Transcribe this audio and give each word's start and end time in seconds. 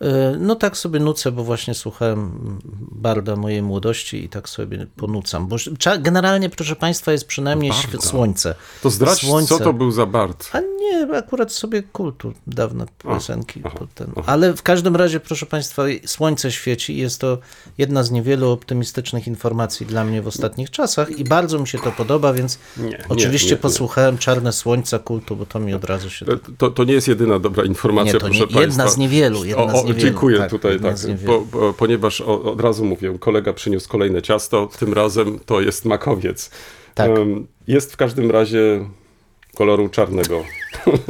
E, 0.00 0.36
No 0.38 0.54
tak 0.56 0.76
sobie 0.76 1.00
nucę, 1.00 1.32
bo 1.32 1.44
właśnie 1.44 1.74
słuchałem 1.74 2.32
Barda 2.92 3.36
mojej 3.36 3.62
młodości 3.62 4.24
i 4.24 4.28
tak 4.28 4.48
sobie 4.48 4.86
ponucam. 4.96 5.46
Bo 5.46 5.56
generalnie, 6.00 6.50
proszę 6.50 6.76
Państwa, 6.76 7.12
jest 7.12 7.26
przynajmniej 7.26 7.72
Barda. 7.72 8.06
słońce. 8.08 8.54
To 8.82 8.90
zdradź, 8.90 9.18
Słońce. 9.20 9.58
co 9.58 9.64
to 9.64 9.72
był 9.72 9.90
za 9.90 10.06
Bart. 10.06 10.48
A 10.52 10.60
nie, 10.60 11.16
akurat 11.16 11.52
sobie 11.52 11.82
kultu 11.82 12.32
dawne 12.46 12.86
piosenki. 13.02 13.60
aha, 13.64 13.76
pod 13.78 13.94
ten. 13.94 14.12
Ale 14.26 14.54
w 14.56 14.62
każdym 14.62 14.96
razie, 14.96 15.20
proszę 15.20 15.46
Państwa, 15.46 15.82
słońce 16.06 16.52
świeci 16.52 16.92
i 16.92 16.96
jest 16.98 17.20
to 17.20 17.38
jedna 17.78 18.02
z 18.02 18.10
niewielu 18.10 18.50
optymistycznych 18.50 19.26
informacji 19.26 19.86
dla 19.86 20.04
mnie 20.04 20.22
w 20.22 20.26
ostatnich 20.26 20.70
czasach 20.70 21.10
i 21.10 21.24
bardzo 21.24 21.58
mi 21.58 21.68
się 21.68 21.78
to 21.78 21.92
podoba, 21.92 22.32
więc 22.32 22.58
Nie, 22.76 23.04
oczywiście 23.08 23.48
nie, 23.48 23.52
nie. 23.54 23.58
posłuchałem 23.62 24.18
Czarne 24.18 24.52
Słońca 24.52 24.98
kultu, 24.98 25.36
bo 25.36 25.46
to 25.46 25.60
mi 25.60 25.74
od 25.74 25.84
razu 25.84 26.10
się... 26.10 26.26
To, 26.26 26.36
to, 26.58 26.70
to 26.70 26.84
nie 26.84 26.92
jest 26.94 27.08
jedyna 27.08 27.38
dobra 27.38 27.64
informacja, 27.64 28.12
Nie, 28.12 28.20
to 28.20 28.26
proszę 28.26 28.40
nie- 28.40 28.46
Państwa. 28.46 28.60
jedna 28.60 28.88
z 28.88 28.96
niewielu, 28.96 29.44
jedna 29.44 29.62
o, 29.62 29.82
o, 29.82 29.83
niewielu, 29.86 30.00
Dziękuję 30.00 30.38
tak, 30.38 30.50
tutaj, 30.50 30.80
tak, 30.80 30.98
z 30.98 31.06
niewielu. 31.06 31.46
bo, 31.50 31.58
bo, 31.60 31.72
ponieważ 31.72 32.20
o, 32.20 32.42
od 32.42 32.60
razu 32.60 32.84
mówię, 32.84 33.18
kolega 33.20 33.52
przyniósł 33.52 33.88
kolejne 33.88 34.22
ciasto, 34.22 34.68
tym 34.78 34.92
razem 34.92 35.38
to 35.46 35.60
jest 35.60 35.84
makowiec. 35.84 36.50
Tak. 36.94 37.10
Jest 37.66 37.92
w 37.92 37.96
każdym 37.96 38.30
razie 38.30 38.84
koloru 39.54 39.88
czarnego. 39.88 40.42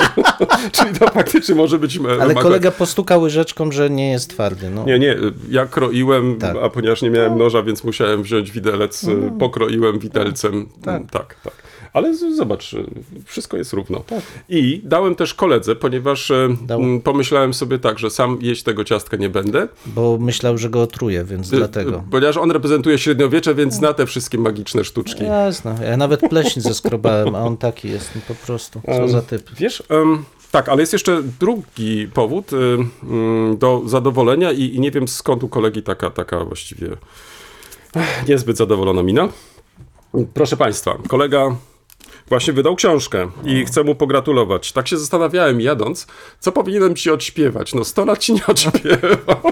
Czyli 0.72 0.94
to 0.98 1.10
faktycznie 1.10 1.54
może 1.54 1.78
być 1.78 1.96
e, 1.96 2.22
Ale 2.22 2.34
kolega 2.34 2.70
postukał 2.70 3.22
łyżeczką, 3.22 3.72
że 3.72 3.90
nie 3.90 4.10
jest 4.10 4.30
twardy. 4.30 4.70
No. 4.70 4.84
Nie, 4.84 4.98
nie, 4.98 5.16
ja 5.50 5.66
kroiłem, 5.66 6.36
Tak. 6.36 6.56
a 6.62 6.70
ponieważ 6.70 7.02
nie 7.02 7.10
miałem 7.10 7.38
noża, 7.38 7.62
więc 7.62 7.84
musiałem 7.84 8.22
wziąć 8.22 8.50
widelec, 8.50 9.04
e, 9.04 9.38
pokroiłem 9.38 9.98
widelcem. 9.98 10.68
Tak. 10.82 11.02
tak, 11.10 11.36
tak. 11.44 11.54
Ale 11.94 12.14
zobacz, 12.14 12.76
wszystko 13.24 13.56
jest 13.56 13.72
równo. 13.72 14.04
I 14.48 14.80
dałem 14.84 15.14
też 15.14 15.34
koledze, 15.34 15.76
ponieważ 15.76 16.30
e, 16.30 16.48
Dał. 16.66 16.80
pomyślałem 17.04 17.54
sobie 17.54 17.78
tak, 17.78 17.98
że 17.98 18.10
sam 18.10 18.38
jeść 18.40 18.62
tego 18.62 18.84
ciastka 18.84 19.16
nie 19.16 19.28
będę. 19.28 19.68
Bo 19.86 20.18
myślał, 20.18 20.58
że 20.58 20.70
go 20.70 20.82
otruje, 20.82 21.24
więc 21.24 21.52
E, 21.52 21.56
dlatego. 21.56 21.96
e, 21.96 22.02
Ponieważ 22.10 22.36
on 22.36 22.50
reprezentuje 22.50 22.98
średniowiecze, 22.98 23.54
więc 23.54 23.74
zna 23.74 23.92
te 23.92 24.06
wszystkie 24.06 24.38
magiczne 24.38 24.84
sztuczki. 24.84 25.24
Jasne, 25.24 25.74
ja 25.84 25.96
nawet 25.96 26.20
pleśń 26.20 26.60
zeskrobałem, 26.60 27.34
a 27.34 27.40
on 27.40 27.56
taki 27.56 27.90
jest 27.90 28.10
no 28.14 28.20
po 28.28 28.34
prostu. 28.46 28.80
Co 28.86 28.92
Em, 28.92 29.08
za 29.08 29.22
typ. 29.22 29.50
Wiesz, 29.58 29.82
em, 29.88 30.24
tak, 30.50 30.68
ale 30.68 30.82
jest 30.82 30.92
jeszcze 30.92 31.22
drugi 31.40 32.08
powód 32.14 32.52
y, 32.52 32.56
mm, 33.02 33.56
do 33.58 33.82
zadowolenia 33.86 34.52
i, 34.52 34.62
i 34.74 34.80
nie 34.80 34.90
wiem 34.90 35.08
skąd 35.08 35.42
u 35.44 35.48
kolegi 35.48 35.82
taka, 35.82 36.10
taka 36.10 36.44
właściwie 36.44 36.88
niezbyt 38.28 38.56
zadowolona 38.56 39.02
mina. 39.02 39.28
Proszę 40.34 40.56
Państwa, 40.56 40.98
kolega 41.08 41.56
właśnie 42.28 42.52
wydał 42.52 42.76
książkę 42.76 43.30
i 43.44 43.64
chcę 43.64 43.84
mu 43.84 43.94
pogratulować. 43.94 44.72
Tak 44.72 44.88
się 44.88 44.98
zastanawiałem 44.98 45.60
jadąc, 45.60 46.06
co 46.40 46.52
powinienem 46.52 46.96
ci 46.96 47.10
odśpiewać. 47.10 47.74
No 47.74 47.84
100 47.84 48.04
lat 48.04 48.18
ci 48.18 48.32
nie 48.32 48.46
odśpiewał, 48.52 49.42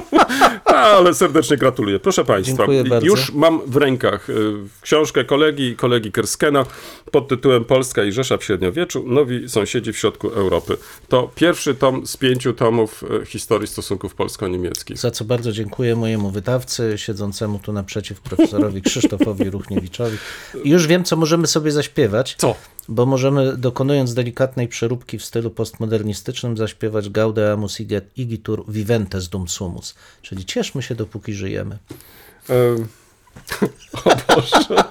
ale 0.64 1.14
serdecznie 1.14 1.56
gratuluję. 1.56 1.98
Proszę 1.98 2.24
Państwa, 2.24 2.64
już 3.02 3.32
mam 3.32 3.60
w 3.66 3.76
rękach 3.76 4.30
y, 4.30 4.54
książkę 4.80 5.24
kolegi, 5.24 5.76
kolegi 5.76 6.12
Kerskena 6.12 6.66
pod 7.10 7.28
tytułem 7.28 7.64
Polska 7.64 8.04
i 8.04 8.12
Rzesza 8.12 8.36
w 8.36 8.44
średniowieczu, 8.44 9.04
nowi 9.06 9.48
sąsiedzi 9.48 9.92
w 9.92 9.98
środku 9.98 10.28
Europy. 10.28 10.76
To 11.08 11.30
pierwszy 11.34 11.74
tom 11.74 12.06
z 12.06 12.16
pięciu 12.16 12.52
tomów 12.52 13.04
y, 13.22 13.26
historii 13.26 13.68
stosunków 13.68 14.14
polsko-niemieckich. 14.14 14.98
Za 14.98 15.10
co 15.10 15.24
bardzo 15.24 15.52
dziękuję 15.52 15.96
mojemu 15.96 16.30
wydawcy, 16.30 16.94
siedzącemu 16.96 17.58
tu 17.58 17.72
naprzeciw 17.72 18.20
profesorowi 18.20 18.82
Krzysztofowi 18.82 19.50
Ruchniewiczowi. 19.50 20.16
I 20.64 20.70
już 20.70 20.86
wiem, 20.86 21.04
co 21.04 21.16
możemy 21.16 21.46
sobie 21.46 21.70
zaśpiewać. 21.70 22.34
Co? 22.38 22.54
Bo 22.88 23.06
możemy, 23.06 23.56
dokonując 23.56 24.14
delikatnej 24.14 24.68
przeróbki 24.68 25.18
w 25.18 25.24
stylu 25.24 25.50
postmodernistycznym, 25.50 26.56
zaśpiewać 26.56 27.10
Gaudeamus 27.10 27.78
igitur- 28.18 28.64
viventes 28.68 29.28
dum 29.28 29.48
sumus, 29.48 29.94
czyli 30.22 30.44
cieszmy 30.44 30.82
się, 30.82 30.94
dopóki 30.94 31.32
żyjemy. 31.34 31.78
Em, 32.48 32.86
o 34.04 34.34
Boże. 34.34 34.84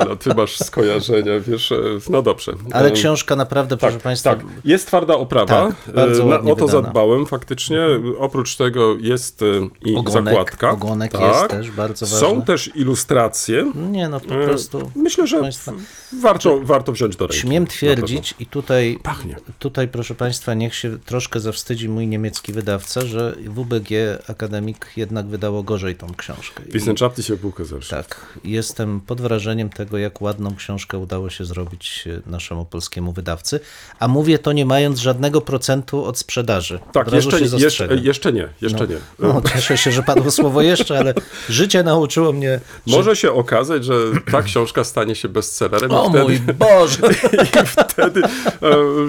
Ale 0.00 0.16
ty 0.16 0.34
masz 0.34 0.58
skojarzenia, 0.58 1.40
wiesz, 1.40 1.72
e, 1.72 1.76
no 2.10 2.22
dobrze. 2.22 2.52
Ale 2.72 2.88
Em, 2.88 2.94
książka 2.94 3.36
naprawdę, 3.36 3.76
proszę 3.76 3.94
Tak, 3.94 4.02
Państwa, 4.02 4.34
tak. 4.36 4.44
Jest 4.64 4.86
twarda 4.86 5.14
oprawa. 5.14 5.46
Tak, 5.86 5.94
bardzo 5.94 6.22
E, 6.22 6.26
Na, 6.26 6.36
o 6.36 6.56
to 6.56 6.66
wydana. 6.66 6.66
zadbałem 6.82 7.26
faktycznie. 7.26 7.80
Oprócz 8.18 8.56
tego 8.56 8.96
jest 9.00 9.42
e, 9.42 9.46
i 9.90 9.94
Ogonek- 9.96 10.10
zakładka. 10.24 10.70
ogonek 10.70 11.12
tak. 11.12 11.20
jest 11.22 11.48
też 11.50 11.70
bardzo 11.70 12.06
Są 12.06 12.28
ważny. 12.28 12.44
też 12.44 12.70
ilustracje. 12.76 13.72
nie 13.74 14.08
no, 14.08 14.20
po 14.20 14.34
E, 14.34 14.46
prostu... 14.46 14.90
Myślę, 14.96 15.26
że 15.26 15.40
Państwa, 15.40 15.72
warto, 16.12 16.60
warto 16.62 16.92
wziąć 16.92 17.16
do 17.16 17.26
ręki. 17.26 17.40
Śmiem 17.40 17.66
twierdzić 17.66 18.34
i 18.38 18.46
tutaj, 18.46 18.98
Pachnie. 19.02 19.36
tutaj, 19.58 19.88
proszę 19.88 20.14
Państwa, 20.14 20.54
niech 20.54 20.74
się 20.74 20.98
troszkę 20.98 21.40
zawstydzi 21.40 21.88
mój 21.88 22.06
niemiecki 22.06 22.52
wydawca, 22.52 23.00
że 23.06 23.36
WBG 23.46 23.90
Akademik 24.28 24.86
jednak 24.96 25.26
wydało 25.26 25.62
gorzej 25.62 25.94
tą 25.94 26.14
książkę. 26.14 26.62
I, 26.68 26.72
Wissenschaftliche 26.72 27.28
się 27.28 27.36
Buche 27.36 27.64
zresztą. 27.64 27.96
tak, 27.96 28.26
jestem 28.44 29.00
pod 29.00 29.20
wrażeniem 29.20 29.70
tego, 29.70 29.98
jak 29.98 30.22
ładną 30.22 30.56
książkę 30.56 30.98
udało 30.98 31.30
się 31.30 31.44
zrobić 31.44 32.04
e, 32.26 32.30
naszemu 32.30 32.64
polskiemu 32.64 33.12
wydawcy, 33.12 33.60
a 33.98 34.08
mówię 34.08 34.38
to 34.38 34.52
nie 34.52 34.66
mając 34.66 34.98
żadnego 34.98 35.40
procentu 35.40 36.04
od 36.04 36.18
sprzedaży. 36.18 36.80
Tak, 36.92 37.12
jeszcze, 37.12 37.40
jeszcze, 37.40 37.88
jeszcze 38.02 38.32
nie, 38.32 38.48
jeszcze 38.62 38.86
nie. 38.86 38.96
No, 39.18 39.42
cieszę 39.52 39.78
się, 39.78 39.92
że 39.92 40.02
padło 40.02 40.30
słowo 40.30 40.62
jeszcze, 40.62 40.98
ale 40.98 41.14
życie 41.48 41.82
nauczyło 41.82 42.32
mnie, 42.32 42.60
że... 42.86 42.96
Może 42.96 43.16
się 43.16 43.32
okazać, 43.32 43.84
że 43.84 43.94
ta 44.32 44.42
książka 44.42 44.84
stanie 44.84 45.14
się 45.14 45.28
bestsellerem 45.28 45.90
O 46.02 46.08
i 46.08 46.10
wtedy, 46.10 46.22
mój 46.24 46.40
Boże! 46.54 46.98
i 47.62 47.66
wtedy 47.66 48.20
e, 48.22 48.32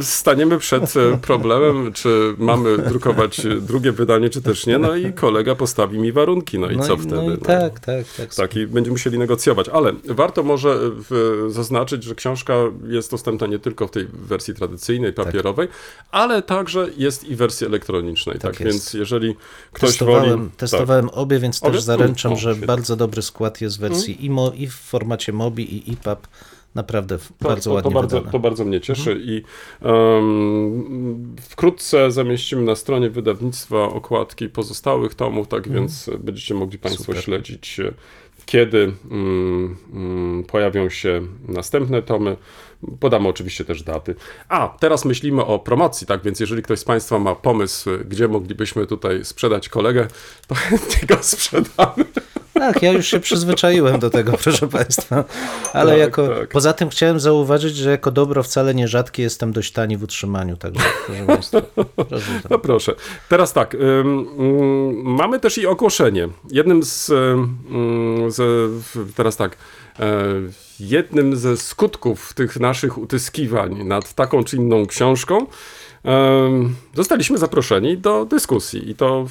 staniemy 0.01 0.57
przed 0.59 0.93
e, 0.97 1.17
problemem, 1.17 1.93
czy 1.93 2.35
mamy 2.37 2.77
drukować 2.77 3.45
e, 3.45 3.55
drugie 3.55 3.91
wydanie, 3.91 4.29
czy 4.29 4.41
też 4.41 4.65
nie. 4.65 4.77
No 4.77 4.95
i 4.95 5.13
kolega 5.13 5.55
postawi 5.55 5.99
mi 5.99 6.11
warunki, 6.11 6.59
no 6.59 6.69
i 6.69 6.77
No 6.77 6.83
co 6.83 6.93
i, 6.93 6.97
wtedy? 6.97 7.15
no 7.15 7.23
i 7.23 7.27
No. 7.29 7.37
tak, 7.37 7.79
tak, 7.79 8.05
tak. 8.17 8.35
Tak, 8.35 8.55
i 8.55 8.67
będziemy 8.67 8.91
musieli 8.93 9.19
negocjować, 9.19 9.69
ale 9.69 9.93
warto 10.05 10.43
może 10.43 10.77
w, 10.81 11.45
zaznaczyć, 11.49 12.03
że 12.03 12.15
książka 12.15 12.53
jest 12.87 13.11
dostępna 13.11 13.47
nie 13.47 13.59
tylko 13.59 13.87
w 13.87 13.91
tej 13.91 14.07
wersji 14.13 14.53
tradycyjnej, 14.53 15.13
papierowej, 15.13 15.67
ale 16.11 16.41
także 16.41 16.87
jest 16.97 17.23
i 17.23 17.35
wersji 17.35 17.67
elektronicznej. 17.67 18.39
Tak, 18.39 18.57
Tak 18.57 18.67
więc 18.67 18.93
jeżeli 18.93 19.35
ktoś 19.73 19.89
Testowałem, 19.89 20.39
woli. 20.39 20.49
testowałem 20.57 21.09
obie, 21.09 21.39
więc 21.39 21.63
Obie? 21.63 21.71
też 21.73 21.81
zaręczam, 21.81 22.33
O, 22.33 22.35
że 22.35 22.55
bardzo 22.55 22.95
dobry 22.95 23.21
skład 23.21 23.61
jest 23.61 23.77
w 23.77 23.79
wersji 23.79 24.25
IMO 24.25 24.51
i 24.55 24.67
w 24.67 24.73
formacie 24.75 25.33
MOBI 25.33 25.89
i 25.89 25.93
EPUB. 25.93 26.27
Naprawdę 26.75 27.17
To, 27.17 27.47
bardzo 27.47 27.69
to, 27.69 27.73
ładnie 27.73 27.91
to, 27.91 27.95
bardzo, 27.95 28.17
wydane. 28.17 28.31
to 28.31 28.39
bardzo 28.39 28.65
mnie 28.65 28.81
cieszy 28.81 29.21
i 29.23 29.43
em, 29.81 31.35
wkrótce 31.41 32.11
zamieścimy 32.11 32.61
na 32.61 32.75
stronie 32.75 33.09
wydawnictwa 33.09 33.83
okładki 33.83 34.49
pozostałych 34.49 35.15
tomów, 35.15 35.47
tak 35.47 35.69
więc 35.69 36.09
będziecie 36.19 36.53
mogli 36.53 36.79
Państwo 36.79 37.03
Super. 37.03 37.23
śledzić, 37.23 37.79
e, 37.79 37.93
kiedy 38.45 38.93
mm, 39.11 39.77
mm, 39.93 40.43
pojawią 40.43 40.89
się 40.89 41.21
następne 41.47 42.01
tomy. 42.01 42.37
Podamy 42.99 43.27
oczywiście 43.27 43.65
też 43.65 43.83
daty. 43.83 44.15
A, 44.49 44.77
teraz 44.79 45.05
myślimy 45.05 45.45
o 45.45 45.59
promocji, 45.59 46.07
tak 46.07 46.23
więc 46.23 46.39
jeżeli 46.39 46.63
ktoś 46.63 46.79
z 46.79 46.83
Państwa 46.83 47.19
ma 47.19 47.35
pomysł, 47.35 47.89
gdzie 48.05 48.27
moglibyśmy 48.27 48.87
tutaj 48.87 49.25
sprzedać 49.25 49.69
kolegę, 49.69 50.07
to 50.47 50.55
chętnie 50.69 51.07
go 51.07 51.23
sprzedamy. 51.23 52.05
Tak, 52.53 52.81
ja 52.81 52.91
już 52.91 53.07
się 53.07 53.19
przyzwyczaiłem 53.19 53.99
do 53.99 54.09
tego, 54.09 54.31
proszę 54.43 54.67
Państwa. 54.67 55.23
Ale 55.73 55.91
Tak, 55.91 55.99
jako, 55.99 56.27
tak. 56.27 56.49
poza 56.49 56.73
tym 56.73 56.89
chciałem 56.89 57.19
zauważyć, 57.19 57.75
że 57.75 57.91
jako 57.91 58.11
dobro 58.11 58.43
wcale 58.43 58.75
nie 58.75 58.87
rzadkie 58.87 59.23
jestem 59.23 59.51
dość 59.53 59.71
tani 59.71 59.97
w 59.97 60.03
utrzymaniu, 60.03 60.57
także 60.57 60.81
proszę 61.05 61.25
Państwa. 61.25 61.61
Proszę 62.09 62.25
No 62.49 62.59
proszę. 62.59 62.95
Teraz 63.29 63.53
tak, 63.53 63.73
ym, 63.75 64.27
mamy 65.03 65.39
też 65.39 65.57
i 65.57 65.67
ogłoszenie. 65.67 66.29
Jednym 66.51 66.83
z, 66.83 67.09
ym, 67.09 67.57
z 68.27 68.37
w- 68.83 69.13
teraz 69.15 69.37
tak, 69.37 69.57
e, 69.99 70.23
jednym 70.79 71.35
ze 71.35 71.57
skutków 71.57 72.33
tych 72.33 72.59
naszych 72.59 72.97
utyskiwań 72.97 73.83
nad 73.83 74.13
taką 74.13 74.43
czy 74.43 74.55
inną 74.55 74.85
książką 74.85 75.45
zostaliśmy 76.93 77.37
zaproszeni 77.37 77.97
do 77.97 78.25
dyskusji. 78.25 78.89
I 78.89 78.95
to 78.95 79.25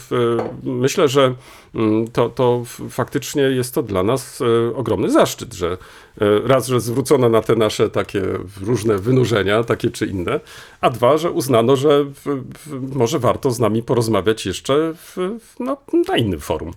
myślę, 0.62 1.08
że 1.08 1.34
mm, 1.74 2.08
to, 2.08 2.28
to 2.28 2.62
faktycznie 2.90 3.42
jest 3.42 3.74
to 3.74 3.82
dla 3.82 4.02
nas 4.02 4.40
e, 4.40 4.76
ogromny 4.76 5.10
zaszczyt, 5.10 5.54
że 5.54 5.70
e, 5.70 5.76
raz, 6.44 6.66
że 6.66 6.80
zwrócono 6.80 7.28
na 7.28 7.42
te 7.42 7.56
nasze 7.56 7.90
takie 7.90 8.22
różne 8.60 8.98
wynurzenia, 8.98 9.64
takie 9.64 9.90
czy 9.90 10.06
inne, 10.06 10.40
a 10.80 10.90
dwa, 10.90 11.18
że 11.18 11.30
uznano, 11.30 11.76
że 11.76 12.04
może 12.94 13.18
warto 13.18 13.50
z 13.50 13.58
nami 13.58 13.82
porozmawiać 13.82 14.46
jeszcze 14.46 14.94
w, 14.94 15.16
no, 15.60 15.76
na 16.08 16.16
innym 16.16 16.40
forum. 16.40 16.72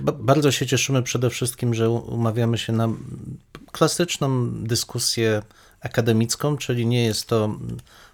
Ba- 0.00 0.12
Bardzo 0.12 0.52
się 0.52 0.66
cieszymy 0.66 1.02
przede 1.02 1.30
wszystkim, 1.30 1.74
że 1.74 1.90
umawiamy 1.90 2.58
się 2.58 2.72
na 2.72 2.88
klasyczną 3.72 4.50
dyskusję 4.50 5.42
akademicką, 5.80 6.56
czyli 6.56 6.86
nie 6.86 7.04
jest 7.04 7.26
to 7.26 7.54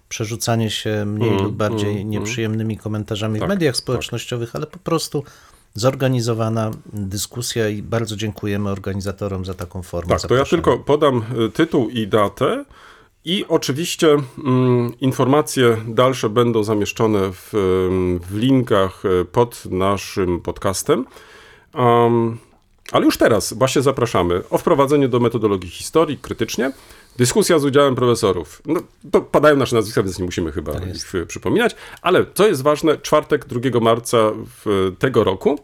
przerzucanie 0.09 0.69
się 0.69 1.05
mniej 1.05 1.29
Mm, 1.29 1.43
lub 1.43 1.55
bardziej 1.55 1.95
mm, 1.95 2.09
nieprzyjemnymi 2.09 2.77
komentarzami 2.77 3.39
Tak, 3.39 3.49
w 3.49 3.49
mediach 3.49 3.75
tak. 3.75 3.77
społecznościowych, 3.77 4.55
ale 4.55 4.67
po 4.67 4.79
prostu 4.79 5.23
zorganizowana 5.73 6.71
dyskusja 6.93 7.69
i 7.69 7.81
bardzo 7.81 8.15
dziękujemy 8.15 8.69
organizatorom 8.69 9.45
za 9.45 9.53
taką 9.53 9.83
formę. 9.83 10.09
Tak, 10.09 10.29
to 10.29 10.35
ja 10.35 10.45
tylko 10.45 10.77
podam 10.77 11.23
y, 11.47 11.51
tytuł 11.51 11.89
i 11.89 12.07
datę. 12.07 12.65
I 13.25 13.45
oczywiście 13.47 14.07
mm, 14.45 14.99
informacje 14.99 15.77
dalsze 15.87 16.29
będą 16.29 16.63
zamieszczone 16.63 17.19
w, 17.33 17.53
ym, 17.53 18.19
w 18.29 18.37
linkach 18.37 19.05
y, 19.05 19.25
pod 19.25 19.65
naszym 19.65 20.41
podcastem. 20.41 21.05
Um, 21.73 22.37
ale 22.91 23.05
już 23.05 23.17
teraz 23.17 23.53
właśnie 23.53 23.81
zapraszamy 23.81 24.43
o 24.49 24.57
wprowadzenie 24.57 25.07
do 25.07 25.19
metodologii 25.19 25.69
historii 25.69 26.17
krytycznie. 26.17 26.71
Dyskusja 27.17 27.59
z 27.59 27.65
udziałem 27.65 27.95
profesorów. 27.95 28.61
No, 28.65 28.81
padają 29.21 29.55
nasze 29.55 29.75
nazwiska, 29.75 30.03
więc 30.03 30.19
nie 30.19 30.25
musimy 30.25 30.51
chyba 30.51 30.73
Tak 30.73 30.95
ich 30.95 31.13
przypominać. 31.27 31.75
Ale 32.01 32.25
co 32.33 32.47
jest 32.47 32.63
ważne, 32.63 32.97
czwartek 32.97 33.45
2 33.45 33.79
marca 33.79 34.17
w, 34.65 34.91
tego 34.99 35.23
roku, 35.23 35.59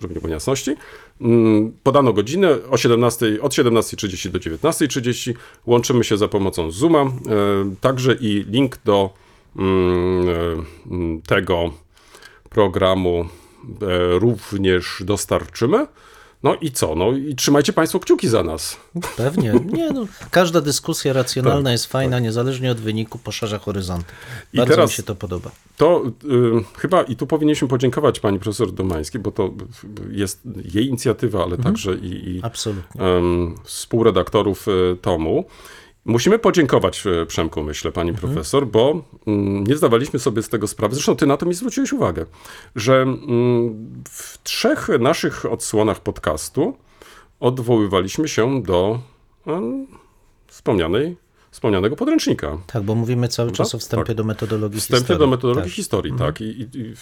żeby 0.00 0.14
nie 0.14 0.20
było 0.20 0.28
niejasności, 0.28 0.74
mm, 1.20 1.72
podano 1.82 2.12
godzinę 2.12 2.58
o 2.70 2.76
17, 2.76 3.38
od 3.42 3.52
17.30 3.52 4.30
do 4.30 4.38
19.30. 4.38 5.34
Łączymy 5.66 6.04
się 6.04 6.16
za 6.16 6.28
pomocą 6.28 6.70
Zooma. 6.70 7.00
E, 7.00 7.10
Także 7.80 8.14
i 8.20 8.44
link 8.48 8.78
do 8.84 9.10
mm, 9.56 10.28
e, 10.28 10.32
mm, 10.90 11.22
tego 11.22 11.70
programu 12.50 13.24
e, 13.82 14.18
również 14.18 15.02
dostarczymy. 15.04 15.86
No 16.42 16.54
i 16.54 16.70
co? 16.70 16.94
No 16.94 17.12
i 17.12 17.34
trzymajcie 17.34 17.72
Państwo 17.72 18.00
kciuki 18.00 18.28
za 18.28 18.42
nas. 18.42 18.76
Pewnie. 19.16 19.52
Nie, 19.72 19.90
no, 19.90 20.06
każda 20.30 20.60
dyskusja 20.60 21.12
racjonalna 21.12 21.62
Tak, 21.64 21.72
jest 21.72 21.86
fajna, 21.86 22.18
niezależnie 22.18 22.70
od 22.72 22.80
wyniku, 22.80 23.18
poszerza 23.18 23.58
horyzonty. 23.58 24.12
I 24.52 24.56
Bardzo 24.56 24.74
teraz- 24.74 24.90
mi 24.90 24.94
się 24.96 25.02
to 25.02 25.14
podoba. 25.14 25.50
To 25.76 26.02
y, 26.06 26.78
chyba 26.78 27.02
i 27.02 27.16
tu 27.16 27.26
powinniśmy 27.26 27.68
podziękować 27.68 28.20
pani 28.20 28.38
profesor 28.38 28.72
Domańskiej, 28.72 29.20
bo 29.20 29.30
to 29.30 29.50
jest 30.10 30.40
jej 30.74 30.86
inicjatywa, 30.86 31.42
ale 31.42 31.56
także 31.58 31.94
i, 31.94 32.30
i 32.36 32.40
Absolutnie. 32.42 33.00
em, 33.02 33.54
współredaktorów 33.64 34.68
y, 34.68 34.96
tomu. 35.02 35.44
Musimy 36.08 36.38
podziękować 36.38 37.06
y, 37.06 37.26
Przemku, 37.26 37.62
myślę, 37.62 37.92
pani 37.92 38.12
profesor, 38.12 38.66
bo 38.66 39.02
mm, 39.26 39.64
nie 39.64 39.76
zdawaliśmy 39.76 40.18
sobie 40.18 40.42
z 40.42 40.48
tego 40.48 40.66
sprawy, 40.66 40.94
zresztą 40.94 41.16
ty 41.16 41.26
na 41.26 41.36
to 41.36 41.46
mi 41.46 41.54
zwróciłeś 41.54 41.92
uwagę, 41.92 42.26
że 42.76 43.02
mm, 43.02 43.24
w 44.08 44.42
trzech 44.42 44.88
naszych 45.00 45.52
odsłonach 45.52 46.00
podcastu 46.00 46.76
odwoływaliśmy 47.40 48.28
się 48.28 48.62
do 48.62 48.98
em, 49.46 49.86
wspomnianej, 50.46 51.16
wspomnianego 51.50 51.96
podręcznika. 51.96 52.58
Tak, 52.66 52.82
bo 52.82 52.94
mówimy 52.94 53.28
cały 53.28 53.52
czas 53.52 53.74
o 53.74 53.78
wstępie 53.78 54.06
tak. 54.06 54.16
do 54.16 54.24
metodologii 54.24 54.80
Wstępie 54.80 55.00
historii. 55.00 55.18
do 55.18 55.26
metodologii 55.26 55.62
Tak. 55.70 55.76
historii, 55.76 56.12
tak. 56.18 56.40
I, 56.40 56.44
i, 56.44 56.60
i 56.60 56.94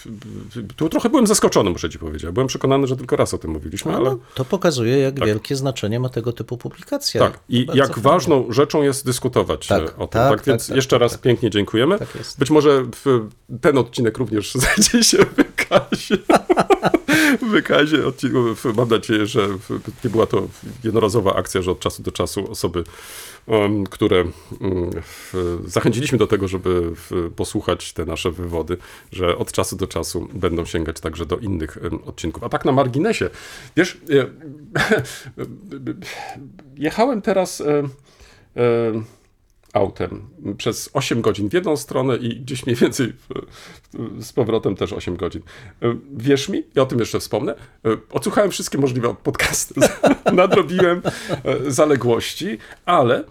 tu 0.75 0.89
trochę 0.89 1.09
byłem 1.09 1.27
zaskoczony, 1.27 1.69
muszę 1.69 1.89
ci 1.89 1.99
powiedzieć. 1.99 2.31
Byłem 2.31 2.47
przekonany, 2.47 2.87
że 2.87 2.97
tylko 2.97 3.15
raz 3.15 3.33
o 3.33 3.37
tym 3.37 3.51
mówiliśmy, 3.51 3.95
ale 3.95 4.09
No, 4.09 4.17
to 4.35 4.45
pokazuje, 4.45 4.97
jak 4.99 5.25
wielkie 5.25 5.55
znaczenie 5.55 5.99
ma 5.99 6.09
tego 6.09 6.33
typu 6.33 6.57
publikacja. 6.57 7.21
tak. 7.21 7.39
I 7.49 7.67
jak 7.73 7.87
fajnie. 7.87 8.01
ważną 8.03 8.45
rzeczą 8.51 8.81
jest 8.83 9.05
dyskutować 9.05 9.67
Tak, 9.67 9.81
e, 9.81 9.85
o 9.85 9.87
tym. 9.87 10.07
tak, 10.07 10.29
Tak, 10.29 10.37
tak, 10.39 10.45
więc 10.45 10.67
tak, 10.67 10.75
jeszcze 10.75 10.95
tak, 10.95 11.01
raz 11.01 11.11
tak. 11.11 11.21
pięknie 11.21 11.49
dziękujemy. 11.49 11.99
Tak 11.99 12.15
jest. 12.15 12.39
Być 12.39 12.49
może 12.49 12.85
ten 13.61 13.77
odcinek 13.77 14.17
również 14.17 14.53
znajdzie 14.55 15.03
się 15.03 15.17
w 15.17 15.35
wykazie. 15.35 16.17
wykazie 17.51 18.07
odcinków. 18.07 18.65
Mam 18.75 18.89
nadzieję, 18.89 19.25
że 19.25 19.47
nie 20.03 20.09
była 20.09 20.25
to 20.25 20.47
jednorazowa 20.83 21.35
akcja, 21.35 21.61
że 21.61 21.71
od 21.71 21.79
czasu 21.79 22.03
do 22.03 22.11
czasu 22.11 22.51
osoby, 22.51 22.83
które 23.89 24.19
mm, 24.61 24.91
zachęciliśmy 25.65 26.17
do 26.17 26.27
tego, 26.27 26.47
żeby 26.47 26.91
posłuchać 27.35 27.93
te 27.93 28.05
nasze 28.05 28.31
wywody, 28.31 28.77
że 29.11 29.37
od 29.37 29.51
czasu 29.51 29.75
do 29.75 29.87
czasu 29.87 30.27
będą 30.33 30.65
sięgać 30.65 30.99
także 30.99 31.25
do 31.25 31.37
innych 31.37 31.77
odcinków. 32.05 32.43
A 32.43 32.49
tak 32.49 32.65
na 32.65 32.71
marginesie, 32.71 33.29
wiesz, 33.75 33.97
jechałem 36.77 37.21
teraz 37.21 37.63
autem 39.77 40.29
przez 40.57 40.89
8 40.93 41.21
godzin 41.21 41.49
w 41.49 41.53
jedną 41.53 41.77
stronę 41.77 42.17
i 42.17 42.39
gdzieś 42.39 42.65
mniej 42.65 42.75
więcej 42.75 43.13
z 44.19 44.33
powrotem 44.33 44.75
też 44.75 44.93
8 44.93 45.17
godzin. 45.17 45.41
E, 45.81 45.95
Wierz 46.17 46.49
mi, 46.49 46.63
ja 46.75 46.83
o 46.83 46.85
tym 46.85 46.99
jeszcze 46.99 47.19
wspomnę, 47.19 47.55
e, 47.85 47.97
odsłuchałem 48.11 48.51
wszystkie 48.51 48.77
możliwe 48.77 49.15
podcasty, 49.23 49.73
nadrobiłem 50.33 51.01
e, 51.43 51.71
zaległości, 51.71 52.57
ale 52.85 53.23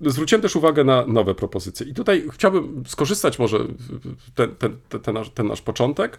zwróciłem 0.00 0.42
też 0.42 0.56
uwagę 0.56 0.84
na 0.84 1.06
nowe 1.06 1.34
propozycje. 1.34 1.86
I 1.86 1.94
tutaj 1.94 2.24
chciałbym 2.32 2.84
skorzystać 2.86 3.38
może 3.38 3.58
ten, 4.34 4.54
ten, 4.56 4.76
ten, 5.02 5.14
nasz, 5.14 5.30
ten 5.30 5.46
nasz 5.46 5.62
początek, 5.62 6.18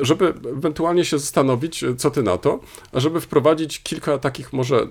żeby 0.00 0.34
ewentualnie 0.56 1.04
się 1.04 1.18
zastanowić, 1.18 1.84
co 1.96 2.10
ty 2.10 2.22
na 2.22 2.38
to, 2.38 2.60
żeby 2.94 3.20
wprowadzić 3.20 3.82
kilka 3.82 4.18
takich 4.18 4.52
może 4.52 4.86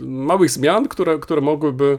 małych 0.00 0.50
zmian, 0.50 0.88
które, 0.88 1.18
które 1.18 1.40
mogłyby 1.40 1.98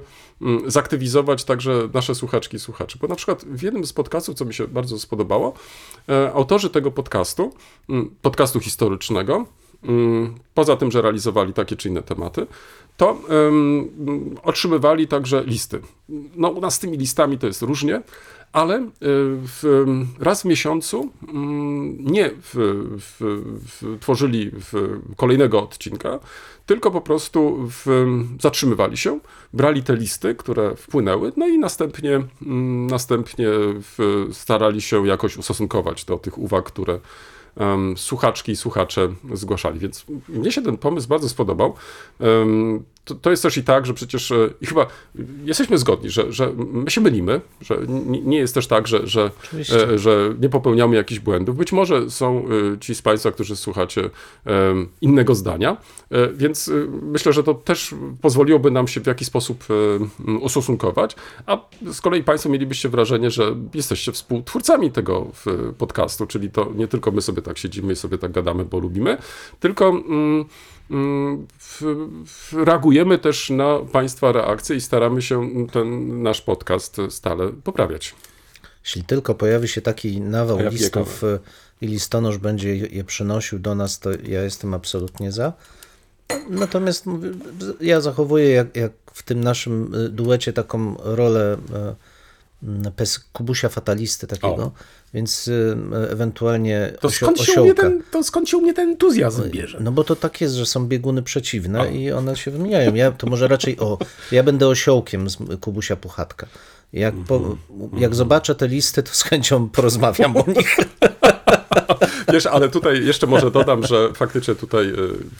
zaktywizować 0.68 1.44
także 1.44 1.90
nasze 1.94 2.16
słuchaczki 2.16 2.58
i 2.58 2.60
słuchaczy. 2.60 2.98
Bo 3.02 3.08
na 3.08 3.16
przykład 3.16 3.44
w 3.46 3.62
jednym 3.62 3.86
z 3.86 3.94
podcastów, 3.94 4.36
co 4.36 4.46
mi 4.46 4.54
się 4.54 4.68
bardzo 4.68 5.00
spodobało, 5.00 5.54
e, 6.10 6.34
autorzy 6.34 6.70
tego 6.70 6.92
podcastu, 6.92 7.54
mm, 7.90 8.16
podcastu 8.22 8.60
historycznego, 8.60 9.46
mm, 9.84 10.36
poza 10.54 10.76
tym, 10.76 10.92
że 10.92 11.02
realizowali 11.02 11.54
takie 11.54 11.76
czy 11.76 11.90
inne 11.90 12.04
tematy, 12.04 12.48
to 12.98 13.18
mm, 13.30 14.36
otrzymywali 14.44 15.08
także 15.08 15.44
listy. 15.44 15.81
No 16.36 16.50
u 16.50 16.62
nas 16.62 16.76
z 16.76 16.80
tymi 16.80 16.98
listami 16.98 17.38
to 17.38 17.48
jest 17.48 17.62
różnie, 17.62 18.02
ale 18.54 18.76
e, 18.76 18.88
w, 19.02 19.86
raz 20.20 20.42
w 20.42 20.46
miesiącu 20.46 21.10
mm, 21.28 22.06
nie 22.06 22.30
w, 22.30 22.54
w, 23.00 23.98
tworzyli 24.00 24.52
kolejnego 25.16 25.64
odcinka, 25.64 26.20
tylko 26.66 26.92
po 26.92 27.02
prostu 27.02 27.70
zatrzymywali 28.42 28.98
się, 28.98 29.20
brali 29.54 29.84
te 29.84 29.96
listy, 29.96 30.36
które 30.36 30.76
wpłynęły, 30.76 31.31
no 31.38 31.48
i 31.48 31.60
następnie, 31.60 32.22
mm, 32.42 32.88
następnie 32.88 33.48
starali 34.31 34.81
się 34.81 35.08
jakoś 35.08 35.38
ustosunkować 35.38 36.06
do 36.06 36.18
tych 36.18 36.38
uwag, 36.38 36.66
które 36.66 37.00
słuchaczki 37.96 38.52
i 38.52 38.56
słuchacze 38.56 39.10
zgłaszali. 39.34 39.80
Więc 39.80 40.06
mnie 40.30 40.52
się 40.52 40.62
ten 40.62 40.78
pomysł 40.78 41.08
bardzo 41.08 41.30
spodobał. 41.30 41.74
To, 43.06 43.16
to 43.16 43.31
jest 43.31 43.44
też 43.44 43.58
i 43.58 43.64
tak, 43.64 43.86
że 43.86 43.94
przecież 43.94 44.31
e, 44.31 44.50
i 44.62 44.66
chyba 44.66 44.88
jesteśmy 45.44 45.78
zgodni, 45.78 46.10
że, 46.10 46.34
że 46.34 46.54
my 46.56 46.92
się 46.92 47.02
mylimy, 47.02 47.42
że 47.62 47.78
nie, 48.08 48.38
jest 48.38 48.54
też 48.54 48.68
tak, 48.68 48.88
że, 48.88 49.08
że, 49.08 49.31
Oczywiście. 49.44 49.90
e, 49.90 50.00
że 50.00 50.36
nie 50.40 50.50
popełniamy 50.50 50.96
jakichś 50.96 51.20
błędów. 51.20 51.58
Być 51.58 51.72
może 51.72 52.10
są 52.10 52.46
e, 52.74 52.80
ci 52.80 52.96
z 52.96 53.02
Państwa, 53.02 53.31
którzy 53.31 53.56
słuchacie 53.56 54.10
innego 55.02 55.36
zdania, 55.36 55.78
więc 56.34 56.72
myślę, 57.02 57.34
że 57.34 57.44
to 57.44 57.54
też 57.54 57.96
pozwoliłoby 58.22 58.72
nam 58.72 58.88
się 58.88 59.02
w 59.02 59.08
jakiś 59.08 59.28
sposób 59.28 59.64
e, 59.70 59.74
m, 60.28 60.44
ustosunkować, 60.44 61.16
a 61.46 61.58
z 61.92 62.02
kolei 62.02 62.24
Państwo 62.24 62.50
mielibyście 62.50 62.90
wrażenie, 62.90 63.31
że 63.31 63.56
jesteście 63.74 64.12
współtwórcami 64.12 64.92
tego 64.92 65.28
podcastu, 65.78 66.28
czyli 66.28 66.52
to 66.52 66.72
nie 66.76 66.88
tylko 66.88 67.12
my 67.12 67.22
sobie 67.22 67.42
tak 67.42 67.58
siedzimy 67.58 67.94
i 67.94 67.96
sobie 67.96 68.18
tak 68.18 68.31
gadamy, 68.31 68.66
bo 68.66 68.80
lubimy, 68.80 69.18
tylko 69.60 69.90
mm, 69.90 70.06
mm, 70.06 70.46
reagujemy 72.54 73.18
też 73.18 73.50
na 73.50 73.80
Państwa 73.80 74.31
reakcje 74.31 74.76
i 74.76 74.81
staramy 74.81 75.21
się 75.21 75.68
ten 75.71 76.21
nasz 76.24 76.42
podcast 76.42 76.98
stale 77.10 77.48
poprawiać. 77.64 78.16
Jeśli 78.83 79.04
tylko 79.04 79.36
pojawi 79.36 79.68
się 79.68 79.81
taki 79.81 80.21
nawał 80.21 80.60
ja 80.60 80.69
listów 80.69 81.24
y, 81.24 81.40
i 81.81 81.88
listonosz 81.88 82.38
będzie 82.38 82.76
je 82.76 83.04
przynosił 83.04 83.60
do 83.60 83.76
nas, 83.76 84.00
to 84.00 84.10
ja 84.12 84.44
jestem 84.44 84.74
absolutnie 84.74 85.31
za. 85.31 85.54
Natomiast 86.50 87.06
ja 87.81 88.02
zachowuję 88.02 88.50
jak, 88.50 88.76
jak 88.76 88.92
w 89.14 89.24
tym 89.24 89.44
naszym 89.44 89.95
y, 89.95 90.10
duecie 90.10 90.54
taką 90.54 90.95
rolę 91.00 91.57
mm, 91.74 91.95
pes 92.95 93.19
Kubusia 93.33 93.69
Fatalisty 93.69 94.27
takiego, 94.27 94.63
O. 94.63 94.71
więc 95.13 95.47
y, 95.47 95.75
ewentualnie 96.09 96.94
To 97.01 97.07
osio- 97.07 97.11
skąd, 97.15 97.39
się 97.39 97.51
u 97.61 97.63
mnie 97.63 97.73
osiołka. 97.73 97.81
ten, 97.81 98.03
to 98.11 98.23
skąd 98.23 98.49
się 98.49 98.57
u 98.57 98.61
mnie 98.61 98.73
ten 98.73 98.89
entuzjazm 98.89 99.49
bierze? 99.49 99.77
No 99.81 99.91
bo 99.91 100.03
to 100.03 100.15
tak 100.15 100.41
jest, 100.41 100.56
że 100.56 100.65
są 100.65 100.87
bieguny 100.87 101.23
przeciwne 101.23 101.94
i 101.94 102.11
one 102.11 102.35
się 102.35 102.51
wymieniają. 102.51 102.95
Ja 102.95 103.11
to 103.11 103.27
może 103.27 103.47
raczej 103.47 103.80
o, 103.80 103.97
ja 104.31 104.44
będę 104.44 104.68
osiołkiem 104.68 105.30
z 105.30 105.37
Kubusia 105.61 105.95
Puchatka. 105.95 106.47
Jak, 106.94 107.15
po, 107.27 107.35
Mhm. 107.35 107.57
jak 108.01 108.15
zobaczę 108.15 108.56
te 108.56 108.68
listy, 108.68 109.03
to 109.03 109.11
z 109.13 109.23
chęcią 109.23 109.69
porozmawiam 109.69 110.37
o 110.37 110.44
nich. 110.47 110.77
Wiesz, 112.33 112.45
ale 112.45 112.69
tutaj 112.69 113.06
jeszcze 113.06 113.28
może 113.28 113.51
dodam, 113.51 113.85
że 113.85 114.13
faktycznie 114.13 114.56
tutaj 114.56 114.87
y, 114.87 114.94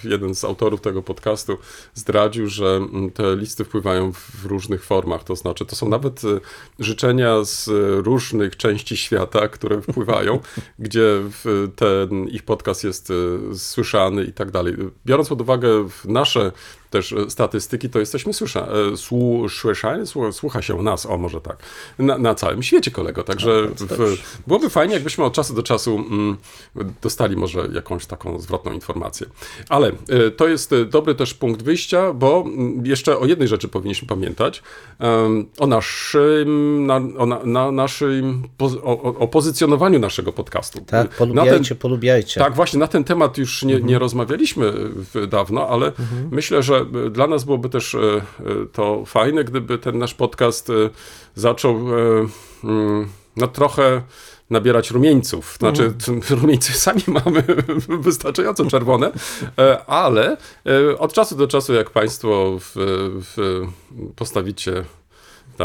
jeden 0.04 0.36
z 0.36 0.44
autorów 0.44 0.82
tego 0.82 1.02
podcastu 1.02 1.58
zdradził, 1.94 2.48
że 2.48 2.66
mm, 2.66 3.12
te 3.12 3.36
listy 3.36 3.66
wpływają 3.66 4.12
w 4.14 4.46
różnych 4.46 4.84
formach. 4.84 5.24
To 5.24 5.36
znaczy, 5.36 5.66
to 5.66 5.76
są 5.76 5.90
nawet 5.90 6.24
y, 6.24 6.40
życzenia 6.80 7.44
z 7.44 7.70
różnych 8.06 8.58
części 8.58 8.98
świata, 8.98 9.48
które 9.48 9.82
wpływają, 9.82 10.40
gdzie 10.80 11.22
ten 11.76 12.28
ich 12.28 12.44
podcast 12.44 12.84
jest 12.84 13.10
y, 13.10 13.40
słyszany 13.58 14.24
i 14.24 14.34
tak 14.34 14.52
dalej. 14.52 14.76
Biorąc 15.06 15.30
pod 15.30 15.42
uwagę 15.42 15.88
nasze 16.06 16.52
też 16.92 17.14
e, 17.14 17.30
statystyki, 17.30 17.90
to 17.90 18.00
jesteśmy 18.00 18.34
słysza, 18.34 18.68
e, 18.94 19.50
słyszani, 19.50 20.08
słu, 20.08 20.32
słucha 20.32 20.62
się 20.62 20.84
nas, 20.84 21.06
o 21.06 21.18
może 21.18 21.42
tak, 21.42 21.58
na, 22.00 22.18
na 22.18 22.36
całym 22.36 22.64
świecie, 22.64 22.92
kolego. 22.92 23.24
Także 23.24 23.68
w, 23.68 24.18
byłoby 24.48 24.70
fajnie, 24.70 24.94
jakbyśmy 24.94 25.24
od 25.24 25.34
czasu 25.34 25.54
do 25.54 25.64
czasu 25.64 25.96
mm, 25.96 26.38
dostali 27.02 27.36
może 27.38 27.68
jakąś 27.74 28.06
taką 28.06 28.40
zwrotną 28.40 28.72
informację. 28.72 29.28
Ale 29.70 29.88
e, 29.88 30.32
to 30.32 30.48
jest 30.48 30.72
dobry 30.90 31.16
też 31.16 31.34
punkt 31.34 31.64
wyjścia, 31.64 32.14
bo 32.14 32.44
mm, 32.48 32.86
jeszcze 32.86 33.18
o 33.18 33.26
jednej 33.26 33.48
rzeczy 33.48 33.68
powinniśmy 33.68 34.08
pamiętać, 34.08 34.64
o 35.60 35.68
naszym, 35.68 36.86
na, 36.86 36.96
o, 37.18 37.26
na, 37.26 37.40
na 37.44 37.72
naszym, 37.72 38.44
o, 38.84 39.02
o, 39.02 39.28
pozycjonowaniu 39.28 40.00
naszego 40.00 40.34
podcastu. 40.34 40.80
Tak, 40.80 40.92
Na 40.92 41.04
ten- 41.04 41.18
polubiajcie, 41.18 41.76
polubiajcie. 41.76 42.40
tak, 42.40 42.56
właśnie 42.56 42.80
na 42.80 42.88
ten 42.88 43.04
temat 43.04 43.38
już 43.38 43.64
nie, 43.64 43.82
nie 43.82 44.00
rozmawialiśmy 44.00 44.74
dawno, 45.28 45.68
ale 45.68 45.92
myślę, 46.32 46.64
że 46.64 46.81
dla 47.12 47.28
nas 47.28 47.44
byłoby 47.44 47.70
też 47.70 47.96
e, 47.96 48.00
e, 48.00 48.22
to 48.72 49.06
fajne, 49.06 49.44
gdyby 49.44 49.78
ten 49.78 49.98
nasz 49.98 50.14
podcast 50.14 50.70
e, 50.70 50.74
zaczął 51.36 51.76
mm, 52.64 53.08
no 53.38 53.48
trochę 53.48 54.02
nabierać 54.50 54.92
rumieńców. 54.92 55.56
Znaczy, 55.60 55.94
t- 56.06 56.36
rumieńce 56.36 56.74
sami 56.74 57.02
mamy 57.08 57.44
wystarczająco 58.08 58.66
czerwone, 58.66 59.12
ale 59.88 60.38
od 60.98 61.14
czasu 61.14 61.36
do 61.36 61.48
czasu, 61.48 61.74
jak 61.74 61.90
Państwo 61.90 62.58
w, 62.60 62.72
w, 63.36 63.62
postawicie 64.16 64.84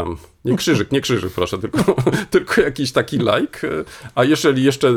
tam, 0.03 0.17
nie 0.45 0.55
krzyżyk, 0.55 0.91
nie 0.91 1.01
krzyżyk, 1.01 1.33
proszę, 1.33 1.57
tylko, 1.57 1.95
tylko 2.31 2.61
jakiś 2.61 2.91
taki 2.91 3.17
like. 3.17 3.67
A 4.15 4.23
jeżeli 4.23 4.63
jeszcze 4.63 4.93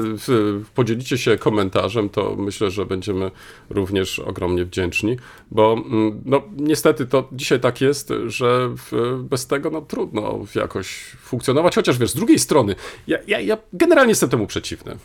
podzielicie 0.74 1.18
się 1.18 1.38
komentarzem, 1.38 2.08
to 2.08 2.36
myślę, 2.38 2.70
że 2.70 2.86
będziemy 2.86 3.30
również 3.70 4.18
ogromnie 4.18 4.64
wdzięczni, 4.64 5.16
bo 5.50 5.72
mm, 5.72 6.22
no, 6.24 6.42
niestety 6.56 7.06
to 7.06 7.28
dzisiaj 7.32 7.60
tak 7.60 7.80
jest, 7.80 8.12
że 8.26 8.74
bez 9.18 9.46
tego 9.46 9.70
no, 9.70 9.82
trudno 9.82 10.38
jakoś 10.54 11.16
funkcjonować, 11.20 11.74
chociaż 11.74 11.98
wiesz, 11.98 12.10
z 12.10 12.14
drugiej 12.14 12.38
strony, 12.38 12.74
ja, 13.06 13.18
ja, 13.26 13.40
ja 13.40 13.58
generalnie 13.72 14.10
jestem 14.10 14.28
temu 14.28 14.46
przeciwny. 14.46 14.96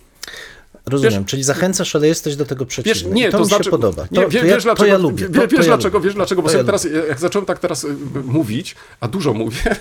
Rozumiem, 0.86 1.14
Wiesz- 1.14 1.30
czyli 1.30 1.44
zachęcasz, 1.44 1.96
ale 1.96 2.08
jesteś 2.08 2.36
do 2.36 2.46
tego 2.46 2.66
przeciwny. 2.66 2.94
Wiesz, 2.94 3.04
I 3.04 3.14
nie, 3.16 3.26
to, 3.32 3.38
to, 3.38 3.44
mi 3.44 3.50
znaczy, 3.50 3.64
się 3.64 3.70
podoba. 3.70 4.08
To, 4.08 4.08
Nie, 4.12 4.28
to, 4.28 4.38
ja, 4.38 4.44
wiesz, 4.44 4.56
to 4.56 4.62
dlaczego, 4.64 4.86
ja 4.86 4.98
lubię. 4.98 5.26
To, 5.30 5.34
wiesz 5.34 5.50
to 5.50 5.56
ja 5.56 5.64
dlaczego, 5.64 5.98
lubię. 5.98 6.08
wiesz 6.08 6.16
dlaczego, 6.16 6.42
bo 6.42 6.48
To 6.48 6.52
sobie 6.52 6.62
ja 6.62 6.66
teraz, 6.66 6.88
jak 7.10 7.20
zacząłem 7.20 7.46
tak 7.46 7.60
teraz 7.60 7.84
y, 7.84 7.96
mówić, 8.24 8.76
a 9.00 9.08
dużo 9.08 9.34
mówię, 9.34 9.76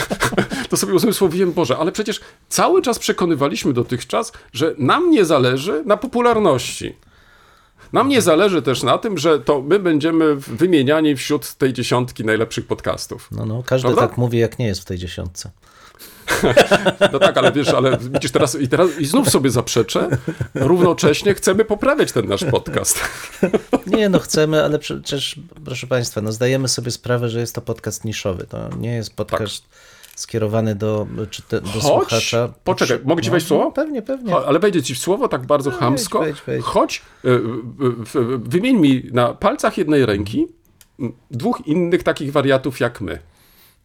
to 0.70 0.76
sobie 0.76 0.94
uzmysłowiłem, 0.94 1.52
Boże, 1.52 1.76
ale 1.78 1.92
przecież 1.92 2.20
cały 2.48 2.82
czas 2.82 2.98
przekonywaliśmy 2.98 3.72
dotychczas, 3.72 4.32
że 4.52 4.74
nam 4.78 5.10
nie 5.10 5.24
zależy 5.24 5.82
na 5.86 5.96
popularności. 5.96 6.96
Nam 7.92 8.08
nie 8.08 8.22
zależy 8.22 8.62
też 8.62 8.82
na 8.82 8.98
tym, 8.98 9.18
że 9.18 9.40
to 9.40 9.62
my 9.62 9.78
będziemy 9.78 10.36
wymieniani 10.36 11.16
wśród 11.16 11.54
tej 11.54 11.72
dziesiątki 11.72 12.24
najlepszych 12.24 12.66
podcastów. 12.66 13.28
No, 13.32 13.46
no, 13.46 13.62
każdy 13.66 13.88
Prawda? 13.88 14.08
tak 14.08 14.18
mówi, 14.18 14.38
jak 14.38 14.58
nie 14.58 14.66
jest 14.66 14.80
w 14.80 14.84
tej 14.84 14.98
dziesiątce. 14.98 15.50
No 17.12 17.18
tak, 17.18 17.38
ale 17.38 17.52
wiesz, 17.52 17.68
ale 17.68 17.98
widzisz 17.98 18.30
teraz 18.30 18.60
i 18.60 18.68
teraz 18.68 18.98
i 18.98 19.06
znów 19.06 19.30
sobie 19.30 19.50
zaprzeczę, 19.50 20.08
równocześnie 20.54 21.34
chcemy 21.34 21.64
poprawiać 21.64 22.12
ten 22.12 22.28
nasz 22.28 22.44
podcast. 22.44 23.00
Nie, 23.86 24.08
no 24.08 24.18
chcemy, 24.18 24.64
ale 24.64 24.78
przecież, 24.78 25.40
proszę 25.64 25.86
Państwa, 25.86 26.20
no 26.20 26.32
zdajemy 26.32 26.68
sobie 26.68 26.90
sprawę, 26.90 27.28
że 27.28 27.40
jest 27.40 27.54
to 27.54 27.60
podcast 27.60 28.04
niszowy. 28.04 28.46
To 28.48 28.68
nie 28.78 28.94
jest 28.94 29.14
podcast 29.14 29.64
skierowany 30.16 30.74
do, 30.74 31.06
czy 31.30 31.42
te, 31.42 31.60
do 31.60 31.68
Choć- 31.68 31.82
słuchacza. 31.82 32.52
poczekaj, 32.64 32.98
mogę 33.04 33.22
ci 33.22 33.30
wejść 33.30 33.46
w 33.46 33.48
słowo? 33.48 33.64
No, 33.64 33.70
pewnie, 33.72 34.02
pewnie. 34.02 34.36
Ale 34.36 34.58
wejdzie 34.58 34.82
ci 34.82 34.94
w 34.94 34.98
słowo 34.98 35.28
tak 35.28 35.46
bardzo 35.46 35.70
chamsko. 35.70 36.20
wejdź, 36.20 36.42
wejdź. 36.46 36.64
Choć 36.64 37.02
y, 37.24 37.28
y, 37.28 37.34
y, 38.18 38.38
wymień 38.38 38.76
mi 38.76 39.08
na 39.12 39.34
palcach 39.34 39.78
jednej 39.78 40.06
ręki 40.06 40.46
dwóch 41.30 41.66
innych 41.66 42.02
takich 42.02 42.32
wariatów 42.32 42.80
jak 42.80 43.00
my. 43.00 43.18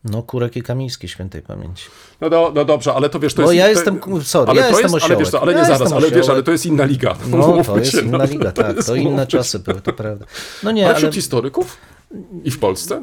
No, 0.04 0.24
Kurek 0.24 0.56
i 0.58 0.64
Kamiński 0.64 1.08
świętej 1.08 1.42
pamięci. 1.42 1.86
No, 2.22 2.30
do, 2.30 2.52
no 2.56 2.66
dobrze, 2.66 2.94
ale 2.94 3.10
to 3.10 3.20
wiesz, 3.20 3.34
to 3.34 3.42
Bo 3.42 3.52
jest... 3.52 3.58
ja 3.58 3.64
to, 3.64 3.70
jestem- 3.70 4.24
sorry, 4.24 4.52
ale 4.52 4.62
ja 4.62 4.70
to 4.70 4.80
jestem 4.80 4.94
jest, 4.94 5.06
ale 5.06 5.18
wiesz 5.18 5.30
co, 5.30 5.42
ale 5.42 5.54
nie 5.54 5.60
Ja 5.60 5.66
zaraz, 5.66 5.80
jestem 5.80 5.98
ale 5.98 6.12
wiesz, 6.12 6.30
ale 6.30 6.44
to 6.44 6.52
jest 6.52 6.66
inna 6.66 6.86
liga. 6.86 7.16
No, 7.28 7.64
to 7.64 7.78
jest 7.78 7.92
się, 7.92 8.02
inna 8.02 8.18
no. 8.18 8.26
liga, 8.26 8.52
tak. 8.52 8.84
To 8.86 8.96
inne 8.96 9.08
Umówmy 9.08 9.28
czasy 9.28 9.60
były, 9.60 9.82
to 9.82 9.94
prawda. 9.94 10.26
No 10.64 10.72
nie, 10.72 10.82
Ale 10.82 10.90
ale... 10.90 10.98
wśród 10.98 11.16
historyków? 11.16 11.78
I 12.44 12.52
w 12.52 12.60
Polsce? 12.60 13.02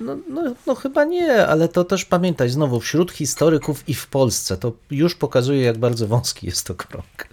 No, 0.00 0.16
no, 0.28 0.54
no 0.66 0.74
chyba 0.74 1.04
nie, 1.04 1.46
ale 1.46 1.68
to 1.68 1.84
też 1.84 2.04
pamiętaj, 2.04 2.48
znowu, 2.48 2.80
wśród 2.80 3.12
historyków 3.12 3.88
i 3.88 3.94
w 3.94 4.06
Polsce, 4.06 4.56
to 4.56 4.72
już 4.90 5.14
pokazuje, 5.14 5.62
jak 5.62 5.78
bardzo 5.78 6.06
wąski 6.06 6.46
jest 6.46 6.66
to 6.66 6.74
krąg. 6.74 7.28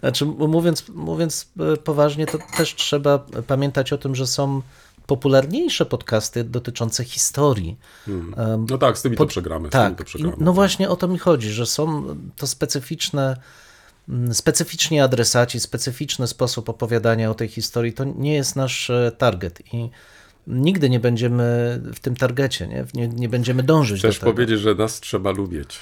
Znaczy, 0.00 0.24
mówiąc, 0.26 0.84
mówiąc 0.88 1.48
e, 1.72 1.76
poważnie, 1.76 2.26
to 2.26 2.38
też 2.56 2.74
trzeba 2.74 3.18
pamiętać 3.46 3.92
o 3.92 3.98
tym, 3.98 4.14
że 4.14 4.26
są 4.26 4.62
popularniejsze 5.08 5.86
podcasty 5.86 6.44
dotyczące 6.44 7.04
historii. 7.04 7.76
Em, 8.08 8.34
No 8.70 8.78
tak, 8.78 8.98
z 8.98 9.02
tymi 9.02 9.16
to 9.16 9.18
Pod- 9.22 9.28
przegramy. 9.28 9.68
Z 9.68 9.70
tymi 9.72 9.82
Tak, 9.84 9.98
to 9.98 10.04
przegramy. 10.04 10.36
no 10.40 10.52
właśnie 10.52 10.88
o 10.88 10.96
to 10.96 11.08
mi 11.08 11.18
chodzi, 11.18 11.50
że 11.50 11.66
są 11.66 12.04
to 12.36 12.46
specyficzne, 12.46 13.36
mm, 14.08 14.34
specyficzni 14.34 15.00
adresaci, 15.00 15.60
specyficzny 15.60 16.26
sposób 16.26 16.68
opowiadania 16.68 17.30
o 17.30 17.34
tej 17.34 17.48
historii. 17.48 17.92
To 17.92 18.04
nie 18.04 18.34
jest 18.34 18.56
nasz 18.56 18.90
e, 18.90 19.12
target 19.18 19.62
i 19.74 19.90
nigdy 20.46 20.90
nie 20.90 21.00
będziemy 21.00 21.80
w 21.94 22.00
tym 22.00 22.16
targecie, 22.16 22.66
nie, 22.66 22.86
nie, 22.94 23.08
nie 23.08 23.28
będziemy 23.28 23.62
dążyć 23.62 23.98
Chcesz 23.98 24.16
do 24.16 24.20
tego. 24.20 24.32
powiedzieć, 24.32 24.60
że 24.60 24.74
nas 24.74 25.00
trzeba 25.00 25.30
lubić. 25.30 25.78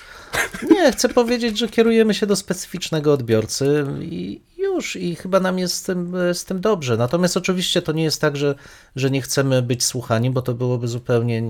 Nie, 0.70 0.92
chcę 0.92 1.08
powiedzieć, 1.08 1.58
że 1.58 1.68
kierujemy 1.68 2.14
się 2.14 2.26
do 2.26 2.36
specyficznego 2.36 3.12
odbiorcy 3.12 3.84
i 4.00 4.40
już, 4.76 4.96
i 4.96 5.14
chyba 5.16 5.40
nam 5.40 5.58
jest 5.58 5.74
z 5.74 5.82
tym, 5.82 6.12
z 6.32 6.44
tym 6.44 6.60
dobrze. 6.60 6.96
Natomiast 6.96 7.36
oczywiście 7.36 7.82
to 7.82 7.92
nie 7.92 8.04
jest 8.04 8.20
tak, 8.20 8.36
że, 8.36 8.54
że 8.96 9.10
nie 9.10 9.22
chcemy 9.22 9.62
być 9.62 9.84
słuchani, 9.84 10.30
bo 10.30 10.42
to 10.42 10.54
byłoby 10.54 10.88
zupełnie 10.88 11.42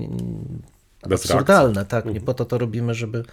Bez 1.07 1.21
absurdalne. 1.21 1.85
Tak, 1.85 2.05
nie 2.05 2.21
po 2.21 2.33
to 2.33 2.45
to 2.45 2.57
robimy, 2.57 2.93
żeby 2.93 3.23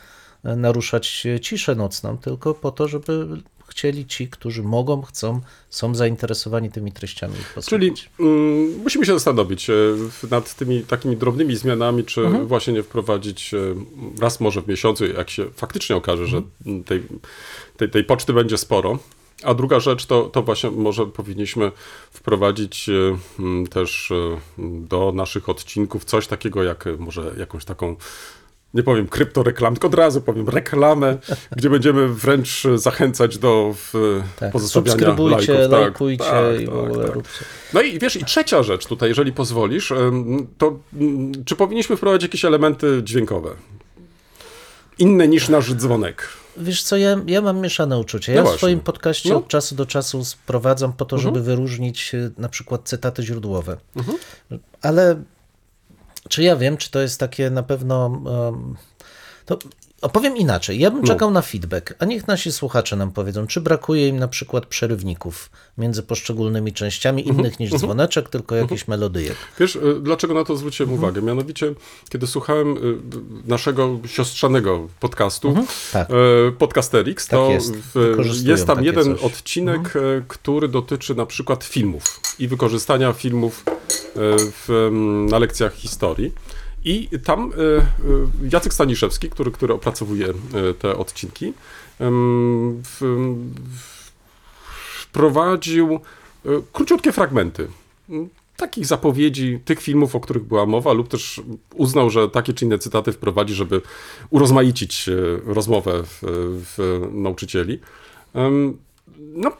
e, 0.44 0.56
naruszać 0.56 1.26
ciszę 1.42 1.74
nocną, 1.74 2.18
tylko 2.18 2.54
po 2.54 2.70
to, 2.70 2.88
żeby 2.88 3.26
chcieli 3.68 4.06
ci, 4.06 4.28
którzy 4.28 4.62
mogą, 4.62 5.02
chcą, 5.02 5.40
są 5.70 5.94
zainteresowani 5.94 6.70
tymi 6.70 6.92
treściami. 6.92 7.34
Czyli 7.66 7.92
mm, 8.20 8.78
musimy 8.82 9.06
się 9.06 9.12
zastanowić 9.12 9.70
e, 9.70 9.74
nad 10.30 10.54
tymi 10.54 10.82
takimi 10.82 11.16
drobnymi 11.16 11.56
zmianami, 11.56 12.04
czy 12.04 12.20
Mhm. 12.20 12.46
właśnie 12.46 12.72
nie 12.72 12.82
wprowadzić 12.82 13.54
e, 13.54 13.58
raz 14.20 14.40
może 14.40 14.62
w 14.62 14.68
miesiącu, 14.68 15.06
jak 15.06 15.30
się 15.30 15.50
faktycznie 15.56 15.96
okaże, 15.96 16.26
że 16.26 16.36
Mhm. 16.36 16.84
tej, 16.84 17.02
tej, 17.76 17.90
tej 17.90 18.04
poczty 18.04 18.32
będzie 18.32 18.58
sporo. 18.58 18.98
A 19.44 19.54
druga 19.54 19.80
rzecz 19.80 20.06
to, 20.06 20.22
to 20.22 20.42
właśnie 20.42 20.70
może 20.70 21.06
powinniśmy 21.06 21.72
wprowadzić 22.10 22.88
e, 22.88 23.68
też 23.68 24.10
e, 24.10 24.38
do 24.58 25.12
naszych 25.14 25.48
odcinków 25.48 26.04
coś 26.04 26.26
takiego 26.26 26.62
jak 26.62 26.86
e, 26.86 26.96
może 26.98 27.32
jakąś 27.38 27.64
taką 27.64 27.96
nie 28.74 28.82
powiem 28.82 29.08
kryptoreklam, 29.08 29.74
tylko 29.74 29.88
od 29.88 29.94
razu 29.94 30.20
powiem 30.20 30.48
reklamę, 30.48 31.18
gdzie 31.56 31.70
będziemy 31.70 32.08
wręcz 32.08 32.62
zachęcać 32.74 33.38
do 33.38 33.74
w, 33.76 34.20
tak, 34.36 34.52
pozostawiania 34.52 34.92
subskrybujcie, 34.92 35.52
lajków. 35.52 35.70
Tak, 35.70 35.80
lajkujcie 35.80 36.24
tak, 36.24 36.60
i 36.60 36.66
w 36.66 36.68
tak, 36.68 36.78
ogóle 36.78 37.04
tak. 37.04 37.14
róbcie. 37.14 37.44
No 37.74 37.82
i 37.82 37.98
wiesz, 37.98 38.16
i 38.16 38.24
trzecia 38.24 38.62
rzecz 38.62 38.86
tutaj, 38.86 39.08
jeżeli 39.08 39.32
pozwolisz, 39.32 39.92
to 40.58 40.78
czy 41.44 41.56
powinniśmy 41.56 41.96
wprowadzić 41.96 42.22
jakieś 42.22 42.44
elementy 42.44 43.00
dźwiękowe? 43.04 43.50
Inne 44.98 45.28
niż 45.28 45.48
nasz 45.48 45.74
dzwonek. 45.74 46.28
Wiesz 46.56 46.82
co, 46.82 46.96
ja, 46.96 47.16
ja 47.26 47.40
mam 47.42 47.60
mieszane 47.60 47.98
uczucie. 47.98 48.32
No 48.32 48.36
Ja 48.36 48.42
w 48.42 48.44
właśnie. 48.44 48.58
swoim 48.58 48.80
podcaście 48.80 49.28
No. 49.28 49.34
Mhm. 49.34 49.44
od 49.44 49.50
czasu 49.50 49.74
do 49.74 49.86
czasu 49.86 50.24
sprowadzam 50.24 50.92
po 50.92 51.04
to, 51.04 51.18
żeby 51.18 51.42
wyróżnić 51.42 52.14
e, 52.14 52.30
na 52.38 52.48
przykład 52.48 52.80
cytaty 52.84 53.22
źródłowe. 53.22 53.76
Ale 54.82 55.22
czy 56.28 56.42
ja 56.42 56.56
wiem, 56.56 56.76
czy 56.76 56.90
to 56.90 57.00
jest 57.00 57.20
takie 57.20 57.50
na 57.50 57.62
pewno 57.62 58.06
em, 58.48 58.76
To 59.46 59.58
opowiem 60.04 60.36
inaczej. 60.36 60.78
Ja 60.78 60.90
bym 60.90 61.02
czekał 61.04 61.30
na 61.30 61.42
feedback, 61.42 61.94
a 61.98 62.04
niech 62.04 62.28
nasi 62.28 62.52
słuchacze 62.52 62.96
nam 62.96 63.10
powiedzą, 63.12 63.46
czy 63.46 63.60
brakuje 63.60 64.08
im 64.08 64.16
na 64.16 64.28
przykład 64.28 64.66
przerywników 64.66 65.50
między 65.78 66.02
poszczególnymi 66.02 66.72
częściami, 66.72 67.28
innych 67.28 67.60
niż 67.60 67.70
dzwoneczek, 67.70 68.28
tylko 68.28 68.54
jakichś 68.54 68.88
melodyjek. 68.88 69.36
Wiesz, 69.60 69.76
y, 69.76 69.80
dlaczego 70.00 70.34
na 70.34 70.44
to 70.44 70.56
zwróciłem 70.56 70.92
uwagę? 70.92 71.22
Mianowicie, 71.22 71.74
kiedy 72.08 72.26
słuchałem 72.26 72.76
y, 72.76 72.98
naszego 73.48 73.98
siostrzanego 74.06 74.88
podcastu, 75.00 75.54
tak. 75.92 76.08
y, 76.10 76.52
Podcasterix, 76.58 77.26
Tak 77.26 77.38
to 77.38 77.50
jest. 77.50 77.76
w, 77.76 77.92
Wykorzystują 77.92 78.50
jest 78.50 78.66
tam 78.66 78.84
jeden 78.84 79.04
coś. 79.04 79.12
Mhm. 79.12 79.32
odcinek, 79.32 79.92
który 80.28 80.68
dotyczy 80.68 81.14
na 81.14 81.26
przykład 81.26 81.64
filmów 81.64 82.20
i 82.38 82.48
wykorzystania 82.48 83.12
filmów 83.12 83.64
w, 84.14 84.70
mm, 84.70 85.26
na 85.26 85.38
lekcjach 85.38 85.74
historii. 85.74 86.32
I 86.84 87.08
tam 87.24 87.52
y, 87.52 87.56
y, 87.56 88.50
Jacek 88.52 88.74
Staniszewski, 88.74 89.30
który, 89.30 89.50
który 89.50 89.74
opracowuje 89.74 90.28
y, 90.28 90.34
te 90.78 90.96
odcinki, 90.96 91.52
wprowadził 95.00 96.00
króciutkie 96.72 97.12
fragmenty 97.12 97.68
m, 98.10 98.28
takich 98.56 98.86
zapowiedzi 98.86 99.60
tych 99.64 99.80
filmów, 99.80 100.14
o 100.14 100.20
których 100.20 100.42
była 100.42 100.66
mowa, 100.66 100.92
lub 100.92 101.08
też 101.08 101.40
uznał, 101.74 102.10
że 102.10 102.28
takie 102.28 102.52
czy 102.52 102.64
inne 102.64 102.78
cytaty 102.78 103.12
wprowadzi, 103.12 103.54
żeby 103.54 103.80
urozmaicić 104.30 105.10
rozmowę 105.46 106.02
w, 106.02 106.18
w 106.76 107.08
nauczycieli. 107.12 107.80
No, 109.16 109.52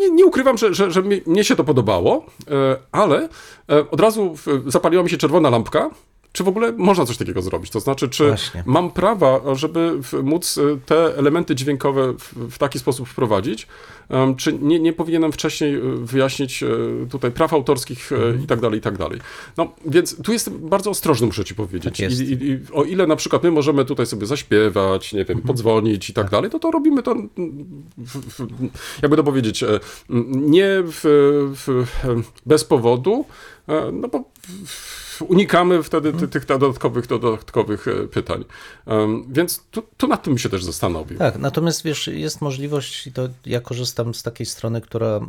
nie, 0.00 0.10
nie 0.10 0.26
ukrywam, 0.26 0.58
że, 0.58 0.74
że, 0.74 0.90
że 0.90 1.02
mnie 1.26 1.44
się 1.44 1.56
to 1.56 1.64
podobało, 1.64 2.26
e, 2.50 2.76
ale 2.92 3.28
e, 3.70 3.90
od 3.90 4.00
razu 4.00 4.36
zapaliła 4.66 5.02
mi 5.02 5.10
się 5.10 5.16
czerwona 5.16 5.50
lampka. 5.50 5.90
Czy 6.32 6.44
w 6.44 6.48
ogóle 6.48 6.72
można 6.72 7.06
coś 7.06 7.16
takiego 7.16 7.42
zrobić? 7.42 7.70
To 7.70 7.80
znaczy, 7.80 8.08
czy 8.08 8.26
Właśnie. 8.28 8.62
mam 8.66 8.90
prawa, 8.90 9.40
żeby 9.54 9.92
móc 10.22 10.58
e, 10.58 10.62
te 10.86 11.16
elementy 11.18 11.54
dźwiękowe 11.54 12.14
w, 12.50 12.58
taki 12.58 12.78
sposób 12.78 13.08
wprowadzić? 13.08 13.66
Czy 14.36 14.52
nie, 14.52 14.80
nie 14.80 14.92
powinienem 14.92 15.32
wcześniej 15.32 15.74
e, 15.74 15.80
wyjaśnić 15.96 16.62
e, 16.62 16.66
tutaj 17.10 17.30
praw 17.30 17.52
autorskich 17.52 18.12
e, 18.12 18.42
i 18.44 18.46
tak 18.46 18.60
dalej, 18.60 18.78
i 18.78 18.82
tak 18.82 18.98
dalej. 18.98 19.20
No, 19.56 19.72
więc 19.86 20.22
tu 20.22 20.32
jestem 20.32 20.68
bardzo 20.68 20.90
ostrożny, 20.90 21.26
muszę 21.26 21.44
ci 21.44 21.54
powiedzieć. 21.54 21.96
Tak. 21.98 22.10
I, 22.10 22.22
i, 22.22 22.50
I 22.50 22.58
o 22.72 22.84
ile 22.84 23.06
na 23.06 23.16
przykład 23.16 23.42
my 23.42 23.50
możemy 23.50 23.84
tutaj 23.84 24.06
sobie 24.06 24.26
zaśpiewać, 24.26 25.12
nie 25.12 25.24
wiem, 25.24 25.38
Mhm. 25.38 25.46
podzwonić 25.46 26.10
i 26.10 26.12
tak 26.14 26.30
dalej, 26.30 26.50
to 26.50 26.58
to 26.58 26.70
robimy 26.70 27.02
to, 27.02 27.14
w, 27.98 28.18
w, 28.38 28.46
jakby 29.02 29.16
to 29.16 29.24
powiedzieć, 29.24 29.64
nie 30.30 30.68
w, 30.84 31.04
bez 32.46 32.64
powodu, 32.64 33.24
no 33.92 34.08
bo 34.08 34.24
unikamy 35.28 35.82
wtedy 35.82 36.08
Mhm. 36.08 36.26
ty, 36.30 36.32
tych 36.40 36.46
dodatkowych, 36.48 37.06
dodatkowych 37.06 37.88
e, 37.88 38.08
pytań. 38.08 38.44
Więc 39.28 39.62
tu, 39.70 39.82
tu 39.96 40.08
nad 40.08 40.22
tym 40.22 40.38
się 40.38 40.48
też 40.48 40.64
zastanowił. 40.64 41.18
Tak, 41.18 41.38
natomiast 41.38 41.82
wiesz, 41.82 42.06
jest 42.06 42.40
możliwość, 42.40 43.06
i 43.06 43.12
to 43.12 43.28
ja 43.46 43.60
korzystam 43.60 44.14
z 44.14 44.22
takiej 44.22 44.46
strony, 44.46 44.80
która 44.80 45.06
e, 45.06 45.20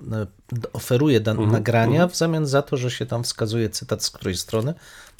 oferuje 0.73 1.17
Mhm, 1.17 1.51
nagrania 1.51 2.07
w 2.07 2.15
zamian 2.15 2.45
za 2.45 2.61
to, 2.61 2.77
że 2.77 2.91
się 2.91 3.05
tam 3.05 3.23
wskazuje 3.23 3.69
cytat 3.69 4.03
z 4.03 4.09
której 4.09 4.37
strony, 4.37 4.73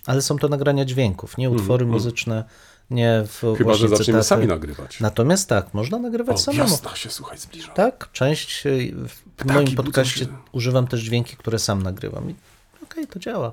ale 0.05 0.21
są 0.21 0.37
to 0.37 0.47
nagrania 0.47 0.85
dźwięków, 0.85 1.37
nie 1.37 1.49
utwory 1.49 1.85
muzyczne, 1.85 2.43
nie 2.89 3.23
w 3.27 3.43
Mhm, 3.43 3.55
Chyba, 3.57 3.73
że 3.73 3.87
zaczniemy 3.89 4.05
cytaty. 4.05 4.23
sami 4.27 4.47
nagrywać. 4.47 4.99
Natomiast 4.99 5.49
tak, 5.49 5.73
można 5.73 5.99
nagrywać 5.99 6.35
O, 6.35 6.39
samemu. 6.39 6.69
wiosna 6.69 6.95
się, 6.95 7.09
słuchaj, 7.09 7.37
zbliża. 7.37 7.71
Tak, 7.73 8.09
część 8.11 8.65
e, 8.65 8.69
w 9.07 9.21
Ptaki 9.37 9.53
moim 9.53 9.75
podcaście 9.75 10.27
używam 10.51 10.87
też 10.87 11.01
dźwięki, 11.01 11.37
które 11.37 11.59
sam 11.59 11.83
nagrywam. 11.83 12.29
I 12.29 12.35
Okej, 12.83 13.07
to 13.07 13.19
działa. 13.19 13.51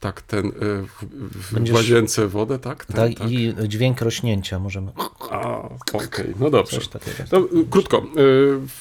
Tak, 0.00 0.22
ten 0.22 0.46
e, 0.46 0.50
w, 0.82 1.04
w 1.30 1.54
Będziesz- 1.54 1.74
łazience 1.76 2.28
wodę, 2.28 2.58
tak? 2.58 2.84
Ten, 2.84 2.96
Tak, 2.96 3.18
tak. 3.18 3.30
i 3.30 3.54
dźwięk 3.68 4.00
rośnięcia 4.00 4.58
możemy. 4.58 4.92
A, 5.30 5.68
okej, 5.92 6.34
no 6.40 6.50
dobrze. 6.50 6.80
Y, 6.80 7.66
krótko. 7.70 8.02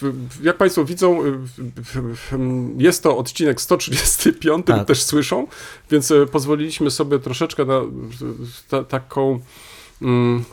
y, 0.03 0.12
Jak 0.43 0.57
Państwo 0.57 0.86
widzą, 0.86 1.25
y, 1.25 1.34
jest 2.77 3.03
to 3.03 3.17
odcinek 3.17 3.62
135, 3.62 4.65
Tak. 4.65 4.88
też 4.88 5.03
słyszą, 5.03 5.48
więc 5.91 6.12
y, 6.12 6.25
pozwoliliśmy 6.31 6.91
sobie 6.91 7.19
troszeczkę 7.19 7.65
na 7.65 7.81
taką 8.89 9.39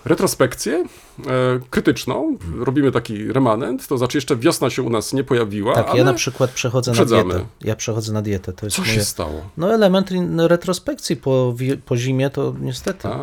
retrospekcję 0.04 0.84
e, 1.26 1.60
krytyczną. 1.70 2.36
Robimy 2.58 2.92
taki 2.92 3.32
remanent, 3.32 3.86
to 3.88 3.98
znaczy 3.98 4.16
jeszcze 4.16 4.36
wiosna 4.36 4.70
się 4.70 4.82
u 4.82 4.90
nas 4.90 5.12
nie 5.12 5.24
pojawiła, 5.24 5.74
Tak, 5.74 5.94
ja 5.94 6.04
na 6.04 6.14
przykład 6.14 6.50
przechodzę 6.50 6.90
na 6.90 6.92
uprzedzamy. 6.92 7.34
dietę. 7.34 7.46
Ja 7.64 7.76
przechodzę 7.76 8.12
na 8.12 8.22
dietę. 8.22 8.52
To 8.52 8.66
jest 8.66 8.76
co 8.76 8.82
moje... 8.82 8.94
się 8.94 9.04
stało? 9.04 9.40
No 9.56 9.74
element 9.74 10.12
in- 10.12 10.40
retrospekcji 10.40 11.16
po, 11.16 11.54
po 11.86 11.96
zimie 11.96 12.30
to 12.30 12.54
niestety. 12.60 13.08
A, 13.08 13.18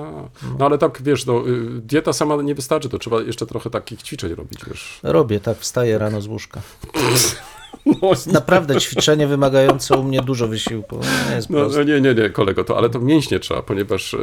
no 0.59 0.65
ale 0.65 0.77
tak, 0.77 1.01
wiesz, 1.03 1.25
no, 1.25 1.47
y, 1.47 1.81
dieta 1.81 2.13
sama 2.13 2.35
nie 2.41 2.55
wystarczy, 2.55 2.89
to 2.89 2.99
trzeba 2.99 3.21
jeszcze 3.21 3.46
trochę 3.46 3.70
takich 3.70 4.01
ćwiczeń 4.03 4.35
robić, 4.35 4.59
wiesz. 4.67 5.00
Robię, 5.03 5.39
tak, 5.39 5.57
wstaję 5.57 5.98
rano 5.98 6.22
z 6.22 6.27
łóżka. 6.27 6.61
No, 7.85 8.11
Naprawdę 8.33 8.81
ćwiczenie 8.81 9.27
wymagające 9.27 9.98
u 9.98 10.03
mnie 10.03 10.22
dużo 10.22 10.48
wysiłku. 10.48 11.00
Nie 11.29 11.35
jest 11.35 11.50
No, 11.50 11.68
no 11.77 11.83
nie, 11.83 12.01
nie, 12.01 12.13
nie, 12.15 12.29
kolego, 12.29 12.63
to, 12.63 12.77
ale 12.77 12.89
to 12.89 13.00
mięśnie 13.00 13.39
trzeba, 13.39 13.61
ponieważ 13.61 14.13
e, 14.13 14.18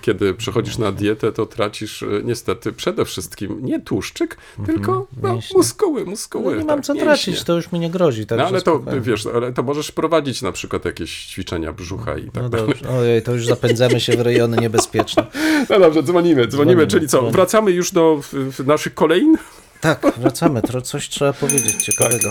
kiedy 0.00 0.34
przechodzisz 0.34 0.78
na 0.78 0.92
dietę, 0.92 1.32
to 1.32 1.46
tracisz 1.46 2.02
e, 2.02 2.06
niestety 2.24 2.72
przede 2.72 3.04
wszystkim 3.04 3.58
nie 3.62 3.80
tłuszczyk, 3.80 4.36
tylko 4.66 4.92
no, 4.92 5.28
Mhm, 5.28 5.40
muskuły, 5.56 6.04
muskuły. 6.04 6.44
No, 6.54 6.60
nie 6.60 6.64
mam 6.66 6.76
tak, 6.76 6.84
co 6.84 6.94
mięśnie. 6.94 7.06
tracić, 7.06 7.42
to 7.44 7.56
już 7.56 7.72
mi 7.72 7.78
nie 7.80 7.90
grozi. 7.90 8.20
No 8.20 8.26
także 8.26 8.46
ale 8.46 8.62
to, 8.62 8.74
spokojnie. 8.76 9.00
wiesz, 9.00 9.26
ale 9.26 9.52
to 9.52 9.62
możesz 9.62 9.92
prowadzić 9.92 10.42
na 10.42 10.52
przykład 10.52 10.84
jakieś 10.84 11.26
ćwiczenia 11.26 11.72
brzucha 11.72 12.18
i 12.18 12.24
tak 12.30 12.42
No 12.42 12.48
dalej. 12.48 12.66
dobrze. 12.66 12.88
Ojej, 12.88 13.22
to 13.22 13.32
już 13.32 13.46
zapędzamy 13.46 14.00
się 14.00 14.16
w 14.16 14.20
rejony 14.20 14.56
niebezpieczne. 14.56 15.26
No 15.70 15.80
dobrze, 15.80 16.02
dzwonimy, 16.02 16.34
dzwonimy, 16.34 16.48
Dzwonimy, 16.48 16.86
czyli 16.86 17.08
co, 17.08 17.10
dzwonimy. 17.16 17.32
wracamy 17.32 17.70
już 17.70 17.92
do 17.92 18.20
naszych 18.66 18.94
kolejn? 18.94 19.36
Tak, 19.84 20.12
wracamy. 20.18 20.62
Coś 20.84 21.08
trzeba 21.08 21.32
powiedzieć 21.32 21.84
ciekawego. 21.84 22.30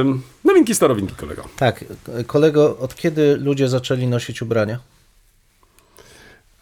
Em, 0.00 0.22
nowinki, 0.44 0.74
starowinki, 0.74 1.14
kolego. 1.14 1.44
Tak, 1.56 1.84
kolego, 2.26 2.78
od 2.78 2.94
kiedy 2.96 3.36
ludzie 3.36 3.68
zaczęli 3.68 4.06
nosić 4.06 4.42
ubrania? 4.42 4.78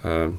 E, 0.04 0.32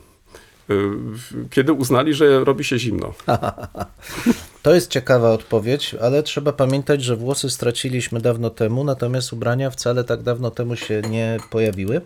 w- 0.70 1.50
kiedy 1.50 1.74
uznali, 1.74 2.14
że 2.14 2.44
robi 2.44 2.64
się 2.64 2.80
zimno. 2.80 3.14
To 4.64 4.74
jest 4.76 4.92
ciekawa 4.92 5.32
odpowiedź, 5.32 5.96
ale 6.02 6.24
trzeba 6.24 6.52
pamiętać, 6.54 7.04
że 7.04 7.16
włosy 7.16 7.50
straciliśmy 7.50 8.22
dawno 8.22 8.50
temu, 8.50 8.84
natomiast 8.84 9.34
ubrania 9.34 9.70
wcale 9.70 10.04
tak 10.04 10.22
dawno 10.24 10.52
temu 10.52 10.76
się 10.76 11.02
nie 11.10 11.38
pojawiły. 11.50 12.02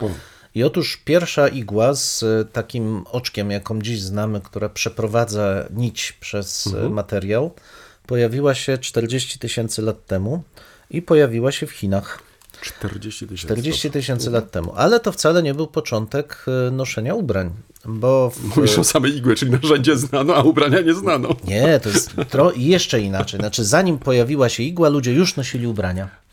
O. 0.00 0.10
I 0.54 0.62
otóż 0.62 0.96
pierwsza 0.96 1.48
igła 1.48 1.94
z 1.94 2.22
e, 2.22 2.44
takim 2.44 3.04
oczkiem, 3.12 3.50
jaką 3.50 3.82
dziś 3.82 4.00
znamy, 4.00 4.40
która 4.40 4.68
przeprowadza 4.68 5.64
nić 5.70 6.12
przez 6.12 6.66
e, 6.66 6.88
materiał, 6.88 7.54
pojawiła 8.06 8.54
się 8.54 8.78
40 8.78 9.38
tysięcy 9.38 9.82
lat 9.82 10.06
temu 10.06 10.42
i 10.90 11.02
pojawiła 11.02 11.52
się 11.52 11.66
w 11.66 11.70
Chinach 11.70 12.22
40 12.60 13.26
tysięcy. 13.28 13.46
40 13.46 13.90
tysięcy 13.90 14.30
lat 14.30 14.50
temu. 14.50 14.72
Ale 14.76 15.00
to 15.00 15.12
wcale 15.12 15.42
nie 15.42 15.54
był 15.54 15.66
początek 15.66 16.46
e, 16.68 16.70
noszenia 16.70 17.14
ubrań, 17.14 17.50
bo 17.84 18.30
w, 18.30 18.56
Mówisz 18.56 18.78
o 18.78 18.84
samej 18.84 19.16
igłe, 19.16 19.34
czyli 19.34 19.50
narzędzie 19.50 19.96
znano, 19.96 20.36
a 20.36 20.42
ubrania 20.42 20.80
nie 20.80 20.94
znano. 20.94 21.28
Nie, 21.44 21.80
to 21.80 21.88
jest 21.88 22.10
tro... 22.30 22.52
jeszcze 22.56 23.00
inaczej. 23.00 23.40
Znaczy, 23.40 23.64
zanim 23.64 23.98
pojawiła 23.98 24.48
się 24.48 24.62
igła, 24.62 24.88
ludzie 24.88 25.12
już 25.12 25.36
nosili 25.36 25.66
ubrania. 25.66 26.23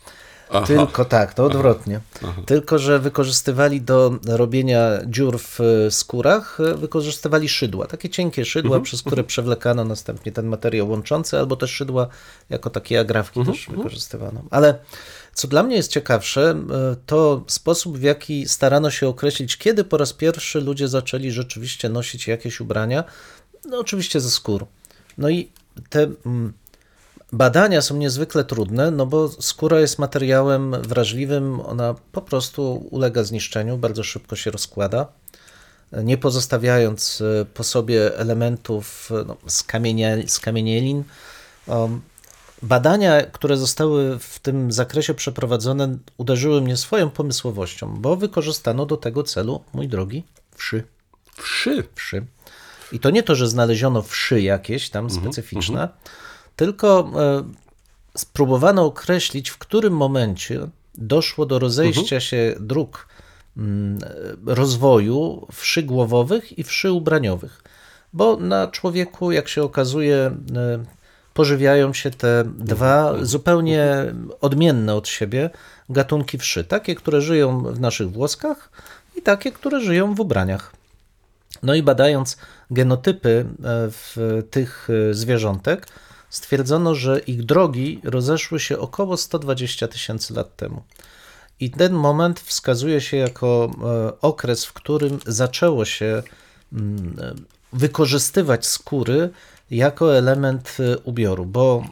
Aha. 0.52 0.66
Tylko 0.66 1.04
tak, 1.04 1.34
to 1.34 1.44
odwrotnie. 1.44 2.00
Tylko, 2.46 2.78
że 2.78 2.98
wykorzystywali 2.98 3.80
do 3.80 4.18
robienia 4.26 4.80
dziur 5.06 5.38
w 5.38 5.58
skórach, 5.90 6.58
e, 6.60 6.74
wykorzystywali 6.74 7.48
szydła. 7.48 7.86
Takie 7.86 8.08
cienkie 8.08 8.44
szydła, 8.44 8.80
przez 8.80 9.02
które 9.02 9.24
przewlekano 9.24 9.84
następnie 9.84 10.32
ten 10.32 10.46
materiał 10.46 10.88
łączący, 10.88 11.38
albo 11.38 11.56
też 11.56 11.70
szydła 11.70 12.08
jako 12.50 12.70
takie 12.70 13.00
agrafki 13.00 13.44
też 13.44 13.66
wykorzystywano. 13.76 14.42
Ale 14.50 14.78
co 15.34 15.48
dla 15.48 15.62
mnie 15.62 15.76
jest 15.76 15.90
ciekawsze, 15.90 16.50
e, 16.50 16.96
to 17.06 17.44
sposób, 17.46 17.98
w 17.98 18.02
jaki 18.02 18.48
starano 18.48 18.90
się 18.90 19.08
określić, 19.08 19.56
kiedy 19.56 19.84
po 19.84 19.96
raz 19.96 20.12
pierwszy 20.12 20.60
ludzie 20.60 20.88
zaczęli 20.88 21.30
rzeczywiście 21.30 21.88
nosić 21.88 22.26
jakieś 22.28 22.60
ubrania, 22.60 23.04
no 23.64 23.78
oczywiście 23.78 24.20
ze 24.20 24.30
skór. 24.30 24.66
No 25.18 25.28
i 25.28 25.50
te 25.90 26.02
mm, 26.26 26.52
badania 27.32 27.82
są 27.82 27.96
niezwykle 27.96 28.44
trudne, 28.44 28.90
no 28.90 29.06
bo 29.06 29.28
skóra 29.28 29.80
jest 29.80 29.98
materiałem 29.98 30.82
wrażliwym, 30.82 31.60
ona 31.60 31.94
po 32.12 32.22
prostu 32.22 32.86
ulega 32.90 33.22
zniszczeniu, 33.22 33.78
bardzo 33.78 34.02
szybko 34.02 34.36
się 34.36 34.50
rozkłada, 34.50 35.06
nie 35.92 36.18
pozostawiając 36.18 37.20
e, 37.20 37.44
po 37.44 37.64
sobie 37.64 38.18
elementów 38.18 39.10
e, 39.10 39.24
no, 39.24 39.36
skamienia, 39.46 40.16
skamienielin. 40.26 41.04
Badania, 42.62 43.22
które 43.22 43.56
zostały 43.56 44.18
w 44.18 44.38
tym 44.38 44.72
zakresie 44.72 45.14
przeprowadzone, 45.14 45.96
uderzyły 46.16 46.60
mnie 46.60 46.76
swoją 46.76 47.10
pomysłowością, 47.10 47.94
bo 48.00 48.16
wykorzystano 48.16 48.86
do 48.86 48.96
tego 48.96 49.22
celu, 49.22 49.64
mój 49.72 49.88
drogi, 49.88 50.24
wszy 50.56 50.84
Wszy. 51.36 51.84
wszy. 51.94 52.26
I 52.92 53.00
to 53.00 53.10
nie 53.10 53.22
to, 53.22 53.34
że 53.34 53.48
znaleziono 53.48 54.02
wszy 54.02 54.40
jakieś 54.42 54.90
tam 54.90 55.10
specyficzne, 55.10 55.88
tylko 56.56 57.12
e, 57.16 57.42
spróbowano 58.18 58.84
określić, 58.84 59.50
w 59.50 59.58
którym 59.58 59.96
momencie 59.96 60.68
doszło 60.94 61.46
do 61.46 61.58
rozejścia 61.58 62.20
się 62.20 62.54
dróg 62.60 63.08
mm, 63.56 63.98
e, 64.48 64.54
rozwoju 64.54 65.46
wszy 65.52 65.82
głowowych 65.82 66.58
i 66.58 66.64
wszy 66.64 66.92
ubraniowych. 66.92 67.62
bo 68.12 68.36
na 68.36 68.68
człowieku, 68.68 69.32
jak 69.32 69.48
się 69.48 69.62
okazuje, 69.62 70.16
e, 70.16 70.32
pożywiają 71.34 71.92
się 71.92 72.10
te 72.10 72.44
dwa 72.58 73.14
zupełnie 73.22 73.86
odmienne 74.40 74.94
od 74.94 75.08
siebie 75.08 75.50
gatunki 75.88 76.38
wszy. 76.38 76.64
Takie, 76.64 76.94
które 76.94 77.20
żyją 77.20 77.62
w 77.62 77.80
naszych 77.80 78.10
włoskach 78.10 78.70
i 79.16 79.22
takie, 79.22 79.52
które 79.52 79.80
żyją 79.80 80.14
w 80.14 80.20
ubraniach. 80.20 80.72
No 81.62 81.74
i 81.74 81.82
badając 81.82 82.36
genotypy 82.70 83.46
w 83.90 84.42
tych 84.50 84.88
zwierzątek, 85.10 85.86
stwierdzono, 86.32 86.94
że 86.94 87.18
ich 87.18 87.44
drogi 87.44 88.00
rozeszły 88.04 88.60
się 88.60 88.78
około 88.78 89.16
120 89.16 89.88
tysięcy 89.88 90.34
lat 90.34 90.56
temu. 90.56 90.82
I 91.60 91.70
ten 91.70 91.92
moment 91.92 92.40
wskazuje 92.40 93.00
się 93.00 93.16
jako 93.16 93.70
e, 93.84 94.20
okres, 94.20 94.64
w 94.64 94.72
którym 94.72 95.18
zaczęło 95.26 95.84
się 95.84 96.22
mm, 96.72 97.16
e, 97.20 97.34
wykorzystywać 97.72 98.66
skóry 98.66 99.30
jako 99.70 100.16
element 100.16 100.76
e, 100.80 100.98
ubioru, 100.98 101.46
bo 101.46 101.84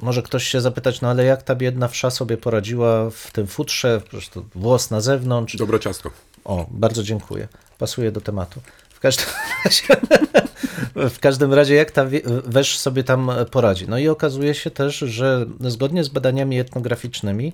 może 0.00 0.22
ktoś 0.22 0.44
się 0.44 0.60
zapytać, 0.60 1.00
no 1.00 1.08
ale 1.08 1.24
jak 1.24 1.42
ta 1.42 1.54
biedna 1.54 1.88
wsza 1.88 2.10
sobie 2.10 2.36
poradziła 2.36 3.10
w 3.10 3.30
tym 3.32 3.46
futrze, 3.46 4.00
przecież 4.08 4.28
to 4.28 4.42
włos 4.54 4.90
na 4.90 5.00
zewnątrz. 5.00 5.56
Dobre. 5.56 5.78
O, 6.44 6.66
bardzo 6.70 7.02
dziękuję. 7.02 7.48
Pasuje 7.78 8.12
do 8.12 8.20
tematu. 8.20 8.60
W 9.04 9.06
każdym 9.06 9.26
razie, 9.64 9.86
w 10.94 11.18
każdym 11.18 11.54
razie 11.54 11.74
jak 11.74 11.90
ta 11.90 12.04
wesz 12.44 12.78
sobie 12.78 13.04
tam 13.04 13.30
poradzi? 13.50 13.88
No 13.88 13.98
i 13.98 14.08
okazuje 14.08 14.54
się 14.54 14.70
też, 14.70 14.98
że 14.98 15.46
zgodnie 15.60 16.04
z 16.04 16.08
badaniami 16.08 16.58
etnograficznymi 16.58 17.52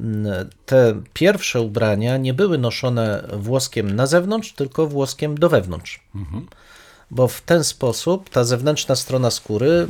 mm, 0.00 0.48
te 0.66 1.02
pierwsze 1.12 1.60
ubrania 1.60 2.16
nie 2.16 2.34
były 2.34 2.58
noszone 2.58 3.28
włoskiem 3.32 3.96
na 3.96 4.06
zewnątrz, 4.06 4.52
tylko 4.52 4.86
włoskiem 4.86 5.38
do 5.38 5.48
wewnątrz. 5.48 6.00
Bo 7.10 7.28
w 7.28 7.40
ten 7.40 7.64
sposób 7.64 8.30
ta 8.30 8.44
zewnętrzna 8.44 8.96
strona 8.96 9.30
skóry 9.30 9.70
e, 9.70 9.86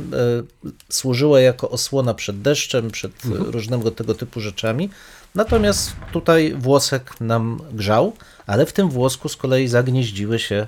służyła 0.89 1.39
jako 1.39 1.69
osłona 1.69 2.13
przed 2.13 2.41
deszczem, 2.41 2.91
przed 2.91 3.11
e, 3.11 3.29
różnego 3.29 3.91
tego 3.91 4.13
typu 4.15 4.39
rzeczami. 4.39 4.89
Natomiast 5.35 5.95
tutaj 6.11 6.55
włosek 6.57 7.21
nam 7.21 7.59
grzał, 7.71 8.13
ale 8.47 8.65
w 8.65 8.73
tym 8.73 8.89
włosku 8.89 9.29
z 9.29 9.35
kolei 9.35 9.67
zagnieździły 9.67 10.39
się 10.39 10.67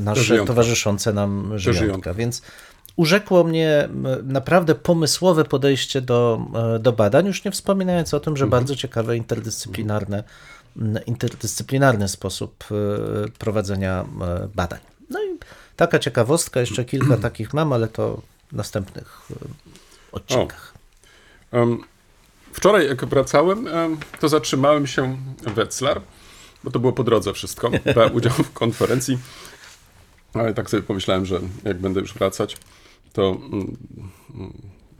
nasze 0.00 0.22
żyjątka. 0.22 0.46
towarzyszące 0.46 1.12
nam 1.12 1.58
żyjątka. 1.58 1.84
żyjątka. 1.84 2.14
Więc 2.14 2.42
urzekło 2.96 3.44
mnie 3.44 3.88
naprawdę 4.22 4.74
pomysłowe 4.74 5.44
podejście 5.44 6.00
do, 6.00 6.46
e, 6.76 6.78
do 6.78 6.92
badań, 6.92 7.26
już 7.26 7.44
nie 7.44 7.50
wspominając 7.50 8.14
o 8.14 8.20
tym, 8.20 8.36
że 8.36 8.46
bardzo 8.46 8.76
ciekawe 8.76 9.16
interdyscyplinarne, 9.16 10.24
interdyscyplinarny 11.06 12.08
sposób 12.08 12.64
e, 12.70 12.74
prowadzenia 13.38 14.04
e, 14.22 14.48
badań. 14.54 14.80
No 15.10 15.22
i 15.22 15.38
taka 15.76 15.98
ciekawostka, 15.98 16.60
jeszcze 16.60 16.84
kilka 16.84 17.16
takich 17.28 17.54
mam, 17.54 17.72
ale 17.72 17.88
to 17.88 18.22
w 18.52 18.56
następnych 18.56 19.22
e, 19.30 19.34
odcinkach. 20.12 20.74
Em, 21.52 21.78
wczoraj, 22.52 22.86
jak 22.86 23.04
wracałem, 23.04 23.68
em, 23.68 23.96
to 24.20 24.28
zatrzymałem 24.28 24.86
się 24.86 25.16
w 25.42 25.52
Wetzlar, 25.52 26.00
bo 26.64 26.70
to 26.70 26.78
było 26.78 26.92
po 26.92 27.04
drodze 27.04 27.32
wszystko. 27.32 27.70
Brałem 27.94 28.14
udział 28.14 28.32
w 28.32 28.52
konferencji, 28.52 29.18
ale 30.34 30.54
tak 30.54 30.70
sobie 30.70 30.82
pomyślałem, 30.82 31.26
że 31.26 31.40
jak 31.64 31.80
będę 31.80 32.00
już 32.00 32.14
wracać, 32.14 32.56
to 33.12 33.30
mm, 33.30 33.76
mm, 34.34 34.52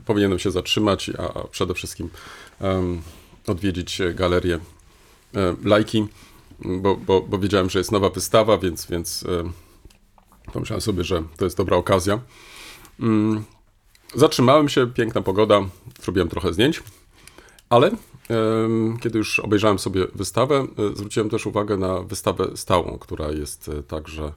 powinienem 0.05 0.39
się 0.39 0.51
zatrzymać, 0.51 1.11
a, 1.17 1.47
przede 1.47 1.73
wszystkim 1.73 2.09
odwiedzić 3.47 4.01
galerię 4.15 4.59
e, 5.35 5.55
Lajki, 5.63 6.07
bo, 6.59 6.95
bo, 6.95 7.21
bo 7.21 7.37
wiedziałem, 7.37 7.69
że 7.69 7.79
jest 7.79 7.91
nowa 7.91 8.09
wystawa, 8.09 8.57
więc, 8.57 8.85
więc 8.85 9.25
pomyślałem 10.53 10.81
sobie, 10.81 11.03
że 11.03 11.23
to 11.37 11.45
jest 11.45 11.57
dobra 11.57 11.77
okazja. 11.77 12.19
Mm, 12.99 13.43
Zatrzymałem 14.15 14.69
się, 14.69 14.87
piękna 14.87 15.21
pogoda, 15.21 15.61
zrobiłem 16.01 16.29
trochę 16.29 16.53
zdjęć, 16.53 16.83
ale 17.69 17.91
kiedy 19.01 19.17
już 19.17 19.39
obejrzałem 19.39 19.79
sobie 19.79 20.07
wystawę, 20.15 20.67
e, 20.91 20.95
zwróciłem 20.95 21.29
też 21.29 21.45
uwagę 21.45 21.77
na 21.77 21.99
wystawę 21.99 22.47
stałą, 22.55 22.97
która 22.99 23.31
jest 23.31 23.69
e, 23.69 23.83
także 23.83 24.33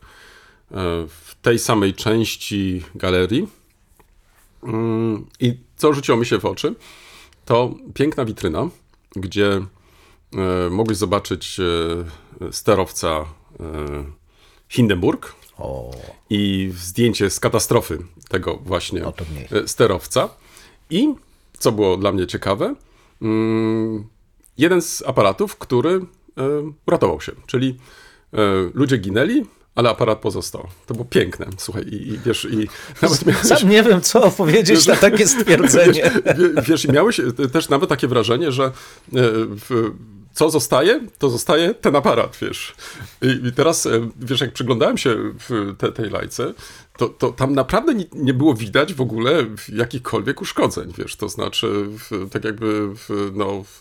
w 1.08 1.34
tej 1.42 1.58
samej 1.58 1.94
części 1.94 2.82
galerii. 2.94 3.48
I 5.40 5.56
co 5.76 5.92
rzuciło 5.92 6.18
mi 6.18 6.26
się 6.26 6.38
w 6.38 6.44
oczy, 6.44 6.74
to 7.44 7.74
piękna 7.94 8.24
witryna, 8.24 8.68
gdzie 9.16 9.50
e, 9.56 10.70
mogłeś 10.70 10.98
zobaczyć 10.98 11.60
e, 11.60 12.52
sterowca 12.52 13.08
e, 13.08 13.24
Hindenburg, 14.68 15.34
O, 15.58 15.90
i 16.30 16.72
zdjęcie 16.76 17.30
z 17.30 17.40
katastrofy 17.40 17.98
tego 18.28 18.56
właśnie 18.56 19.02
sterowca. 19.66 20.28
I 20.90 21.14
co 21.58 21.72
było 21.72 21.96
dla 21.96 22.12
mnie 22.12 22.26
ciekawe, 22.26 22.74
mm, 23.22 24.06
jeden 24.58 24.82
z 24.82 25.02
aparatów, 25.06 25.56
który 25.56 26.00
uratował 26.86 27.20
się, 27.20 27.32
czyli 27.46 27.76
ludzie 28.74 28.98
ginęli, 28.98 29.46
ale 29.76 29.90
aparat 29.90 30.18
pozostał. 30.18 30.68
To 30.86 30.94
było 30.94 31.04
piękne, 31.04 31.46
słuchaj, 31.56 31.82
i, 31.82 32.08
i 32.08 32.18
wiesz, 32.18 32.44
i 32.50 32.68
nawet 33.02 33.26
miałeś, 33.26 33.46
sam 33.46 33.68
nie 33.68 33.82
wiem, 33.82 34.00
co 34.00 34.30
powiedzieć 34.30 34.86
na 34.86 34.96
takie 34.96 35.26
stwierdzenie. 35.26 36.10
Wie- 36.38 36.62
Wiesz, 36.62 36.84
i 36.84 36.92
miałeś 36.92 37.20
e, 37.20 37.32
też 37.52 37.68
nawet 37.68 37.88
takie 37.88 38.08
wrażenie, 38.08 38.52
że 38.52 38.64
e, 38.64 38.70
w, 39.68 39.90
co 40.32 40.50
zostaje, 40.50 41.00
to 41.18 41.30
zostaje 41.30 41.74
ten 41.74 41.96
aparat, 41.96 42.38
wiesz. 42.42 42.74
I, 43.22 43.46
i 43.48 43.52
teraz, 43.52 43.86
e, 43.86 44.08
wiesz, 44.20 44.40
jak 44.40 44.52
przyglądałem 44.52 44.98
się 44.98 45.16
w 45.48 45.74
te, 45.78 45.92
tej 45.92 46.10
lajce, 46.10 46.54
to, 46.98 47.08
to 47.08 47.32
tam 47.32 47.54
naprawdę 47.54 47.94
nie, 47.94 48.04
nie 48.12 48.34
było 48.34 48.54
widać 48.54 48.94
w 48.94 49.00
ogóle 49.00 49.44
jakichkolwiek 49.72 50.40
uszkodzeń, 50.40 50.92
wiesz. 50.98 51.16
To 51.16 51.28
znaczy, 51.28 51.84
w, 51.88 52.28
tak 52.30 52.44
jakby, 52.44 52.94
w, 52.94 53.30
no, 53.34 53.64
w, 53.64 53.80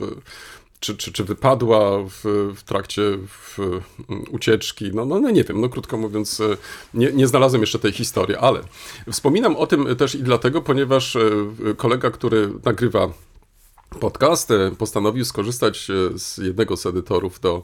czy, 0.85 0.97
czy, 0.97 1.11
czy 1.11 1.23
wypadła 1.23 2.03
w, 2.03 2.51
w 2.55 2.63
trakcie 2.63 3.01
w, 3.27 3.59
mm, 3.59 4.23
ucieczki. 4.31 4.91
No, 4.93 5.05
no, 5.05 5.19
no 5.19 5.29
nie 5.29 5.43
wiem, 5.43 5.61
no 5.61 5.69
krótko 5.69 5.97
mówiąc, 5.97 6.39
e, 6.39 6.57
nie, 6.93 7.11
nie 7.11 7.27
znalazłem 7.27 7.61
jeszcze 7.61 7.79
tej 7.79 7.91
historii, 7.91 8.35
ale 8.35 8.59
wspominam 9.11 9.55
o 9.55 9.67
tym 9.67 9.95
też 9.95 10.15
i 10.15 10.23
dlatego, 10.23 10.61
ponieważ 10.61 11.15
e, 11.15 11.19
kolega, 11.77 12.11
który 12.11 12.49
nagrywa 12.65 13.07
podcast, 13.99 14.51
e, 14.51 14.71
postanowił 14.77 15.25
skorzystać 15.25 15.87
z 16.15 16.37
jednego 16.37 16.77
z 16.77 16.85
edytorów 16.85 17.39
do 17.39 17.63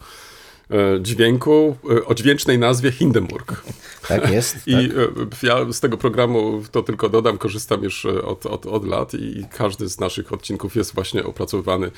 dźwięku 0.99 1.77
o 2.05 2.15
dźwięcznej 2.15 2.59
nazwie 2.59 2.91
Hindenburg. 2.91 3.63
Tak 4.07 4.31
jest. 4.31 4.57
I 4.67 4.73
tak. 4.73 5.43
ja 5.43 5.73
z 5.73 5.79
tego 5.79 5.97
programu 5.97 6.63
to 6.71 6.83
tylko 6.83 7.09
dodam, 7.09 7.37
korzystam 7.37 7.83
już 7.83 8.05
od, 8.05 8.45
od, 8.45 8.65
od 8.65 8.87
lat 8.87 9.13
i 9.13 9.45
każdy 9.57 9.89
z 9.89 9.99
naszych 9.99 10.33
odcinków 10.33 10.75
jest 10.75 10.95
właśnie 10.95 11.23
opracowywany, 11.23 11.91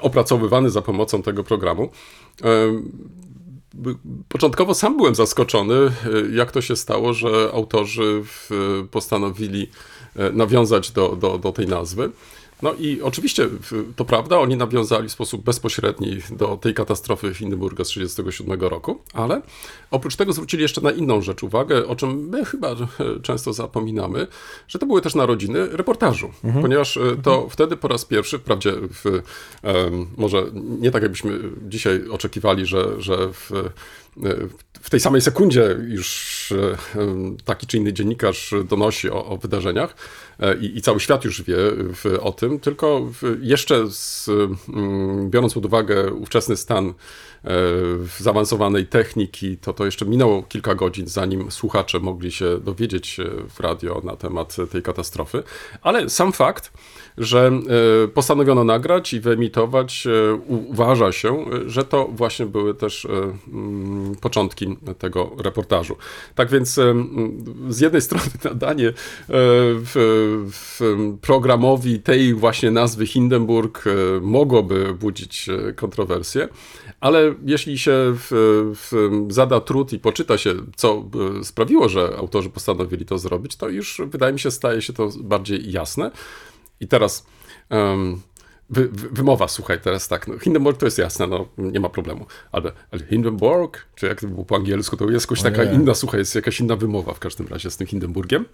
opracowywany 0.00 0.70
za 0.70 0.82
pomocą 0.82 1.22
tego 1.22 1.44
programu. 1.44 1.90
E, 2.44 2.82
Początkowo 4.28 4.74
sam 4.74 4.96
byłem 4.96 5.14
zaskoczony, 5.14 5.74
e, 5.74 5.90
jak 6.32 6.52
to 6.52 6.60
się 6.60 6.76
stało, 6.76 7.12
że 7.12 7.50
autorzy 7.54 8.22
postanowili 8.90 9.70
e, 10.16 10.32
nawiązać 10.32 10.90
do, 10.90 11.16
do, 11.16 11.38
do 11.38 11.52
tej 11.52 11.66
nazwy. 11.66 12.10
No 12.62 12.74
i 12.74 13.02
oczywiście 13.02 13.48
to 13.96 14.04
prawda, 14.04 14.38
oni 14.38 14.56
nawiązali 14.56 15.08
w 15.08 15.12
sposób 15.12 15.44
bezpośredni 15.44 16.18
do 16.30 16.56
tej 16.56 16.74
katastrofy 16.74 17.34
Hindenburga 17.34 17.84
z 17.84 17.88
1937 17.88 18.70
roku, 18.70 19.00
ale 19.12 19.42
oprócz 19.90 20.16
tego 20.16 20.32
zwrócili 20.32 20.62
jeszcze 20.62 20.80
na 20.80 20.90
inną 20.90 21.22
rzecz 21.22 21.42
uwagę, 21.42 21.86
o 21.86 21.96
czym 21.96 22.28
my 22.28 22.44
chyba 22.44 22.76
często 23.22 23.52
zapominamy, 23.52 24.26
że 24.68 24.78
to 24.78 24.86
były 24.86 25.00
też 25.00 25.14
narodziny 25.14 25.66
reportażu, 25.66 26.30
ponieważ 26.62 26.96
e, 26.96 27.16
to 27.22 27.48
wtedy 27.50 27.76
po 27.76 27.88
raz 27.88 28.04
pierwszy, 28.04 28.38
wprawdzie 28.38 28.72
w, 28.72 29.22
może 30.16 30.46
nie 30.54 30.90
tak 30.90 31.02
jakbyśmy 31.02 31.38
dzisiaj 31.68 32.08
oczekiwali, 32.08 32.66
że, 32.66 33.02
że 33.02 33.32
w, 33.32 33.50
w 34.80 34.90
tej 34.90 35.00
samej 35.00 35.20
sekundzie 35.20 35.76
już 35.88 36.52
e, 36.52 36.76
taki 37.44 37.66
czy 37.66 37.76
inny 37.76 37.92
dziennikarz 37.92 38.54
donosi 38.68 39.10
o, 39.10 39.26
o 39.26 39.36
wydarzeniach 39.36 39.96
e, 40.40 40.56
i, 40.56 40.78
i 40.78 40.82
cały 40.82 41.00
świat 41.00 41.24
już 41.24 41.42
wie 41.42 41.56
w, 41.94 42.18
o 42.20 42.32
tym, 42.32 42.60
tylko 42.60 43.12
jeszcze 43.40 43.90
z, 43.90 44.28
mm, 44.68 45.30
biorąc 45.30 45.54
pod 45.54 45.66
uwagę 45.66 46.12
ówczesny 46.12 46.56
stan 46.56 46.94
zaawansowanej 48.20 48.86
techniki, 48.86 49.56
to 49.56 49.72
to 49.72 49.84
jeszcze 49.84 50.06
minęło 50.06 50.42
kilka 50.42 50.74
godzin, 50.74 51.06
zanim 51.06 51.50
słuchacze 51.50 52.00
mogli 52.00 52.32
się 52.32 52.58
dowiedzieć 52.60 53.06
się 53.06 53.24
w 53.48 53.60
radio 53.60 54.00
na 54.04 54.16
temat 54.16 54.56
tej 54.70 54.82
katastrofy. 54.82 55.42
Ale 55.82 56.10
sam 56.10 56.32
fakt, 56.32 56.72
że 57.18 57.50
e, 58.04 58.08
postanowiono 58.08 58.64
nagrać 58.64 59.12
i 59.12 59.20
wyemitować, 59.20 60.06
e, 60.06 60.34
uważa 60.46 61.12
się, 61.12 61.34
e, 61.34 61.70
że 61.70 61.84
to 61.84 62.08
właśnie 62.12 62.46
były 62.46 62.74
też 62.74 63.04
e, 63.04 63.08
mm, 63.52 64.14
początki 64.20 64.76
tego 64.98 65.30
reportażu. 65.44 65.96
Tak 66.34 66.50
więc 66.50 66.80
z 67.68 67.80
jednej 67.80 68.02
strony 68.02 68.24
nadanie 68.44 68.88
e, 68.88 68.92
w, 69.28 69.94
w 70.52 70.80
programowi 71.20 72.00
tej 72.00 72.34
właśnie 72.34 72.70
nazwy 72.70 73.06
Hindenburg 73.06 73.84
e, 73.86 74.20
mogłoby 74.20 74.94
budzić 74.94 75.48
e, 75.48 75.72
kontrowersje, 75.72 76.48
ale 77.00 77.34
jeśli 77.44 77.78
się 77.78 77.92
w, 77.94 78.28
w, 78.74 79.10
zada 79.32 79.60
trud 79.60 79.92
i 79.92 79.98
poczyta 79.98 80.38
się, 80.38 80.54
co 80.76 81.04
e, 81.40 81.44
sprawiło, 81.44 81.88
że 81.88 82.16
autorzy 82.18 82.50
postanowili 82.50 83.06
to 83.06 83.18
zrobić, 83.18 83.56
to 83.56 83.68
już 83.68 84.00
wydaje 84.06 84.32
mi 84.32 84.40
się 84.40 84.50
staje 84.50 84.82
się 84.82 84.92
to 84.92 85.08
bardziej 85.20 85.72
jasne. 85.72 86.10
I 86.80 86.88
teraz 86.88 87.26
em, 87.68 88.20
wy, 88.70 88.88
wy, 88.88 89.08
wymowa, 89.08 89.48
słuchaj, 89.48 89.80
teraz 89.80 90.08
tak, 90.08 90.28
no, 90.28 90.38
Hindenburg 90.38 90.78
to 90.78 90.86
jest 90.86 90.98
jasne, 90.98 91.26
no 91.26 91.48
nie 91.58 91.80
ma 91.80 91.88
problemu, 91.88 92.26
ale, 92.52 92.72
ale 92.90 93.06
Hindenburg, 93.06 93.86
czy 93.94 94.06
jak 94.06 94.20
to 94.20 94.26
było 94.26 94.44
po 94.44 94.56
angielsku, 94.56 94.96
to 94.96 95.10
jest 95.10 95.26
jakoś 95.26 95.42
taka 95.42 95.64
nie. 95.64 95.72
inna, 95.72 95.94
słuchaj, 95.94 96.20
jest 96.20 96.34
jakaś 96.34 96.60
inna 96.60 96.76
wymowa 96.76 97.14
w 97.14 97.18
każdym 97.18 97.46
razie 97.46 97.70
z 97.70 97.76
tym 97.76 97.86
Hindenburgiem. 97.86 98.44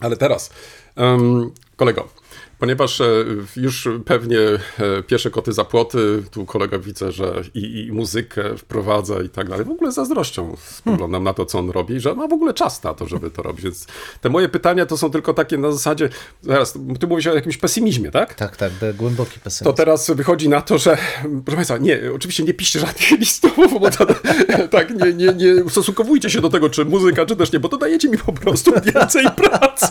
Ale 0.00 0.16
teraz, 0.16 0.50
em, 0.96 1.50
kolego, 1.76 2.08
ponieważ 2.58 3.00
e, 3.00 3.24
już 3.56 3.88
pewnie 4.04 4.38
e, 4.40 4.58
pierwsze 5.06 5.30
koty 5.30 5.52
za 5.52 5.64
płoty, 5.64 6.22
tu 6.30 6.46
kolega 6.46 6.78
widzę, 6.78 7.12
że 7.12 7.42
i, 7.54 7.86
i 7.86 7.92
muzykę 7.92 8.56
wprowadza 8.58 9.22
i 9.22 9.28
tak 9.28 9.48
dalej. 9.48 9.64
W 9.66 9.70
ogóle 9.70 9.92
zazdrością 9.92 10.56
spoglądam 10.60 11.24
na 11.24 11.34
to, 11.34 11.46
co 11.46 11.58
on 11.58 11.70
robi, 11.70 12.00
że 12.00 12.14
ma 12.14 12.28
w 12.28 12.32
ogóle 12.32 12.54
czas 12.54 12.82
na 12.82 12.94
to, 12.94 13.06
żeby 13.06 13.30
to 13.30 13.42
robić. 13.42 13.64
Więc 13.64 13.86
te 14.20 14.28
moje 14.28 14.48
pytania 14.48 14.86
to 14.86 14.96
są 14.96 15.10
tylko 15.10 15.34
takie 15.34 15.58
na 15.58 15.72
zasadzie, 15.72 16.08
zaraz, 16.42 16.78
ty 17.00 17.06
mówisz 17.06 17.26
o 17.26 17.34
jakimś 17.34 17.56
pesymizmie, 17.56 18.10
tak? 18.10 18.34
Tak, 18.34 18.56
tak, 18.56 18.72
głęboki 18.96 19.34
To 19.34 19.40
pesymizm. 19.40 19.76
teraz 19.76 20.10
wychodzi 20.10 20.48
na 20.48 20.60
to, 20.60 20.78
że, 20.78 20.98
proszę 21.44 21.56
Państwa, 21.56 21.78
nie, 21.78 22.00
oczywiście 22.14 22.42
nie 22.44 22.54
piszcie 22.54 22.78
żadnych 22.80 23.10
listów, 23.20 23.80
bo 23.80 23.90
to, 23.90 24.06
tak, 24.70 24.90
nie, 24.90 25.12
nie, 25.12 25.34
nie 25.34 25.64
ustosunkowujcie 25.64 26.30
się 26.30 26.40
do 26.40 26.48
tego, 26.50 26.70
czy 26.70 26.84
muzyka, 26.84 27.26
czy 27.26 27.36
też 27.36 27.52
nie, 27.52 27.60
bo 27.60 27.68
to 27.68 27.76
dajecie 27.76 28.08
mi 28.08 28.18
po 28.18 28.32
prostu 28.32 28.72
więcej 28.94 29.26
pracy. 29.36 29.86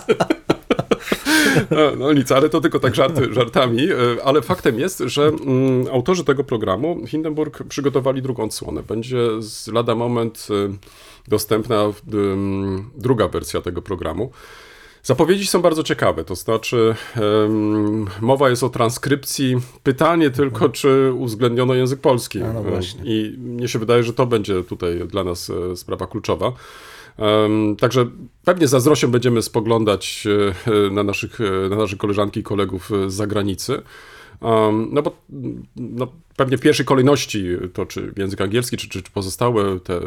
No, 1.72 1.96
No 1.98 2.14
nic, 2.14 2.32
ale 2.32 2.50
to 2.50 2.62
tylko 2.62 2.80
tak 2.80 2.96
żarty, 2.96 3.34
żartami, 3.34 3.84
e, 3.92 3.96
ale 4.26 4.42
faktem 4.42 4.80
jest, 4.80 5.04
że 5.06 5.28
mm, 5.28 5.88
autorzy 5.92 6.24
tego 6.24 6.44
programu 6.44 7.08
Hindenburg 7.08 7.64
przygotowali 7.64 8.22
drugą 8.22 8.44
odsłonę. 8.44 8.84
Będzie 8.84 9.42
z 9.42 9.68
lada 9.68 9.96
moment 9.96 10.48
e, 10.52 10.78
dostępna 11.28 11.94
druga 12.96 13.28
wersja 13.28 13.62
tego 13.62 13.82
programu. 13.82 14.32
Zapowiedzi 15.04 15.48
są 15.48 15.62
bardzo 15.62 15.84
ciekawe, 15.84 16.24
to 16.24 16.36
znaczy 16.36 16.96
em, 17.16 18.06
mowa 18.22 18.50
jest 18.50 18.64
o 18.64 18.70
transkrypcji. 18.70 19.56
Pytanie 19.84 20.30
tylko, 20.30 20.70
czy 20.70 21.14
uwzględniono 21.14 21.74
język 21.74 22.00
polski. 22.02 22.42
A 22.42 22.54
no 22.54 22.60
E. 22.60 22.80
I 23.04 23.36
mnie 23.38 23.68
się 23.68 23.80
wydaje, 23.80 24.04
że 24.04 24.14
to 24.14 24.26
będzie 24.26 24.64
tutaj 24.64 25.08
dla 25.08 25.24
nas 25.24 25.52
sprawa 25.76 26.08
kluczowa. 26.08 26.52
Także 27.80 28.06
pewnie 28.46 28.68
zazdrością 28.68 29.12
będziemy 29.12 29.42
spoglądać 29.42 30.28
e, 30.68 30.72
e, 30.72 30.90
na 30.90 31.04
naszych, 31.04 31.42
e, 31.42 31.70
na 31.70 31.76
naszych 31.76 31.98
koleżanki 31.98 32.40
i 32.40 32.44
kolegów 32.44 32.90
z 33.08 33.14
zagranicy. 33.14 33.82
No 34.92 35.02
bo 35.02 35.12
no, 35.76 36.08
pewnie 36.36 36.58
w 36.58 36.62
pierwszej 36.62 36.86
kolejności 36.86 37.46
to 37.74 37.86
czy 37.86 38.14
język 38.18 38.42
angielski, 38.42 38.78
czy, 38.78 38.90
czy, 38.90 39.04
czy 39.04 39.12
pozostałe 39.12 39.80
te, 39.80 40.00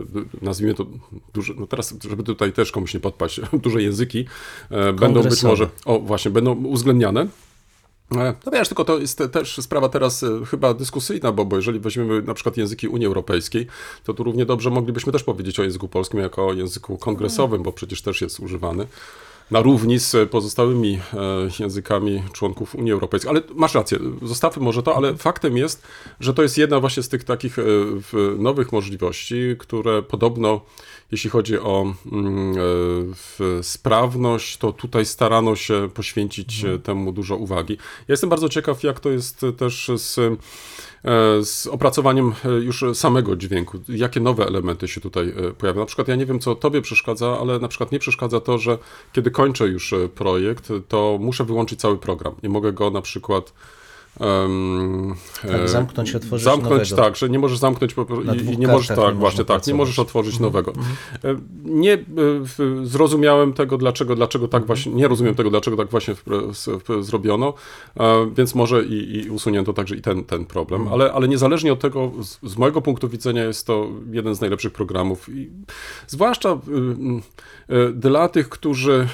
nazwijmy 0.42 0.74
to 0.74 0.86
duże, 1.34 1.54
no 1.58 1.66
teraz, 1.66 1.94
żeby 2.08 2.22
tutaj 2.22 2.52
też 2.52 2.72
komuś 2.72 2.94
nie 2.94 3.00
podpaść, 3.00 3.40
duże 3.62 3.82
języki 3.82 4.26
e, 4.70 4.92
będą 4.92 5.06
być 5.06 5.14
Kongresowe. 5.14 5.48
może, 5.50 5.68
o 5.84 6.00
właśnie, 6.00 6.30
będą 6.30 6.64
uwzględniane. 6.64 7.26
E, 8.16 8.34
No 8.46 8.52
wiesz, 8.52 8.68
tylko 8.68 8.84
to 8.84 8.98
jest 8.98 9.18
te- 9.18 9.28
też 9.28 9.56
sprawa 9.60 9.88
teraz 9.88 10.22
e, 10.22 10.44
chyba 10.50 10.74
dyskusyjna, 10.74 11.32
bo, 11.32 11.44
bo 11.44 11.56
jeżeli 11.56 11.80
weźmiemy 11.80 12.22
na 12.22 12.34
przykład 12.34 12.56
języki 12.56 12.88
Unii 12.88 13.06
Europejskiej, 13.06 13.66
to 14.04 14.14
tu 14.14 14.24
równie 14.24 14.46
dobrze 14.46 14.70
moglibyśmy 14.70 15.12
też 15.12 15.24
powiedzieć 15.24 15.60
o 15.60 15.62
języku 15.62 15.88
polskim 15.88 16.20
jako 16.20 16.46
o 16.46 16.52
języku 16.52 16.98
kongresowym, 16.98 17.62
bo 17.62 17.72
przecież 17.72 18.02
też 18.02 18.20
jest 18.20 18.40
używany 18.40 18.86
na 19.50 19.60
równi 19.60 19.98
z 19.98 20.30
pozostałymi 20.30 21.00
e, 21.14 21.18
językami 21.60 22.22
członków 22.32 22.74
Unii 22.74 22.92
Europejskiej. 22.92 23.30
Ale 23.30 23.42
masz 23.54 23.74
rację, 23.74 23.98
zostawmy 24.22 24.62
może 24.62 24.82
to, 24.82 24.96
ale 24.96 25.16
faktem 25.16 25.56
jest, 25.56 25.82
że 26.20 26.34
to 26.34 26.42
jest 26.42 26.58
jedna 26.58 26.80
właśnie 26.80 27.02
z 27.02 27.08
tych 27.08 27.24
takich 27.24 27.58
e, 27.58 27.62
nowych 28.38 28.72
możliwości, 28.72 29.36
które 29.58 30.02
podobno, 30.02 30.60
jeśli 31.12 31.30
chodzi 31.30 31.58
o 31.58 31.94
mm, 32.12 32.54
e, 33.58 33.62
sprawność, 33.62 34.56
to 34.56 34.72
tutaj 34.72 35.06
starano 35.06 35.56
się 35.56 35.88
poświęcić 35.94 36.64
temu 36.82 37.12
dużo 37.12 37.36
uwagi. 37.36 37.76
Ja 38.08 38.12
jestem 38.12 38.30
bardzo 38.30 38.48
ciekaw, 38.48 38.82
jak 38.82 39.00
to 39.00 39.10
jest 39.10 39.46
też 39.58 39.90
z, 39.96 40.40
z 41.42 41.66
opracowaniem 41.66 42.34
e, 42.44 42.48
już 42.48 42.84
samego 42.94 43.36
dźwięku. 43.36 43.78
Jakie 43.88 44.20
nowe 44.20 44.46
elementy 44.46 44.88
się 44.88 45.00
tutaj 45.00 45.28
e, 45.28 45.52
pojawią. 45.52 45.80
Na 45.80 45.86
przykład 45.86 46.08
ja 46.08 46.16
nie 46.16 46.26
wiem, 46.26 46.40
co 46.40 46.54
tobie 46.54 46.82
przeszkadza, 46.82 47.38
ale 47.40 47.58
na 47.58 47.68
przykład 47.68 47.92
nie 47.92 47.98
przeszkadza 47.98 48.40
to, 48.40 48.58
że 48.58 48.78
kiedy 49.12 49.30
kończę 49.30 49.68
już 49.68 49.92
e, 49.92 50.08
projekt, 50.08 50.72
to 50.88 51.18
muszę 51.20 51.44
wyłączyć 51.44 51.80
cały 51.80 51.98
program. 51.98 52.34
Nie 52.42 52.48
mogę 52.48 52.72
go 52.72 52.90
na 52.90 53.02
przykład 53.02 53.52
em, 54.20 55.14
Tak, 55.42 55.50
e, 55.50 55.68
zamknąć, 55.68 56.14
otworzyć 56.14 56.44
Zamknąć, 56.44 56.90
nowego. 56.90 57.08
tak, 57.08 57.16
że 57.16 57.28
nie 57.28 57.38
możesz 57.38 57.58
zamknąć 57.58 57.92
i, 57.92 58.54
i 58.54 58.58
nie 58.58 58.66
możesz, 58.66 58.88
tak, 58.88 58.98
nie 58.98 59.12
właśnie 59.12 59.44
tak, 59.44 59.66
nie 59.66 59.74
możesz 59.74 59.98
otworzyć 59.98 60.40
nowego. 60.40 60.72
E, 61.24 61.36
Nie 61.64 61.94
e, 61.94 61.98
zrozumiałem 62.82 63.52
tego, 63.52 63.78
dlaczego, 63.78 64.14
dlaczego 64.16 64.48
tak 64.48 64.66
właśnie, 64.66 64.92
nie 64.92 65.08
rozumiem 65.08 65.34
tego, 65.34 65.50
dlaczego 65.50 65.76
tak 65.76 65.88
właśnie 65.90 66.14
w, 66.14 66.22
w, 66.24 67.04
zrobiono, 67.04 67.54
więc 68.36 68.54
może 68.54 68.84
i, 68.84 69.16
i 69.16 69.30
usunięto 69.30 69.72
także 69.72 69.96
i 69.96 70.02
ten, 70.02 70.24
ten 70.24 70.44
problem, 70.44 70.88
ale, 70.88 71.12
ale 71.12 71.28
niezależnie 71.28 71.72
od 71.72 71.80
tego, 71.80 72.12
z, 72.22 72.38
z 72.42 72.56
mojego 72.56 72.80
punktu 72.82 73.08
widzenia 73.08 73.44
jest 73.44 73.66
to 73.66 73.86
jeden 74.10 74.34
z 74.34 74.40
najlepszych 74.40 74.72
programów 74.72 75.28
i 75.28 75.50
zwłaszcza 76.06 76.48
y, 76.48 77.74
y, 77.74 77.88
y, 77.88 77.92
dla 77.92 78.28
tych, 78.28 78.48
którzy 78.48 79.08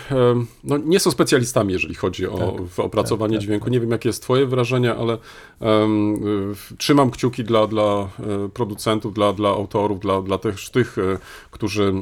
no, 0.64 0.78
nie 0.78 1.00
są 1.00 1.10
specjalistami, 1.10 1.72
jeżeli 1.72 1.94
chodzi 1.94 2.26
o 2.26 2.56
w 2.68 2.80
opracowanie 2.80 3.38
dźwięku. 3.38 3.70
Nie 3.70 3.80
wiem, 3.80 3.90
jakie 3.90 4.08
jest 4.08 4.22
twoje 4.22 4.46
wrażenie, 4.46 4.93
ale 4.96 5.14
y, 5.14 6.76
trzymam 6.78 7.10
kciuki 7.10 7.44
dla, 7.44 7.66
dla 7.66 8.08
y, 8.46 8.48
producentów, 8.48 9.14
dla, 9.14 9.32
dla 9.32 9.48
autorów, 9.48 10.00
dla, 10.00 10.22
dla 10.22 10.38
też 10.38 10.70
tych, 10.70 10.98
y, 10.98 11.18
którzy 11.50 11.94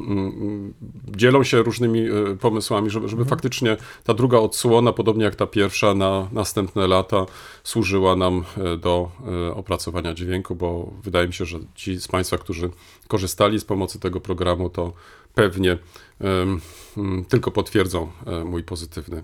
dzielą 1.07 1.43
się 1.43 1.63
różnymi 1.63 1.99
y, 1.99 2.37
pomysłami, 2.37 2.89
żeby, 2.89 3.09
żeby 3.09 3.25
faktycznie 3.25 3.77
ta 4.03 4.13
druga 4.13 4.37
odsłona, 4.37 4.93
podobnie 4.93 5.23
jak 5.23 5.35
ta 5.35 5.47
pierwsza 5.47 5.93
na 5.95 6.27
następne 6.31 6.87
lata, 6.87 7.25
służyła 7.63 8.15
nam 8.15 8.43
do 8.77 9.11
opracowania 9.55 10.13
dźwięku, 10.13 10.55
bo 10.55 10.91
wydaje 11.03 11.27
mi 11.27 11.33
się, 11.33 11.45
że 11.45 11.59
ci 11.75 12.01
z 12.01 12.07
Państwa, 12.07 12.37
którzy 12.37 12.69
korzystali 13.07 13.59
z 13.59 13.65
pomocy 13.65 13.99
tego 13.99 14.19
programu, 14.19 14.69
to 14.69 14.93
pewnie 15.33 15.77
mm, 16.19 17.25
tylko 17.29 17.51
potwierdzą 17.51 18.11
e, 18.25 18.43
mój 18.43 18.63
pozytywny, 18.63 19.23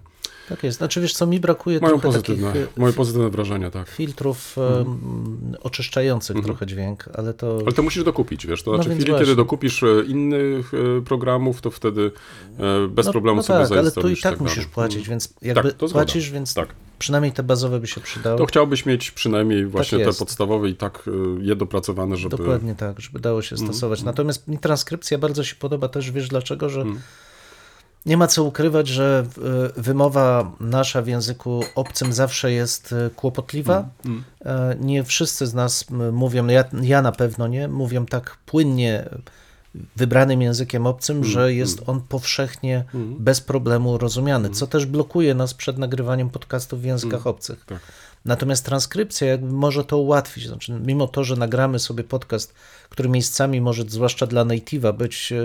Tak 0.50 0.64
jest. 0.64 0.78
Znaczy 0.78 1.02
wiesz 1.02 1.14
co, 1.14 1.28
mi 1.28 1.40
brakuje 1.40 1.80
takich 1.80 2.02
pozytywne, 2.02 2.48
e, 2.54 2.68
moje 2.78 2.94
pozytywne 2.94 3.30
wrażenia, 3.30 3.72
tak. 3.72 3.90
filtrów 3.90 4.56
em, 4.58 5.56
oczyszczających 5.62 6.44
trochę 6.44 6.66
dźwięk, 6.66 7.10
ale 7.14 7.34
to... 7.34 7.60
Ale 7.66 7.72
to 7.74 7.84
musisz 7.84 8.04
dokupić, 8.04 8.48
wiesz, 8.48 8.64
to 8.64 8.72
No 8.72 8.78
znaczy 8.78 8.90
w 8.90 8.92
więc 8.92 9.00
chwili, 9.02 9.12
właśnie. 9.12 9.26
kiedy 9.26 9.36
dokupisz 9.36 9.84
e, 9.84 9.88
innych 10.08 10.72
e, 10.74 11.02
programów, 11.02 11.62
to 11.62 11.72
wtedy 11.72 12.12
e, 12.60 12.88
bez 12.88 13.06
no, 13.06 13.12
problemu 13.12 13.38
no 13.38 13.44
sobie 13.44 13.68
tak, 13.68 13.78
ale 13.78 13.92
tu 13.92 14.10
i 14.10 14.16
tak 14.18 14.24
dalej. 14.24 14.40
musisz 14.40 14.66
płacić, 14.66 15.10
więc 15.10 15.28
Tak, 15.34 15.44
jakby 15.44 15.70
zgoda. 15.72 15.94
płacisz, 15.94 16.32
więc 16.32 16.54
Tak. 16.54 16.70
przynajmniej 17.00 17.32
te 17.34 17.44
bazowe 17.44 17.80
by 17.80 17.88
się 17.88 18.02
przydały. 18.02 18.38
To 18.38 18.46
chciałbyś 18.46 18.86
mieć 18.86 19.12
przynajmniej 19.12 19.66
właśnie 19.66 20.06
te 20.06 20.14
podstawowe 20.14 20.70
i 20.70 20.76
tak 20.76 21.10
je 21.42 21.56
dopracowane, 21.56 22.18
żeby... 22.18 22.38
Dokładnie 22.38 22.76
tak, 22.76 23.00
żeby 23.00 23.20
dało 23.20 23.42
się 23.42 23.56
Mhm, 23.56 23.68
stosować. 23.74 24.04
Natomiast 24.04 24.48
mi 24.48 24.58
transkrypcja 24.58 25.18
bardzo 25.18 25.44
się 25.44 25.56
podoba 25.56 25.88
też, 25.90 26.12
wiesz 26.12 26.28
dlaczego, 26.28 26.70
że 26.70 26.82
Mhm. 26.82 27.00
Nie 28.06 28.18
ma 28.18 28.28
co 28.28 28.44
ukrywać, 28.44 28.88
że 28.88 29.26
y, 29.78 29.82
wymowa 29.82 30.52
nasza 30.60 31.02
w 31.02 31.08
języku 31.08 31.64
obcym 31.76 32.14
zawsze 32.14 32.52
jest 32.52 32.92
y, 32.92 33.10
kłopotliwa. 33.16 33.86
Mhm, 34.06 34.24
E, 34.46 34.76
Nie 34.80 35.04
wszyscy 35.04 35.48
z 35.48 35.54
nas 35.54 35.86
mówią, 36.12 36.44
no 36.44 36.52
ja, 36.52 36.64
ja 36.82 37.02
na 37.02 37.12
pewno 37.12 37.48
nie, 37.48 37.68
mówią 37.68 38.06
tak 38.06 38.38
płynnie 38.46 39.10
wybranym 39.96 40.42
językiem 40.42 40.88
obcym, 40.88 41.18
Mhm, 41.18 41.34
że 41.34 41.54
jest 41.54 41.82
on 41.88 42.02
powszechnie 42.02 42.84
bez 43.20 43.42
problemu 43.42 43.98
rozumiany, 43.98 44.50
co 44.50 44.68
też 44.68 44.86
blokuje 44.86 45.36
nas 45.36 45.54
przed 45.54 45.78
nagrywaniem 45.78 46.30
podcastów 46.30 46.82
w 46.82 46.84
językach 46.84 47.28
obcych. 47.28 47.66
tak. 47.66 47.80
Natomiast 48.26 48.66
transkrypcja 48.66 49.28
jakby 49.28 49.54
może 49.54 49.84
to 49.84 49.98
ułatwić. 49.98 50.48
Znaczy, 50.48 50.80
mimo 50.86 51.08
to, 51.08 51.24
że 51.24 51.36
nagramy 51.36 51.80
sobie 51.80 52.04
podcast, 52.04 52.54
który 52.90 53.10
miejscami 53.10 53.62
może, 53.62 53.84
zwłaszcza 53.88 54.28
dla 54.28 54.46
native'a, 54.46 54.98
być 54.98 55.32
e, 55.32 55.36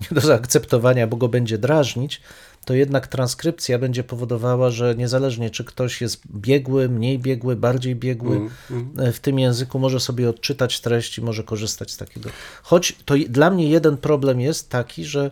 nie 0.00 0.08
do 0.10 0.20
zaakceptowania, 0.20 1.06
bo 1.06 1.16
go 1.16 1.28
będzie 1.28 1.58
drażnić, 1.58 2.20
to 2.64 2.74
jednak 2.74 3.06
transkrypcja 3.06 3.78
będzie 3.78 4.04
powodowała, 4.04 4.70
że 4.70 4.94
niezależnie 4.94 5.50
czy 5.50 5.64
ktoś 5.64 6.00
jest 6.00 6.20
biegły, 6.36 6.88
mniej 6.88 7.18
biegły, 7.18 7.56
bardziej 7.56 7.96
biegły 7.96 8.40
e, 8.98 9.12
w 9.12 9.20
tym 9.20 9.38
języku, 9.38 9.78
może 9.78 10.00
sobie 10.00 10.28
odczytać 10.28 10.80
treść 10.80 11.18
i 11.18 11.22
może 11.22 11.42
korzystać 11.42 11.90
z 11.90 11.96
takiego. 11.96 12.30
Choć 12.62 12.96
to 13.04 13.14
dla 13.28 13.50
mnie 13.50 13.68
jeden 13.68 13.96
problem 13.96 14.40
jest 14.40 14.70
taki, 14.70 15.04
że 15.04 15.30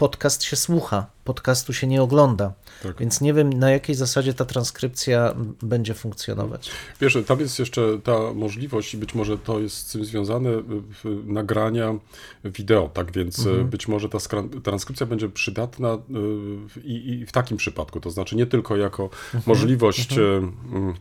podcast 0.00 0.42
się 0.42 0.56
słucha, 0.56 1.06
podcastu 1.24 1.72
się 1.72 1.86
nie 1.86 2.02
ogląda. 2.02 2.52
Tak. 2.82 2.98
Więc 2.98 3.20
nie 3.20 3.34
wiem, 3.34 3.52
na 3.52 3.70
jakiej 3.70 3.94
zasadzie 3.94 4.34
ta 4.34 4.44
transkrypcja 4.44 5.34
będzie 5.62 5.94
funkcjonować. 5.94 6.70
Wiesz, 7.00 7.18
tam 7.26 7.40
jest 7.40 7.58
jeszcze 7.58 7.98
ta 8.04 8.18
możliwość 8.34 8.94
i 8.94 8.96
być 8.96 9.14
może 9.14 9.38
to 9.38 9.60
jest 9.60 9.76
z 9.76 9.92
tym 9.92 10.04
związane 10.04 10.50
nagrania 11.24 11.94
wideo, 12.44 12.88
tak 12.94 13.12
więc 13.12 13.46
y, 13.46 13.64
być 13.64 13.88
może 13.88 14.08
ta 14.08 14.18
transkrypcja 14.62 15.06
będzie 15.06 15.28
przydatna 15.28 15.98
w- 16.68 16.84
i, 16.84 17.10
i 17.10 17.26
w 17.26 17.32
takim 17.32 17.56
przypadku, 17.56 18.00
to 18.00 18.10
znaczy 18.10 18.36
nie 18.36 18.46
tylko 18.46 18.76
jako 18.76 19.10
możliwość 19.46 20.18
y, 20.18 20.22
mm, 20.22 20.94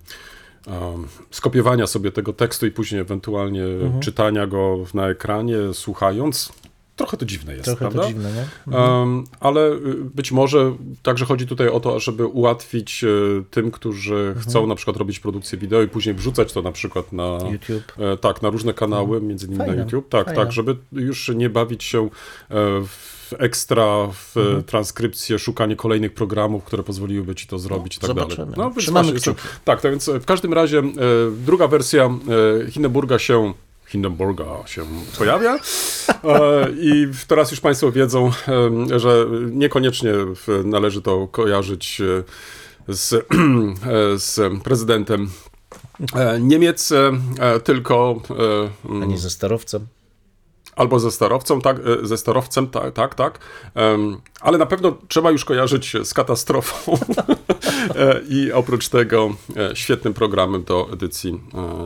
um, 0.67 1.07
skopiowania 1.31 1.88
sobie 1.88 2.12
tego 2.12 2.33
tekstu 2.33 2.65
i 2.65 2.71
później 2.71 3.01
ewentualnie 3.01 3.63
czytania 3.99 4.47
go 4.47 4.77
na 4.93 5.09
ekranie, 5.09 5.57
słuchając. 5.73 6.51
Trochę 6.99 7.17
to 7.17 7.25
dziwne 7.25 7.53
jest, 7.53 7.65
Trochę 7.65 7.79
prawda? 7.79 8.01
to 8.01 8.07
dziwne, 8.07 8.29
nie? 8.67 8.77
Um, 8.77 9.23
ale 9.39 9.71
y, 9.71 9.79
być 10.15 10.31
może 10.31 10.75
także 11.03 11.25
chodzi 11.25 11.47
tutaj 11.47 11.67
o 11.69 11.79
to, 11.79 11.99
żeby 11.99 12.25
ułatwić 12.25 13.03
y, 13.03 13.43
tym, 13.51 13.71
którzy 13.71 14.35
chcą 14.39 14.67
na 14.67 14.75
przykład 14.75 14.97
robić 14.97 15.19
produkcję 15.19 15.57
wideo 15.57 15.81
i 15.81 15.88
później 15.88 16.15
wrzucać 16.15 16.53
to 16.53 16.62
na 16.62 16.71
przykład 16.71 17.13
na 17.13 17.38
YouTube. 17.51 17.93
E, 17.99 18.17
tak, 18.17 18.41
na 18.41 18.49
różne 18.49 18.73
kanały, 18.73 19.21
między 19.21 19.45
innymi 19.45 19.59
Fajne, 19.59 19.75
na 19.75 19.81
YouTube. 19.83 20.09
Tak, 20.09 20.25
fajne. 20.25 20.41
tak, 20.43 20.51
żeby 20.51 20.75
już 20.91 21.31
nie 21.35 21.49
bawić 21.49 21.83
się 21.83 22.03
e, 22.05 22.09
w 22.88 23.33
ekstra 23.38 24.07
w 24.13 24.38
Mhm. 24.38 24.63
transkrypcję, 24.63 25.39
szukanie 25.39 25.75
kolejnych 25.75 26.13
programów, 26.13 26.63
które 26.63 26.83
pozwoliłyby 26.83 27.35
ci 27.35 27.47
to 27.47 27.59
zrobić 27.59 27.97
i 27.97 27.99
tak 27.99 28.13
dalej. 28.13 28.31
zobaczymy. 28.31 28.57
No, 28.57 28.63
więc 28.71 28.83
Trzymamy 28.83 29.13
kciuki. 29.13 29.41
Tak, 29.65 29.81
tak, 29.81 29.91
więc 29.91 30.09
w 30.09 30.25
każdym 30.25 30.53
razie 30.53 30.79
e, 30.79 30.83
druga 31.45 31.67
wersja 31.67 32.09
e, 32.65 32.71
Hindenburga 32.71 33.19
się 33.19 33.53
Hindenburga 33.89 34.45
się 34.65 34.86
pojawia 35.17 35.56
e, 35.56 35.60
i 36.71 37.08
teraz 37.28 37.52
już 37.52 37.60
Państwo 37.60 37.91
wiedzą, 37.91 38.32
że 38.95 39.25
niekoniecznie 39.52 40.12
należy 40.63 41.02
to 41.02 41.28
kojarzyć 41.28 42.02
e, 42.02 42.93
z, 42.93 43.13
e, 43.13 43.19
z 44.19 44.63
prezydentem 44.63 45.30
Niemiec, 46.39 46.93
tylko 47.63 48.21
Ani 49.04 49.17
ze 49.17 49.30
starowcem. 49.30 49.88
Albo 50.79 50.99
ze 50.99 51.11
sterowcem, 51.11 51.61
tak, 51.61 51.77
e, 52.03 52.07
ze 52.07 52.17
sterowcem, 52.17 52.67
tak, 52.67 52.93
tak, 52.93 53.15
tak. 53.15 53.39
Ale 54.41 54.57
na 54.57 54.65
pewno 54.65 54.97
trzeba 55.07 55.31
już 55.31 55.45
kojarzyć 55.45 55.93
z 56.03 56.13
katastrofą 56.13 56.97
E, 57.95 58.21
i 58.29 58.51
oprócz 58.51 58.89
tego 58.89 59.29
e, 59.57 59.75
świetnym 59.75 60.13
programem 60.13 60.63
do 60.63 60.89
edycji 60.93 61.41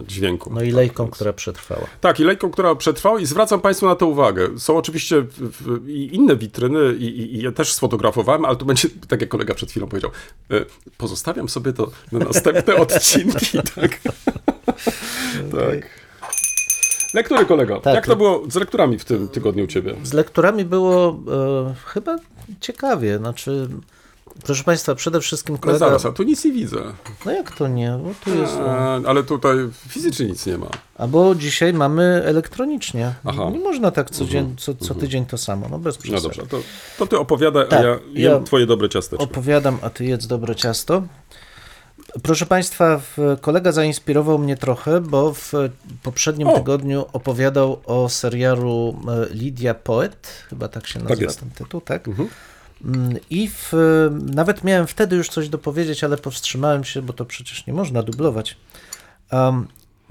dźwięku. 0.07 0.49
No 0.53 0.61
i 0.61 0.65
Tak, 0.67 0.75
lejką, 0.75 1.03
więc- 1.03 1.15
która 1.15 1.33
przetrwała. 1.33 1.81
tak, 2.01 2.19
i 2.19 2.23
lejką, 2.23 2.51
która 2.51 2.75
przetrwała 2.75 3.19
i 3.19 3.25
zwracam 3.25 3.61
Państwu 3.61 3.85
na 3.85 3.95
to 3.95 4.07
uwagę. 4.07 4.59
Są 4.59 4.77
oczywiście 4.77 5.25
i 5.87 6.09
inne 6.15 6.35
witryny 6.35 6.93
i, 6.99 7.03
i, 7.05 7.35
i 7.35 7.41
ja 7.43 7.51
też 7.51 7.73
sfotografowałem, 7.73 8.45
ale 8.45 8.55
tu 8.55 8.65
będzie, 8.65 8.87
tak 9.07 9.21
jak 9.21 9.29
kolega 9.29 9.53
przed 9.53 9.71
chwilą 9.71 9.87
powiedział, 9.87 10.11
pozostawiam 10.97 11.49
sobie 11.49 11.73
to 11.73 11.91
na 12.11 12.19
następne 12.19 12.75
odcinki, 12.83 13.57
tak. 13.75 13.99
tak. 15.51 16.02
Lektury, 17.13 17.45
kolego. 17.45 17.79
Tak. 17.79 17.95
Jak 17.95 18.05
to 18.07 18.15
było 18.15 18.43
z 18.49 18.55
lekturami 18.55 18.99
w 18.99 19.05
tym 19.05 19.27
tygodniu 19.27 19.63
u 19.63 19.67
Ciebie? 19.67 19.95
Z 20.03 20.13
lekturami 20.13 20.65
było 20.65 21.19
e, 21.69 21.73
chyba 21.85 22.15
ciekawie. 22.61 23.17
Znaczy, 23.17 23.67
proszę 24.45 24.63
Państwa, 24.63 24.95
przede 24.95 25.21
wszystkim 25.21 25.55
Ale 25.55 25.59
kolega... 25.61 25.79
zaraz, 25.79 26.05
a 26.05 26.11
tu 26.11 26.23
nic 26.23 26.45
nie 26.45 26.51
widzę. 26.51 26.77
No 27.25 27.31
jak 27.31 27.51
to 27.51 27.67
nie? 27.67 27.99
Bo 28.03 28.09
tu 28.25 28.37
jest... 28.39 28.55
E, 28.57 29.01
ale 29.07 29.23
tutaj 29.23 29.57
fizycznie 29.89 30.25
nic 30.25 30.45
nie 30.45 30.57
ma. 30.57 30.67
Albo 30.97 31.35
dzisiaj 31.35 31.73
mamy 31.73 32.03
elektronicznie. 32.25 33.13
Aha. 33.25 33.49
Nie 33.51 33.59
można 33.59 33.91
tak 33.91 34.09
codziennie, 34.09 34.55
co, 34.57 34.73
co 34.75 34.95
tydzień 34.95 35.25
to 35.25 35.37
samo, 35.37 35.67
no 35.71 35.79
bez 35.79 35.95
No 35.97 36.01
przesady. 36.03 36.21
dobrze, 36.23 36.41
to, 36.47 36.59
to 36.97 37.07
Ty 37.07 37.17
opowiadaj, 37.19 37.67
Tak, 37.69 37.79
a 37.79 37.83
ja 37.83 37.99
ja 38.13 38.31
jem 38.31 38.43
Twoje 38.43 38.65
dobre 38.65 38.89
ciasteczko. 38.89 39.23
Opowiadam, 39.25 39.77
a 39.81 39.89
ty 39.89 40.05
jedz 40.05 40.27
dobre 40.27 40.55
ciasto. 40.55 41.03
Proszę 42.23 42.45
Państwa, 42.45 43.01
kolega 43.41 43.71
zainspirował 43.71 44.39
mnie 44.39 44.57
trochę, 44.57 45.01
bo 45.01 45.33
w 45.33 45.51
poprzednim 46.03 46.47
O! 46.47 46.57
tygodniu 46.57 47.05
opowiadał 47.13 47.81
o 47.85 48.09
serialu 48.09 49.01
e, 49.07 49.33
Lidia 49.33 49.73
Poet, 49.73 50.27
chyba 50.49 50.67
tak 50.67 50.87
się 50.87 50.99
nazywa 50.99 51.21
jest. 51.21 51.39
ten 51.39 51.49
tytuł, 51.49 51.81
tak? 51.81 52.07
Mhm. 52.07 52.29
Mm, 52.85 53.17
I 53.29 53.49
w, 53.49 53.73
nawet 54.33 54.63
miałem 54.63 54.87
wtedy 54.87 55.15
już 55.15 55.29
coś 55.29 55.49
dopowiedzieć, 55.49 56.03
ale 56.03 56.17
powstrzymałem 56.17 56.83
się, 56.83 57.01
bo 57.01 57.13
to 57.13 57.25
przecież 57.25 57.67
nie 57.67 57.73
można 57.73 58.03
dublować. 58.03 58.57
Um, 59.31 59.67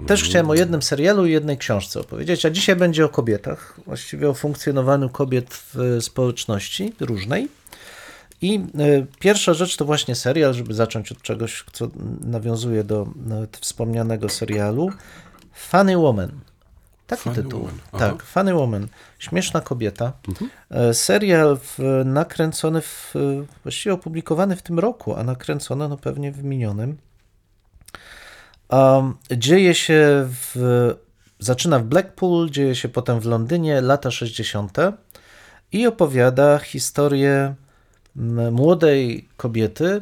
też 0.06 0.22
chciałem 0.24 0.50
o 0.50 0.54
jednym 0.54 0.82
serialu 0.82 1.26
i 1.26 1.32
jednej 1.32 1.58
książce 1.58 2.00
opowiedzieć, 2.00 2.46
a 2.46 2.50
dzisiaj 2.50 2.76
będzie 2.76 3.04
o 3.04 3.08
kobietach, 3.08 3.80
właściwie 3.86 4.28
o 4.28 4.34
funkcjonowaniu 4.34 5.08
kobiet 5.08 5.54
w 5.54 5.98
społeczności 6.00 6.92
różnej. 7.00 7.48
I 8.42 8.54
y, 8.80 9.06
pierwsza 9.20 9.54
rzecz 9.54 9.76
to 9.76 9.84
właśnie 9.84 10.14
serial, 10.14 10.54
żeby 10.54 10.74
zacząć 10.74 11.12
od 11.12 11.22
czegoś, 11.22 11.64
co 11.72 11.88
nawiązuje 12.20 12.84
do 12.84 13.06
nawet 13.26 13.56
wspomnianego 13.56 14.28
serialu. 14.28 14.90
Funny 15.52 15.96
Woman. 15.96 16.30
Taki 17.06 17.22
Funny 17.22 17.36
tytuł. 17.36 17.60
Woman. 17.60 17.78
Tak, 17.98 18.22
Funny 18.22 18.54
Woman. 18.54 18.86
Śmieszna 19.18 19.60
kobieta. 19.60 20.12
E, 20.70 20.94
Serial 20.94 21.58
w, 21.58 22.02
nakręcony, 22.04 22.80
w, 22.80 23.14
właściwie 23.62 23.92
opublikowany 23.92 24.56
w 24.56 24.62
tym 24.62 24.78
roku, 24.78 25.14
a 25.14 25.24
nakręcony 25.24 25.88
no 25.88 25.96
pewnie 25.96 26.32
w 26.32 26.44
minionym. 26.44 26.96
Um, 28.68 29.16
dzieje 29.30 29.74
się 29.74 30.28
w, 30.28 30.94
zaczyna 31.38 31.78
w 31.78 31.84
Blackpool, 31.84 32.50
dzieje 32.50 32.74
się 32.74 32.88
potem 32.88 33.20
w 33.20 33.24
Londynie, 33.24 33.80
lata 33.80 34.10
60. 34.10 34.76
i 35.72 35.86
opowiada 35.86 36.58
historię 36.58 37.54
młodej 38.50 39.28
kobiety, 39.36 40.00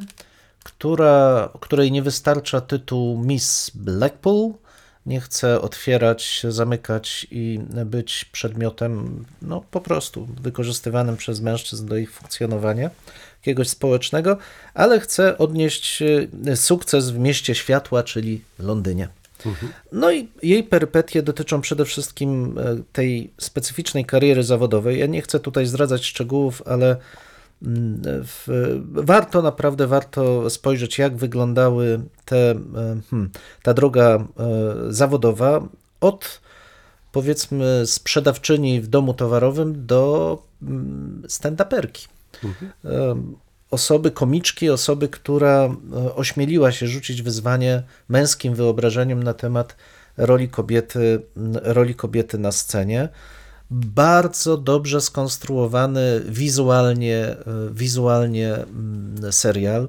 która, 0.64 1.48
której 1.60 1.92
nie 1.92 2.02
wystarcza 2.02 2.60
tytuł 2.60 3.24
Miss 3.24 3.70
Blackpool, 3.74 4.52
nie 5.06 5.20
chce 5.20 5.60
otwierać, 5.60 6.42
zamykać 6.48 7.26
i 7.30 7.60
być 7.86 8.24
przedmiotem, 8.24 9.24
no 9.42 9.64
po 9.70 9.80
prostu 9.80 10.28
wykorzystywanym 10.40 11.16
przez 11.16 11.40
mężczyzn 11.40 11.86
do 11.86 11.96
ich 11.96 12.12
funkcjonowania 12.12 12.90
jakiegoś 13.40 13.68
społecznego, 13.68 14.36
ale 14.74 15.00
chce 15.00 15.38
odnieść 15.38 16.02
e, 16.46 16.56
sukces 16.56 17.10
w 17.10 17.18
mieście 17.18 17.54
światła, 17.54 18.02
czyli 18.02 18.40
Londynie. 18.58 19.08
No 19.92 20.12
i 20.12 20.28
jej 20.42 20.64
perypetie 20.64 21.22
dotyczą 21.22 21.60
przede 21.60 21.84
wszystkim 21.84 22.58
e, 22.58 22.82
tej 22.92 23.30
specyficznej 23.38 24.04
kariery 24.04 24.42
zawodowej. 24.42 24.98
Ja 24.98 25.06
nie 25.06 25.22
chcę 25.22 25.40
tutaj 25.40 25.66
zdradzać 25.66 26.04
szczegółów, 26.04 26.62
ale 26.66 26.96
w, 27.62 28.46
warto, 28.92 29.42
naprawdę 29.42 29.86
warto 29.86 30.50
spojrzeć, 30.50 30.98
jak 30.98 31.16
wyglądały 31.16 32.00
te, 32.24 32.50
e, 32.50 32.56
hmm, 33.10 33.30
ta 33.62 33.74
droga 33.74 34.04
e, 34.14 34.24
zawodowa 34.88 35.68
od 36.00 36.40
powiedzmy 37.12 37.82
sprzedawczyni 37.86 38.80
w 38.80 38.86
domu 38.86 39.14
towarowym 39.14 39.86
do 39.86 40.38
mm, 40.62 41.22
stand-uperki. 41.28 42.08
Em, 42.84 43.36
Osoby, 43.70 44.10
komiczki, 44.10 44.70
osoby, 44.70 45.08
która 45.08 45.64
e, 45.92 46.14
ośmieliła 46.14 46.72
się 46.72 46.86
rzucić 46.86 47.22
wyzwanie 47.22 47.82
męskim 48.08 48.54
wyobrażeniem 48.54 49.22
na 49.22 49.34
temat 49.34 49.76
roli 50.16 50.48
kobiety, 50.48 51.22
m, 51.36 51.58
roli 51.62 51.94
kobiety 51.94 52.38
na 52.38 52.52
scenie. 52.52 53.08
Bardzo 53.70 54.56
dobrze 54.56 55.00
skonstruowany 55.00 56.22
wizualnie, 56.28 57.16
e, 57.16 57.36
wizualnie 57.72 58.54
mm, 58.54 59.32
serial. 59.32 59.88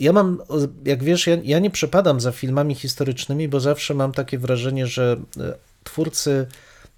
Ja 0.00 0.12
mam, 0.12 0.42
jak 0.84 1.04
wiesz, 1.04 1.26
ja, 1.26 1.36
ja 1.44 1.58
nie 1.58 1.70
przepadam 1.70 2.20
za 2.20 2.32
filmami 2.32 2.74
historycznymi, 2.74 3.48
bo 3.48 3.60
zawsze 3.60 3.94
mam 3.94 4.12
takie 4.12 4.38
wrażenie, 4.38 4.86
że 4.86 5.16
e, 5.40 5.54
twórcy 5.84 6.46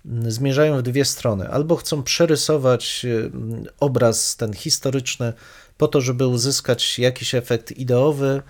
m, 0.07 0.31
zmierzają 0.31 0.79
w 0.79 0.83
dwie 0.83 1.05
strony. 1.05 1.49
Albo 1.49 1.77
chcą 1.77 2.03
przerysować 2.03 3.07
m, 3.35 3.65
obraz 3.81 4.37
ten 4.37 4.53
historyczny 4.53 5.33
po 5.79 5.89
to, 5.89 6.01
żeby 6.01 6.27
uzyskać 6.27 6.99
jakiś 6.99 7.35
efekt 7.35 7.73
ideowy, 7.73 8.43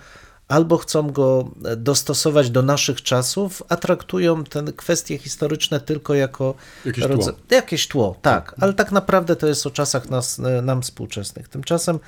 albo 0.51 0.77
chcą 0.77 1.11
go 1.11 1.49
e, 1.65 1.75
dostosować 1.75 2.49
do 2.49 2.61
naszych 2.61 3.01
czasów, 3.01 3.63
a 3.69 3.75
traktują 3.77 4.43
te 4.43 4.63
kwestie 4.73 5.17
historyczne 5.17 5.79
tylko 5.79 6.13
jako 6.13 6.53
Jakieś 6.85 7.03
tło. 7.05 7.15
rodza- 7.15 7.33
jakieś 7.51 7.87
tło, 7.87 8.15
tak, 8.21 8.55
ale 8.59 8.73
tak 8.73 8.91
naprawdę 8.91 9.35
to 9.35 9.47
jest 9.47 9.67
o 9.67 9.71
czasach 9.71 10.09
nas, 10.09 10.39
e, 10.39 10.61
nam 10.61 10.81
współczesnych. 10.81 11.47
Tymczasem 11.49 11.99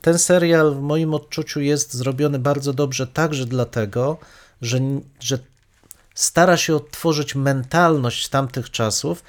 ten 0.00 0.18
serial 0.18 0.74
w 0.74 0.80
moim 0.80 1.14
odczuciu 1.14 1.60
jest 1.60 1.94
zrobiony 1.94 2.38
bardzo 2.38 2.72
dobrze 2.72 3.06
także 3.06 3.46
dlatego, 3.46 4.18
że, 4.62 4.78
że 5.20 5.38
stara 6.14 6.56
się 6.56 6.76
odtworzyć 6.76 7.34
mentalność 7.34 8.28
tamtych 8.28 8.70
czasów, 8.70 9.22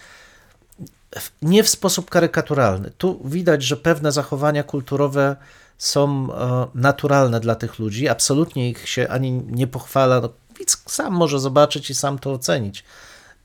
nie 1.41 1.63
w 1.63 1.69
sposób 1.69 2.09
karykaturalny. 2.09 2.91
Tu 2.97 3.21
widać, 3.25 3.63
że 3.63 3.77
pewne 3.77 4.11
zachowania 4.11 4.63
kulturowe 4.63 5.35
są 5.83 6.33
e, 6.33 6.67
naturalne 6.75 7.39
dla 7.39 7.55
tych 7.55 7.79
ludzi. 7.79 8.07
Absolutnie 8.07 8.69
ich 8.69 8.89
się 8.89 9.07
ani 9.09 9.31
nie 9.31 9.67
pochwala. 9.67 10.21
No, 10.21 10.29
widz 10.59 10.83
sam 10.87 11.13
może 11.13 11.39
zobaczyć 11.39 11.89
i 11.89 11.95
sam 11.95 12.19
to 12.19 12.31
ocenić. 12.31 12.83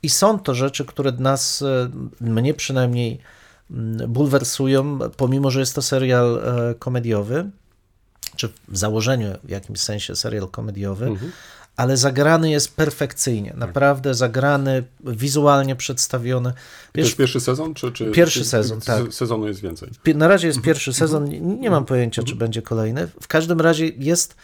I 0.02 0.08
są 0.08 0.38
to 0.38 0.54
rzeczy, 0.54 0.84
które 0.84 1.12
nas, 1.12 1.62
e, 1.62 1.90
mnie 2.20 2.54
przynajmniej, 2.54 3.18
mm, 3.70 4.12
bulwersują, 4.12 4.98
pomimo 5.16 5.50
że 5.50 5.60
jest 5.60 5.74
to 5.74 5.82
serial 5.82 6.38
e, 6.38 6.74
komediowy, 6.74 7.50
czy 8.36 8.48
w 8.68 8.78
założeniu 8.78 9.28
w 9.44 9.50
jakimś 9.50 9.80
sensie 9.80 10.16
serial 10.16 10.48
komediowy, 10.48 11.16
ale 11.78 11.96
zagrany 11.96 12.50
jest 12.50 12.76
perfekcyjnie. 12.76 13.54
Naprawdę 13.56 14.14
zagrany, 14.14 14.84
wizualnie 15.04 15.76
przedstawiony. 15.76 16.52
To 16.52 16.58
Wiesz, 16.94 17.06
jest 17.06 17.16
pierwszy 17.16 17.40
sezon? 17.40 17.74
Czy, 17.74 17.92
czy, 17.92 18.10
Pierwszy 18.10 18.44
sezon, 18.44 18.80
se- 18.80 18.86
tak. 18.86 19.14
Sezonu 19.14 19.48
jest 19.48 19.60
więcej. 19.60 19.90
Na 20.14 20.28
razie 20.28 20.46
jest 20.46 20.60
pierwszy 20.60 20.92
sezon, 20.92 21.28
nie, 21.60 21.70
mam 21.70 21.84
pojęcia, 21.84 22.22
czy 22.22 22.36
będzie 22.36 22.62
kolejny. 22.62 23.08
W 23.20 23.26
każdym 23.26 23.60
razie 23.60 23.86
jest, 23.86 24.36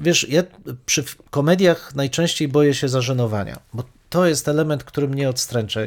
wiesz, 0.00 0.28
ja 0.28 0.42
przy 0.86 1.04
komediach 1.30 1.94
najczęściej 1.94 2.48
boję 2.48 2.74
się 2.74 2.88
zażenowania, 2.88 3.60
bo 3.74 3.84
to 4.10 4.26
jest 4.26 4.48
element, 4.48 4.84
który 4.84 5.08
mnie 5.08 5.28
odstręcza. 5.28 5.80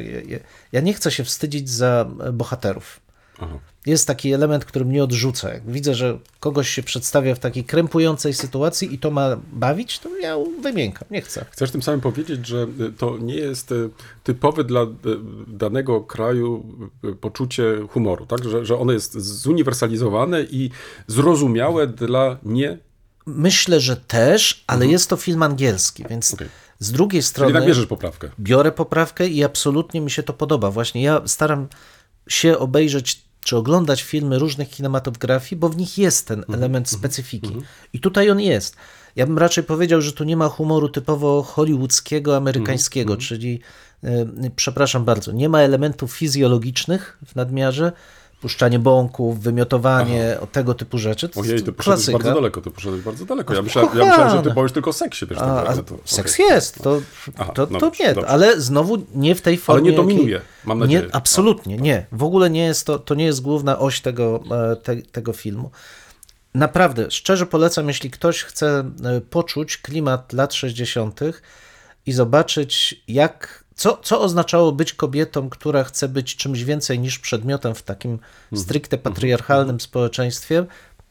Ja 0.72 0.80
nie 0.80 0.94
chcę 0.94 1.10
się 1.10 1.24
wstydzić 1.24 1.70
za 1.70 2.10
e, 2.20 2.32
bohaterów. 2.32 3.00
Aha. 3.38 3.58
Jest 3.88 4.06
taki 4.06 4.32
element, 4.32 4.64
który 4.64 4.84
mnie 4.84 5.04
odrzuca. 5.04 5.54
Jak 5.54 5.70
widzę, 5.70 5.94
że 5.94 6.18
kogoś 6.40 6.68
się 6.68 6.82
przedstawia 6.82 7.34
w 7.34 7.38
takiej 7.38 7.64
krępującej 7.64 8.34
sytuacji 8.34 8.94
i 8.94 8.98
to 8.98 9.10
ma 9.10 9.36
bawić, 9.52 9.98
to 9.98 10.18
ja 10.18 10.36
wymiękam, 10.62 11.08
nie 11.10 11.22
chcę. 11.22 11.44
Chcesz 11.50 11.70
tym 11.70 11.82
samym 11.82 12.00
powiedzieć, 12.00 12.46
że 12.46 12.66
y, 12.80 12.92
to 12.92 13.18
nie 13.18 13.34
jest 13.34 13.72
y, 13.72 13.90
typowe 14.24 14.64
dla 14.64 14.82
y, 14.82 14.86
danego 15.46 16.00
kraju 16.00 16.64
poczucie 17.20 17.64
humoru, 17.90 18.26
tak? 18.26 18.44
Że, 18.44 18.64
że 18.64 18.78
ono 18.78 18.92
jest 18.92 19.18
zuniwersalizowane 19.20 20.42
i 20.42 20.70
zrozumiałe 21.06 21.86
dla 21.86 22.38
nie. 22.42 22.78
Myślę, 23.26 23.80
że 23.80 23.96
też, 23.96 24.64
ale 24.66 24.86
jest 24.86 25.10
to 25.10 25.16
film 25.16 25.42
angielski, 25.42 26.04
więc 26.10 26.34
Okej. 26.34 26.48
z 26.78 26.92
drugiej 26.92 27.22
Czyli 27.22 27.28
strony... 27.28 27.52
tak 27.52 27.66
bierzesz 27.66 27.86
poprawkę. 27.86 28.30
biorę 28.40 28.72
poprawkę 28.72 29.28
i 29.28 29.44
absolutnie 29.44 30.00
mi 30.00 30.10
się 30.10 30.22
to 30.22 30.32
podoba. 30.32 30.70
Właśnie 30.70 31.02
ja 31.02 31.22
staram 31.26 31.68
się 32.28 32.58
obejrzeć 32.58 33.27
czy 33.48 33.56
oglądać 33.56 34.02
filmy 34.02 34.38
różnych 34.38 34.70
kinematografii, 34.70 35.58
bo 35.58 35.68
w 35.68 35.76
nich 35.76 35.98
jest 35.98 36.28
ten 36.28 36.44
element 36.54 36.88
specyfiki. 36.88 37.56
I 37.92 38.00
tutaj 38.00 38.30
on 38.30 38.40
jest. 38.40 38.76
Ja 39.16 39.26
bym 39.26 39.38
raczej 39.38 39.64
powiedział, 39.64 40.00
że 40.00 40.12
tu 40.12 40.24
nie 40.24 40.36
ma 40.36 40.48
humoru 40.48 40.88
typowo 40.88 41.42
hollywoodzkiego, 41.42 42.36
amerykańskiego, 42.36 43.16
czyli, 43.16 43.60
y, 44.04 44.50
przepraszam 44.56 45.04
bardzo, 45.04 45.32
nie 45.32 45.48
ma 45.48 45.60
elementów 45.60 46.12
fizjologicznych 46.12 47.18
w 47.26 47.34
nadmiarze, 47.36 47.92
puszczanie 48.40 48.78
bąków, 48.78 49.40
wymiotowanie, 49.40 50.36
o 50.40 50.46
tego 50.46 50.74
typu 50.74 50.98
rzeczy. 50.98 51.28
To 51.28 51.40
Ojej, 51.40 51.62
to 51.62 51.72
poszedłeś 51.72 51.84
klasyka. 51.84 52.18
bardzo 52.18 52.34
daleko, 52.34 52.60
to 52.60 52.70
poszedłeś 52.70 53.02
bardzo 53.02 53.24
daleko. 53.24 53.54
Ja 53.54 53.62
myślałem, 53.62 53.98
ja 53.98 54.04
myślałem 54.04 54.36
że 54.36 54.42
ty 54.42 54.54
powiesz 54.54 54.72
tylko 54.72 54.90
o 54.90 54.92
seksie, 54.92 55.26
wiesz, 55.26 55.38
A, 55.38 55.40
tak, 55.40 55.66
a 55.66 55.68
ale 55.70 55.82
to, 55.82 55.94
seks 56.04 56.38
jest, 56.38 56.82
to, 56.82 57.00
Aha, 57.38 57.52
to, 57.54 57.66
no 57.70 57.78
to 57.78 57.86
dobrze, 57.86 58.04
nie, 58.04 58.14
dobrze. 58.14 58.28
ale 58.30 58.60
znowu 58.60 58.98
nie 59.14 59.34
w 59.34 59.42
tej 59.42 59.56
formie. 59.56 59.90
nie 59.90 59.96
dominuje, 59.96 60.30
jakiej- 60.34 60.48
mam 60.64 60.78
nadzieję. 60.78 61.02
Nie, 61.02 61.14
absolutnie, 61.14 61.76
nie. 61.76 62.06
W 62.12 62.22
ogóle 62.22 62.50
nie 62.50 62.64
jest 62.64 62.86
to, 62.86 62.98
to 62.98 63.14
nie 63.14 63.24
jest 63.24 63.40
główna 63.42 63.78
oś 63.78 64.00
tego, 64.00 64.40
e, 64.72 64.76
te, 64.76 64.96
tego 64.96 65.32
filmu. 65.32 65.70
Naprawdę, 66.54 67.10
szczerze 67.10 67.46
polecam, 67.46 67.88
jeśli 67.88 68.10
ktoś 68.10 68.42
chce 68.42 68.90
e, 69.04 69.20
poczuć 69.20 69.78
klimat 69.78 70.32
lat 70.32 70.54
60. 70.54 71.20
i 72.06 72.12
zobaczyć, 72.12 73.02
jak, 73.08 73.64
co, 73.78 73.98
co 74.02 74.20
oznaczało 74.20 74.72
być 74.72 74.92
kobietą, 74.92 75.50
która 75.50 75.84
chce 75.84 76.08
być 76.08 76.36
czymś 76.36 76.64
więcej 76.64 76.98
niż 76.98 77.18
przedmiotem 77.18 77.74
w 77.74 77.82
takim 77.82 78.12
Mhm. 78.12 78.62
stricte 78.62 78.98
patriarchalnym 78.98 79.80
społeczeństwie. 79.80 80.66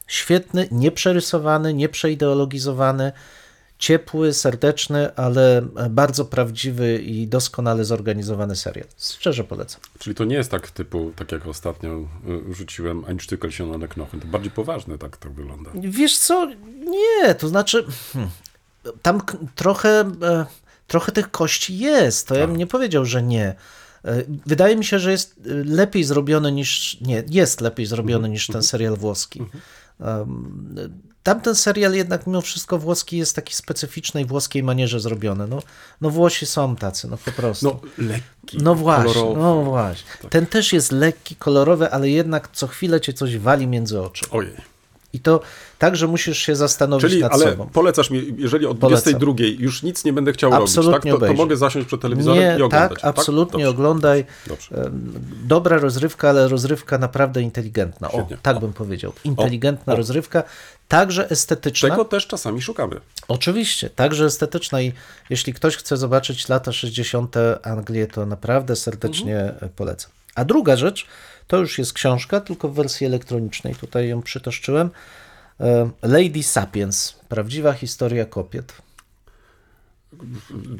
Świetny, 0.07 0.67
nieprzerysowany, 0.71 1.73
nieprzeideologizowany, 1.73 3.11
ciepły, 3.79 4.33
serdeczny, 4.33 5.15
ale 5.15 5.61
bardzo 5.89 6.25
prawdziwy 6.25 6.97
i 6.97 7.27
doskonale 7.27 7.85
zorganizowany 7.85 8.55
serial. 8.55 8.87
Szczerze 8.97 9.43
polecam. 9.43 9.81
Czyli 9.99 10.15
to 10.15 10.25
nie 10.25 10.35
jest 10.35 10.51
tak 10.51 10.71
typu, 10.71 11.11
tak 11.15 11.31
jak 11.31 11.47
ostatnio 11.47 11.89
y, 12.49 12.53
rzuciłem 12.53 13.05
Ein 13.05 13.17
Stückel 13.17 13.51
się 13.51 13.77
na 13.77 13.87
Knochen. 13.87 14.19
To 14.19 14.27
bardziej 14.27 14.51
poważne 14.51 14.97
tak 14.97 15.17
to 15.17 15.29
wygląda. 15.29 15.71
Wiesz 15.75 16.17
co? 16.17 16.45
Nie, 16.77 17.35
to 17.35 17.47
znaczy 17.47 17.85
hmm, 18.13 18.31
tam 19.01 19.21
trochę, 19.55 19.89
e, 20.21 20.45
trochę 20.87 21.11
tych 21.11 21.31
kości 21.31 21.77
jest. 21.77 22.27
To 22.27 22.35
ja 22.35 22.47
bym 22.47 22.57
nie 22.57 22.67
powiedział, 22.67 23.05
że 23.05 23.23
nie. 23.23 23.55
E, 24.05 24.23
Wydaje 24.45 24.75
mi 24.75 24.85
się, 24.85 24.99
że 24.99 25.11
jest 25.11 25.35
e, 25.45 25.49
lepiej 25.63 26.03
zrobiony 26.03 26.51
niż. 26.51 27.01
Nie, 27.01 27.23
jest 27.29 27.61
lepiej 27.61 27.85
zrobiony 27.85 28.29
niż 28.29 28.47
ten 28.47 28.63
serial 28.63 28.95
włoski. 28.97 29.41
Um, 29.99 30.77
Tamten 31.23 31.55
serial 31.55 31.93
jednak 31.93 32.27
mimo 32.27 32.41
wszystko 32.41 32.77
włoski 32.77 33.17
jest 33.17 33.35
taki 33.35 33.55
specyficznej 33.55 34.25
włoskiej 34.25 34.63
manierze 34.63 34.99
zrobiony. 34.99 35.47
No, 35.47 35.59
no 36.01 36.09
Włosi 36.09 36.45
są 36.45 36.75
tacy, 36.75 37.07
no 37.07 37.17
po 37.17 37.31
prostu. 37.31 37.65
No, 37.65 38.05
lekki, 38.05 38.57
No 38.61 38.75
właśnie, 38.75 39.13
kolorowy. 39.13 39.41
no 39.41 39.63
właśnie. 39.63 40.29
Ten 40.29 40.45
też 40.45 40.73
jest 40.73 40.91
lekki, 40.91 41.35
kolorowy, 41.35 41.91
ale 41.91 42.09
jednak 42.09 42.49
co 42.53 42.67
chwilę 42.67 43.01
cię 43.01 43.13
coś 43.13 43.37
wali 43.37 43.67
między 43.67 44.01
oczy. 44.01 44.25
Ojej. 44.31 44.55
I 45.13 45.19
to 45.19 45.39
tak, 45.79 45.95
że 45.95 46.07
musisz 46.07 46.37
się 46.37 46.55
zastanowić 46.55 47.09
Czyli, 47.09 47.21
nad 47.21 47.33
ale 47.33 47.45
sobą. 47.51 47.69
polecasz 47.73 48.09
mi, 48.09 48.33
jeżeli 48.37 48.65
od 48.65 48.77
Polecam. 48.77 49.13
22 49.13 49.33
już 49.59 49.83
nic 49.83 50.05
nie 50.05 50.13
będę 50.13 50.33
chciał 50.33 50.53
Absolutnie 50.53 51.11
robić, 51.11 51.19
tak? 51.21 51.29
To, 51.29 51.35
to 51.35 51.43
mogę 51.43 51.57
zasiąść 51.57 51.87
przed 51.87 52.01
telewizorem 52.01 52.39
Nie, 52.43 52.51
i 52.59 52.61
oglądać. 52.63 52.89
tak, 53.01 53.05
absolutnie 53.05 53.63
Dobrze. 53.63 53.69
oglądaj. 53.69 54.25
Dobrze. 54.47 54.91
Dobra 55.45 55.77
rozrywka, 55.77 56.29
ale 56.29 56.47
rozrywka 56.47 56.97
naprawdę 56.97 57.41
inteligentna. 57.41 58.11
O, 58.11 58.27
tak 58.41 58.57
O. 58.57 58.59
bym 58.59 58.73
powiedział. 58.73 59.13
Inteligentna 59.23 59.93
O. 59.93 59.95
rozrywka, 59.95 60.43
także 60.87 61.29
estetyczna. 61.29 61.89
Czego 61.89 62.05
też 62.05 62.27
czasami 62.27 62.61
szukamy. 62.61 62.95
Oczywiście, 63.27 63.89
także 63.89 64.25
estetyczna 64.25 64.81
i 64.81 64.93
jeśli 65.29 65.53
ktoś 65.53 65.75
chce 65.77 65.97
zobaczyć 65.97 66.49
lata 66.49 66.71
60. 66.71 67.35
Anglię, 67.63 68.07
to 68.07 68.25
naprawdę 68.25 68.75
serdecznie 68.75 69.39
Mhm. 69.39 69.71
polecam. 69.75 70.11
A 70.35 70.45
druga 70.45 70.75
rzecz, 70.75 71.07
to 71.47 71.57
już 71.57 71.77
jest 71.79 71.93
książka, 71.93 72.41
tylko 72.41 72.69
w 72.69 72.73
wersji 72.73 73.07
elektronicznej, 73.07 73.75
tutaj 73.75 74.07
ją 74.09 74.21
przytoszczyłem. 74.21 74.89
E, 75.59 75.89
Lady 76.01 76.43
Sapiens, 76.43 77.15
prawdziwa 77.29 77.73
historia 77.73 78.25
kobiet. 78.25 78.73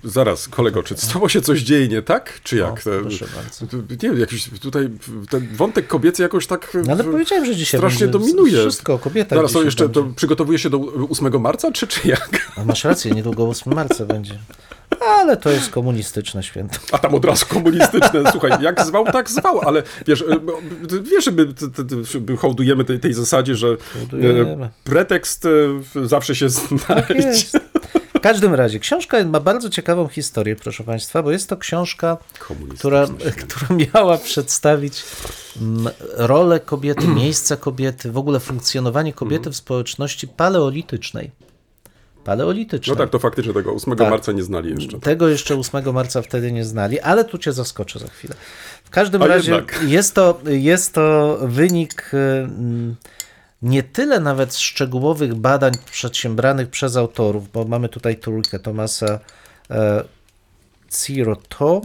Zaraz, 0.03 0.47
kolego, 0.47 0.84
czy 0.84 0.97
z 0.97 1.07
tobą 1.07 1.28
się 1.28 1.41
coś 1.41 1.61
dzieje 1.61 1.88
nie 1.88 2.01
tak? 2.01 2.39
Czy 2.43 2.57
jak? 2.57 2.71
O, 2.71 3.01
proszę 3.01 3.25
bardzo. 3.36 3.78
Nie 3.89 3.97
wiem, 4.09 4.19
jakiś 4.19 4.49
tutaj 4.61 4.89
ten 5.30 5.47
wątek 5.55 5.88
kobiecy 5.88 6.21
jakoś 6.23 6.47
tak 6.47 6.78
No 6.86 6.93
ale 6.93 7.03
powiedziałem, 7.03 7.45
że 7.45 7.55
dzisiaj 7.55 7.80
strasznie 7.80 8.07
dominuje. 8.07 8.57
wszystko 8.59 8.93
o 8.93 8.99
kobietach 8.99 9.38
Zaraz, 9.38 9.51
to 9.53 9.63
jeszcze 9.63 9.84
będzie. 9.84 10.01
to 10.01 10.15
przygotowuje 10.15 10.59
się 10.59 10.69
do 10.69 10.80
8 11.09 11.41
marca, 11.41 11.71
czy, 11.71 11.88
czy 11.88 12.07
jak? 12.07 12.51
A 12.55 12.63
masz 12.65 12.84
rację, 12.84 13.11
niedługo 13.11 13.49
8 13.49 13.73
marca 13.73 14.05
będzie. 14.05 14.39
Ale 15.01 15.37
to 15.37 15.49
jest 15.49 15.69
komunistyczne 15.69 16.43
święto. 16.43 16.79
A 16.91 16.97
tam 16.97 17.15
od 17.15 17.25
razu 17.25 17.45
komunistyczne. 17.45 18.23
Słuchaj, 18.31 18.51
jak 18.61 18.85
zwał, 18.85 19.05
tak 19.05 19.29
zwał, 19.29 19.61
ale 19.61 19.83
wiesz, 20.07 20.21
e, 20.21 20.39
wiesz, 21.01 21.25
żeby, 21.25 21.53
t- 21.53 21.69
t- 21.71 21.83
t- 21.85 22.03
żeby 22.03 22.37
hołdujemy 22.37 22.83
tej, 22.85 22.99
tej 22.99 23.13
zasadzie, 23.13 23.55
że 23.55 23.67
e, 23.67 23.99
Hołdujemy. 23.99 24.69
pretekst 24.83 25.45
e, 25.95 26.05
zawsze 26.07 26.35
się 26.35 26.49
znajdzie. 26.49 27.13
Jest. 27.13 27.57
W 28.17 28.19
każdym 28.19 28.53
razie, 28.53 28.79
książka 28.79 29.23
ma 29.25 29.39
bardzo 29.39 29.69
ciekawą 29.69 30.07
historię, 30.07 30.55
proszę 30.55 30.83
Państwa, 30.83 31.23
bo 31.23 31.31
jest 31.31 31.49
to 31.49 31.57
książka, 31.57 32.17
która, 32.77 33.07
która 33.37 33.75
miała 33.93 34.17
przedstawić 34.17 35.03
mm, 35.61 35.93
rolę 36.13 36.59
kobiety, 36.59 37.07
miejsce 37.21 37.57
kobiety, 37.57 38.11
w 38.11 38.17
ogóle 38.17 38.39
funkcjonowanie 38.39 39.13
kobiety 39.13 39.49
w 39.49 39.55
społeczności 39.55 40.27
paleolitycznej. 40.27 41.31
No 42.28 42.32
Paleolitycznej. 42.34 42.97
tak, 42.97 43.09
to 43.09 43.19
faktycznie 43.19 43.53
tego 43.53 43.71
8 43.73 43.95
Tak. 43.95 44.09
marca 44.09 44.32
nie 44.32 44.43
znali 44.43 44.69
jeszcze. 44.75 44.99
Tego 44.99 45.28
jeszcze 45.28 45.55
8 45.55 45.93
marca 45.93 46.21
wtedy 46.21 46.51
nie 46.51 46.65
znali, 46.65 46.99
ale 46.99 47.25
tu 47.25 47.38
cię 47.38 47.53
zaskoczę 47.53 47.99
za 47.99 48.07
chwilę. 48.07 48.36
W 48.84 48.89
każdym 48.89 49.21
A 49.21 49.28
razie 49.28 49.51
jednak. 49.55 49.80
jest 49.88 50.15
to, 50.15 50.39
jest 50.45 50.93
to 50.93 51.38
wynik 51.41 52.11
y, 52.13 52.17
mm, 52.17 52.95
nie 53.61 53.84
tyle 53.84 54.19
nawet 54.19 54.55
szczegółowych 54.55 55.36
badań 55.36 55.73
przedsiębranych 55.91 56.69
przez 56.69 56.97
autorów, 56.97 57.51
bo 57.51 57.65
mamy 57.65 57.89
tutaj 57.89 58.17
trójkę 58.17 58.59
Tomasa 58.59 59.19
e, 59.69 60.03
Ciroto, 60.91 61.82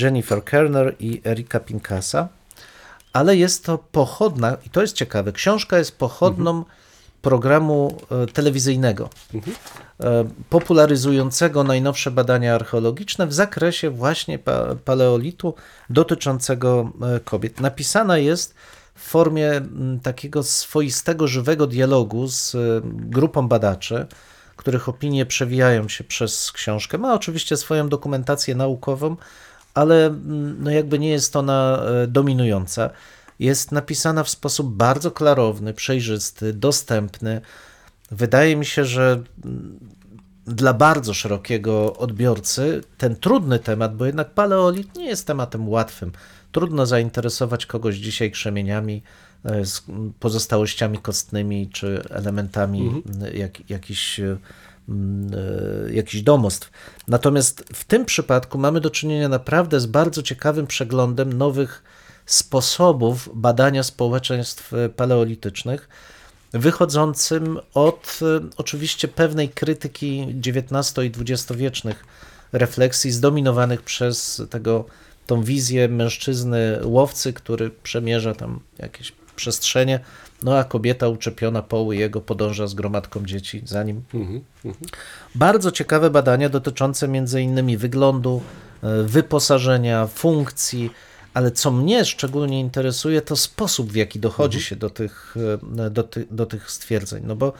Jennifer 0.00 0.44
Kerner 0.44 0.94
i 1.00 1.20
Erika 1.26 1.60
Pincasa, 1.60 2.28
ale 3.12 3.36
jest 3.36 3.64
to 3.64 3.78
pochodna, 3.92 4.56
i 4.66 4.70
to 4.70 4.80
jest 4.80 4.94
ciekawe, 4.96 5.32
książka 5.32 5.78
jest 5.78 5.98
pochodną 5.98 6.64
programu 7.22 7.96
e, 8.10 8.26
telewizyjnego 8.26 9.10
e, 10.00 10.24
popularyzującego 10.50 11.64
najnowsze 11.64 12.10
badania 12.10 12.54
archeologiczne 12.54 13.26
w 13.26 13.34
zakresie 13.34 13.90
właśnie 13.90 14.38
pa 14.38 14.74
paleolitu 14.84 15.54
dotyczącego 15.90 16.92
e, 17.16 17.20
kobiet. 17.20 17.60
Napisana 17.60 18.18
jest 18.18 18.54
w 18.94 19.00
formie 19.00 19.60
takiego 20.02 20.42
swoistego, 20.42 21.28
żywego 21.28 21.66
dialogu 21.66 22.28
z 22.28 22.56
grupą 22.84 23.48
badaczy, 23.48 24.06
których 24.56 24.88
opinie 24.88 25.26
przewijają 25.26 25.88
się 25.88 26.04
przez 26.04 26.52
książkę. 26.52 26.98
Ma 26.98 27.14
oczywiście 27.14 27.56
swoją 27.56 27.88
dokumentację 27.88 28.54
naukową, 28.54 29.16
ale 29.74 30.14
no 30.58 30.70
jakby 30.70 30.98
nie 30.98 31.10
jest 31.10 31.36
ona 31.36 31.82
dominująca. 32.08 32.90
Jest 33.38 33.72
napisana 33.72 34.24
w 34.24 34.28
sposób 34.28 34.74
bardzo 34.74 35.10
klarowny, 35.10 35.74
przejrzysty, 35.74 36.52
dostępny. 36.52 37.40
Wydaje 38.10 38.56
mi 38.56 38.66
się, 38.66 38.84
że 38.84 39.22
dla 40.46 40.74
bardzo 40.74 41.14
szerokiego 41.14 41.96
odbiorcy 41.96 42.82
ten 42.98 43.16
trudny 43.16 43.58
temat, 43.58 43.96
bo 43.96 44.06
jednak 44.06 44.30
paleolit 44.34 44.96
nie 44.96 45.06
jest 45.06 45.26
tematem 45.26 45.68
łatwym. 45.68 46.12
Trudno 46.52 46.86
zainteresować 46.86 47.66
kogoś 47.66 47.96
dzisiaj 47.96 48.30
krzemieniami 48.30 49.02
e, 49.44 49.62
pozostałościami 50.20 50.98
kostnymi 50.98 51.70
czy 51.72 52.02
elementami 52.10 52.88
m, 52.88 53.02
jak, 53.34 53.70
jakichś, 53.70 54.20
e, 54.20 54.36
e, 54.88 55.92
jakichś 55.92 56.22
domostw. 56.22 56.70
Natomiast 57.08 57.64
w 57.74 57.84
tym 57.84 58.04
przypadku 58.04 58.58
mamy 58.58 58.80
do 58.80 58.90
czynienia 58.90 59.28
naprawdę 59.28 59.80
z 59.80 59.86
bardzo 59.86 60.22
ciekawym 60.22 60.66
przeglądem 60.66 61.32
nowych 61.32 61.82
sposobów 62.28 63.30
badania 63.34 63.82
społeczeństw 63.82 64.74
e, 64.74 64.88
paleolitycznych, 64.88 65.88
wychodzącym 66.52 67.58
od 67.74 68.20
e, 68.22 68.40
oczywiście 68.56 69.08
pewnej 69.08 69.48
krytyki 69.48 70.34
XIX 70.46 71.04
i 71.04 71.12
XX-wiecznych 71.20 72.04
refleksji, 72.52 73.10
zdominowanych 73.10 73.82
przez 73.82 74.42
tego, 74.50 74.84
tą 75.26 75.42
wizję 75.42 75.88
mężczyzny 75.88 76.78
łowcy, 76.84 77.32
który 77.32 77.70
przemierza 77.70 78.34
tam 78.34 78.60
jakieś 78.78 79.12
przestrzenie, 79.36 80.00
no 80.42 80.58
a 80.58 80.64
kobieta 80.64 81.08
uczepiona 81.08 81.62
poły 81.62 81.96
jego 81.96 82.20
podąża 82.20 82.66
z 82.66 82.74
gromadką 82.74 83.26
dzieci 83.26 83.62
za 83.64 83.82
nim. 83.82 84.02
Bardzo 85.34 85.72
ciekawe 85.72 86.10
badania 86.10 86.48
dotyczące 86.48 87.08
między 87.08 87.42
innymi 87.42 87.76
wyglądu, 87.76 88.42
e, 88.82 89.02
wyposażenia, 89.02 90.06
funkcji, 90.06 90.90
ale 91.38 91.50
co 91.50 91.70
mnie 91.70 92.04
szczególnie 92.04 92.60
interesuje, 92.60 93.22
to 93.22 93.36
sposób, 93.36 93.92
w 93.92 93.96
jaki 93.96 94.20
dochodzi 94.20 94.62
się 94.62 94.76
do 94.76 94.90
tych, 94.90 95.34
e, 95.78 95.90
do, 95.90 96.02
ty, 96.02 96.26
do 96.30 96.46
tych 96.46 96.70
stwierdzeń. 96.70 97.22
No 97.26 97.36
bo 97.36 97.52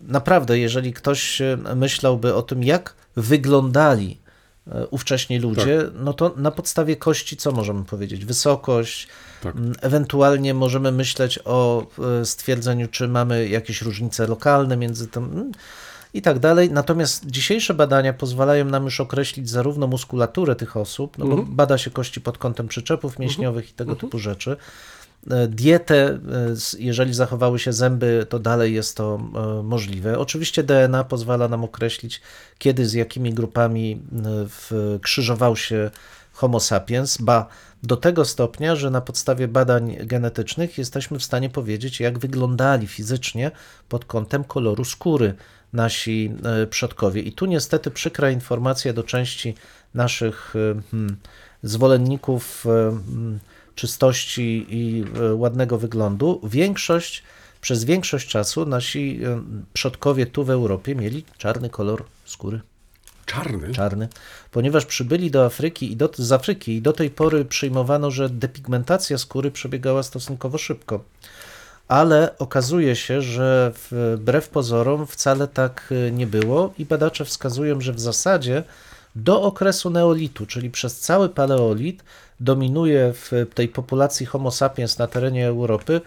naprawdę, 0.00 0.58
jeżeli 0.58 0.92
ktoś 0.92 1.40
e, 1.40 1.58
myślałby 1.76 2.34
o 2.34 2.42
tym, 2.42 2.64
jak 2.64 2.94
wyglądali 3.16 4.18
e, 4.66 4.86
ówcześni 4.86 5.38
ludzie, 5.38 5.90
no 5.94 6.12
to 6.12 6.34
na 6.36 6.50
podstawie 6.50 6.96
kości 6.96 7.36
co 7.36 7.52
możemy 7.52 7.84
powiedzieć? 7.84 8.24
Wysokość, 8.24 9.08
Tak. 9.42 9.54
ewentualnie 9.80 10.54
możemy 10.54 10.92
myśleć 10.92 11.38
o 11.44 11.86
e, 12.20 12.24
stwierdzeniu, 12.24 12.88
czy 12.88 13.08
mamy 13.08 13.48
jakieś 13.48 13.82
różnice 13.82 14.26
lokalne 14.26 14.76
między 14.76 15.08
tym 15.08 15.52
i 16.14 16.22
tak 16.22 16.38
dalej. 16.38 16.70
Natomiast 16.70 17.26
dzisiejsze 17.26 17.74
badania 17.74 18.12
pozwalają 18.12 18.64
nam 18.64 18.84
już 18.84 19.00
określić 19.00 19.50
zarówno 19.50 19.86
muskulaturę 19.86 20.56
tych 20.56 20.76
osób, 20.76 21.18
no 21.18 21.26
bo 21.26 21.42
bada 21.42 21.78
się 21.78 21.90
kości 21.90 22.20
pod 22.20 22.38
kątem 22.38 22.68
przyczepów 22.68 23.18
mięśniowych 23.18 23.70
i 23.70 23.72
tego 23.72 23.96
typu 23.96 24.18
rzeczy. 24.18 24.56
E, 25.30 25.48
Dietę, 25.48 26.08
e, 26.08 26.18
jeżeli 26.78 27.14
zachowały 27.14 27.58
się 27.58 27.72
zęby, 27.72 28.26
to 28.28 28.38
dalej 28.38 28.74
jest 28.74 28.96
to 28.96 29.20
e, 29.34 29.62
możliwe. 29.62 30.18
Oczywiście 30.18 30.62
DNA 30.62 31.04
pozwala 31.04 31.48
nam 31.48 31.64
określić, 31.64 32.20
kiedy 32.58 32.86
z 32.86 32.92
jakimi 32.92 33.34
grupami 33.34 34.02
krzyżował 35.02 35.56
się 35.56 35.90
Homo 36.32 36.60
sapiens, 36.60 37.18
ba 37.18 37.46
do 37.82 37.96
tego 37.96 38.24
stopnia, 38.24 38.76
że 38.76 38.90
na 38.90 39.00
podstawie 39.00 39.48
badań 39.48 39.96
genetycznych 40.00 40.78
jesteśmy 40.78 41.18
w 41.18 41.24
stanie 41.24 41.50
powiedzieć, 41.50 42.00
jak 42.00 42.18
wyglądali 42.18 42.86
fizycznie 42.86 43.50
pod 43.88 44.04
kątem 44.04 44.44
koloru 44.44 44.84
skóry 44.84 45.34
nasi 45.72 46.32
e, 46.44 46.66
przodkowie. 46.66 47.22
I 47.22 47.32
tu 47.32 47.46
niestety 47.46 47.90
przykra 47.90 48.30
informacja 48.30 48.92
do 48.92 49.02
części 49.02 49.54
naszych 49.94 50.54
e, 50.56 50.82
hmm, 50.90 51.16
zwolenników 51.62 52.66
e, 52.66 52.68
hmm, 52.68 53.38
czystości 53.74 54.66
i 54.68 55.04
ładnego 55.34 55.78
wyglądu. 55.78 56.40
Większość, 56.44 57.22
przez 57.60 57.84
większość 57.84 58.28
czasu 58.28 58.66
nasi 58.66 59.20
przodkowie 59.72 60.26
tu 60.26 60.44
w 60.44 60.50
Europie 60.50 60.94
mieli 60.94 61.24
czarny 61.38 61.70
kolor 61.70 62.04
skóry 62.24 62.60
Czarny? 63.26 63.72
czarny, 63.72 64.08
ponieważ 64.50 64.86
przybyli 64.86 65.30
do 65.30 65.44
Afryki 65.44 65.92
i 65.92 65.96
do, 65.96 66.10
z 66.16 66.32
Afryki 66.32 66.76
i 66.76 66.82
do 66.82 66.92
tej 66.92 67.10
pory 67.10 67.44
przyjmowano, 67.44 68.10
że 68.10 68.30
depigmentacja 68.30 69.18
skóry 69.18 69.50
przebiegała 69.50 70.02
stosunkowo 70.02 70.58
szybko. 70.58 71.04
Ale 71.90 72.38
okazuje 72.38 72.96
się, 72.96 73.22
że 73.22 73.72
wbrew 73.90 74.48
pozorom 74.48 75.06
wcale 75.06 75.48
tak 75.48 75.88
y, 75.92 76.12
nie 76.12 76.26
było 76.26 76.72
i 76.78 76.84
badacze 76.84 77.24
wskazują, 77.24 77.80
że 77.80 77.92
w 77.92 78.00
zasadzie 78.00 78.62
do 79.14 79.42
okresu 79.42 79.90
neolitu, 79.90 80.46
czyli 80.46 80.70
przez 80.70 81.00
cały 81.00 81.28
paleolit, 81.28 82.04
dominuje 82.40 83.12
w 83.14 83.30
tej 83.54 83.68
populacji 83.68 84.26
Homo 84.26 84.50
sapiens 84.50 84.98
na 84.98 85.06
terenie 85.06 85.46
Europy 85.46 86.00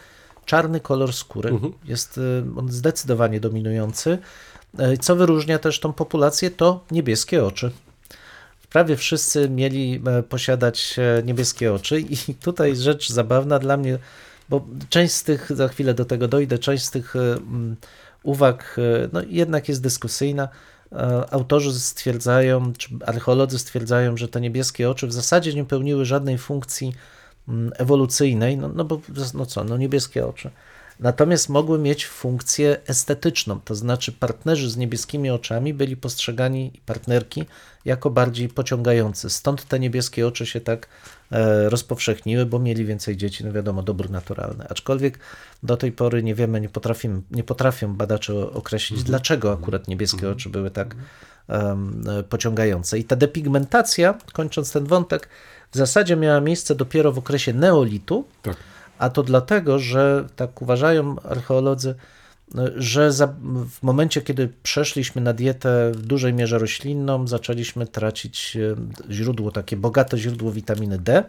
czarny 0.45 0.79
kolor 0.79 1.13
skóry. 1.13 1.51
Jest 1.86 2.17
y, 2.17 2.43
on 2.57 2.71
zdecydowanie 2.71 3.39
dominujący. 3.39 4.17
Y, 4.93 4.97
Co 4.97 5.15
wyróżnia 5.15 5.59
też 5.59 5.79
tą 5.79 5.93
populację, 5.93 6.51
to 6.51 6.84
niebieskie 6.91 7.45
oczy. 7.45 7.71
Prawie 8.69 8.95
wszyscy 8.95 9.49
mieli 9.49 10.01
e, 10.05 10.23
posiadać 10.23 10.95
e, 10.97 11.23
niebieskie 11.23 11.73
oczy, 11.73 11.99
i 11.99 12.17
tutaj 12.47 12.75
rzecz 12.75 13.09
zabawna 13.09 13.59
dla 13.59 13.77
mnie, 13.77 13.99
bo 14.49 14.65
część 14.89 15.13
z 15.13 15.23
tych, 15.23 15.51
za 15.55 15.67
chwilę 15.67 15.93
do 15.93 16.05
tego 16.05 16.27
dojdę, 16.27 16.59
część 16.59 16.85
z 16.85 16.91
tych 16.91 17.15
e, 17.15 17.19
mm, 17.19 17.75
uwag 18.23 18.75
e, 18.77 19.09
no, 19.13 19.21
jednak 19.27 19.69
jest 19.69 19.81
dyskusyjna. 19.81 20.49
E, 20.91 21.33
Autorzy 21.33 21.79
stwierdzają, 21.79 22.73
czy 22.73 22.89
archeolodzy 23.05 23.59
stwierdzają, 23.59 24.17
że 24.17 24.27
te 24.27 24.41
niebieskie 24.41 24.89
oczy 24.89 25.07
w 25.07 25.13
zasadzie 25.13 25.53
nie 25.53 25.65
pełniły 25.65 26.05
żadnej 26.05 26.37
funkcji 26.37 26.93
mm, 27.47 27.71
ewolucyjnej, 27.77 28.57
no, 28.57 28.69
no 28.69 28.85
bo 28.85 29.01
no 29.33 29.45
co, 29.45 29.63
no 29.63 29.77
niebieskie 29.77 30.27
oczy. 30.27 30.49
Natomiast 31.03 31.49
mogły 31.49 31.79
mieć 31.79 32.07
funkcję 32.07 32.77
estetyczną, 32.87 33.59
to 33.65 33.75
znaczy 33.75 34.11
partnerzy 34.11 34.69
z 34.69 34.77
niebieskimi 34.77 35.29
oczami 35.29 35.73
byli 35.73 35.97
postrzegani, 35.97 36.71
i 36.75 36.79
partnerki, 36.79 37.45
jako 37.85 38.09
bardziej 38.09 38.49
pociągający. 38.49 39.29
Stąd 39.29 39.65
te 39.65 39.79
niebieskie 39.79 40.27
oczy 40.27 40.45
się 40.45 40.61
tak 40.61 40.87
e, 41.31 41.69
rozpowszechniły, 41.69 42.45
bo 42.45 42.59
mieli 42.59 42.85
więcej 42.85 43.17
dzieci, 43.17 43.45
no 43.45 43.51
wiadomo, 43.51 43.83
dobór 43.83 44.09
naturalny. 44.09 44.65
Aczkolwiek 44.69 45.19
do 45.63 45.77
tej 45.77 45.91
pory 45.91 46.23
nie 46.23 46.35
wiemy, 46.35 46.61
nie, 46.61 46.69
potrafimy, 46.69 47.21
nie 47.31 47.43
potrafią 47.43 47.93
badacze 47.95 48.51
określić, 48.51 49.03
dlaczego 49.03 49.53
akurat 49.53 49.87
niebieskie 49.87 50.29
oczy 50.29 50.49
były 50.49 50.71
tak 50.71 50.95
e, 51.49 51.77
pociągające. 52.29 52.99
I 52.99 53.03
ta 53.03 53.15
depigmentacja, 53.15 54.17
kończąc 54.33 54.71
ten 54.71 54.85
wątek, 54.85 55.29
w 55.71 55.77
zasadzie 55.77 56.15
miała 56.15 56.41
miejsce 56.41 56.75
dopiero 56.75 57.11
w 57.11 57.17
okresie 57.17 57.53
neolitu, 57.53 58.25
Tak. 58.41 58.57
A 59.03 59.09
to 59.09 59.23
dlatego, 59.23 59.79
że 59.79 60.27
tak 60.35 60.61
uważają 60.61 61.15
archeolodzy, 61.19 61.95
że 62.75 63.11
za, 63.11 63.27
w 63.69 63.83
momencie, 63.83 64.21
kiedy 64.21 64.49
przeszliśmy 64.63 65.21
na 65.21 65.33
dietę 65.33 65.91
w 65.91 66.01
dużej 66.01 66.33
mierze 66.33 66.59
roślinną, 66.59 67.27
zaczęliśmy 67.27 67.87
tracić 67.87 68.57
e, 68.57 69.13
źródło, 69.13 69.51
takie 69.51 69.77
bogate 69.77 70.17
źródło 70.17 70.51
witaminy 70.51 70.97
D, 70.97 71.23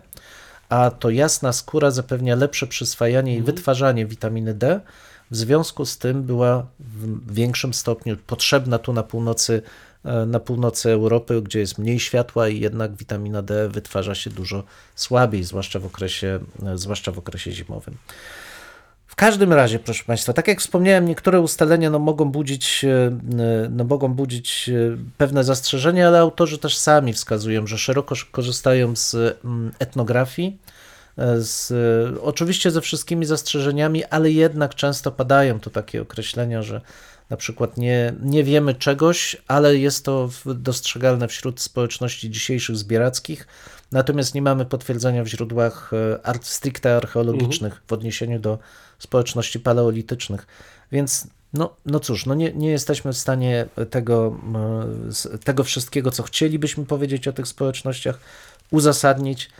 a 0.69 0.91
to 0.91 1.11
jasna 1.11 1.53
skóra 1.53 1.91
zapewnia 1.91 2.37
lepsze 2.37 2.67
przyswajanie 2.67 3.37
i 3.37 3.43
wytwarzanie 3.43 4.07
witaminy 4.07 4.55
D. 4.55 4.81
W 5.31 5.37
związku 5.37 5.87
z 5.87 5.99
tym 5.99 6.23
była 6.23 6.67
w 6.79 7.35
większym 7.35 7.75
stopniu 7.75 8.17
potrzebna 8.27 8.79
tu 8.79 8.93
na 8.93 9.03
północy, 9.03 9.63
na 10.27 10.41
północy 10.41 10.91
Europy, 10.91 11.43
gdzie 11.43 11.61
jest 11.61 11.79
mniej 11.79 12.01
światła 12.01 12.49
i 12.49 12.61
jednak 12.61 12.95
witamina 12.95 13.43
D 13.43 13.69
wytwarza 13.69 14.15
się 14.15 14.31
dużo 14.31 14.65
słabiej, 14.95 15.45
zwłaszcza 15.45 15.79
w 15.79 15.87
okresie, 15.87 16.41
e, 16.67 16.79
zwłaszcza 16.79 17.13
w 17.13 17.19
okresie 17.19 17.53
zimowym. 17.53 17.97
W 19.07 19.17
każdym 19.17 19.53
razie, 19.53 19.79
proszę 19.79 20.05
Państwa, 20.05 20.33
tak 20.33 20.49
jak 20.49 20.61
wspomniałem, 20.61 21.09
niektóre 21.09 21.41
ustalenia 21.41 21.91
no, 21.91 21.99
mogą, 21.99 22.25
budzić, 22.33 22.85
e, 22.85 23.19
no, 23.71 23.85
mogą 23.85 24.15
budzić 24.15 24.69
e, 24.69 24.97
pewne 25.19 25.45
zastrzeżenia, 25.45 26.09
ale 26.09 26.19
autorzy 26.19 26.59
też 26.59 26.79
sami 26.79 27.13
wskazują, 27.13 27.67
że 27.67 27.79
szeroko 27.79 28.15
korzystają 28.31 28.97
z 28.97 29.39
etnografii, 29.79 30.59
e, 31.19 31.41
z, 31.41 31.71
e, 31.71 32.21
oczywiście 32.23 32.71
ze 32.71 32.81
wszystkimi 32.81 33.27
zastrzeżeniami, 33.27 34.05
ale 34.05 34.31
jednak 34.31 34.75
często 34.75 35.13
padają 35.13 35.61
to 35.61 35.71
takie 35.71 36.03
określenia, 36.03 36.63
że 36.63 36.81
na 37.31 37.37
przykład 37.37 37.77
nie, 37.77 38.15
nie 38.23 38.45
wiemy 38.45 38.75
czegoś, 38.75 39.37
ale 39.49 39.77
jest 39.77 40.05
to 40.05 40.31
dostrzegalne 40.47 41.29
wśród 41.29 41.61
społeczności 41.61 42.31
dzisiejszych 42.31 42.77
zbierackich, 42.77 43.47
natomiast 43.93 44.35
nie 44.35 44.43
mamy 44.43 44.65
potwierdzenia 44.65 45.25
w 45.25 45.27
źródłach 45.27 45.91
e, 45.93 46.27
art, 46.27 46.47
stricte 46.47 46.97
archeologicznych 46.97 47.83
w 47.87 47.93
odniesieniu 47.93 48.39
do 48.39 48.59
społeczności 48.99 49.61
paleolitycznych. 49.61 50.47
Więc 50.93 51.27
no, 51.53 51.77
no 51.87 52.01
cóż, 52.01 52.27
no 52.27 52.35
nie, 52.35 52.53
nie 52.53 52.71
jesteśmy 52.71 53.13
w 53.13 53.17
stanie 53.17 53.67
tego, 53.91 54.41
e, 55.35 55.39
tego 55.39 55.65
wszystkiego, 55.65 56.11
co 56.11 56.23
chcielibyśmy 56.23 56.87
powiedzieć 56.87 57.29
o 57.29 57.33
tych 57.33 57.49
społecznościach, 57.49 58.19
uzasadnić. 58.71 59.51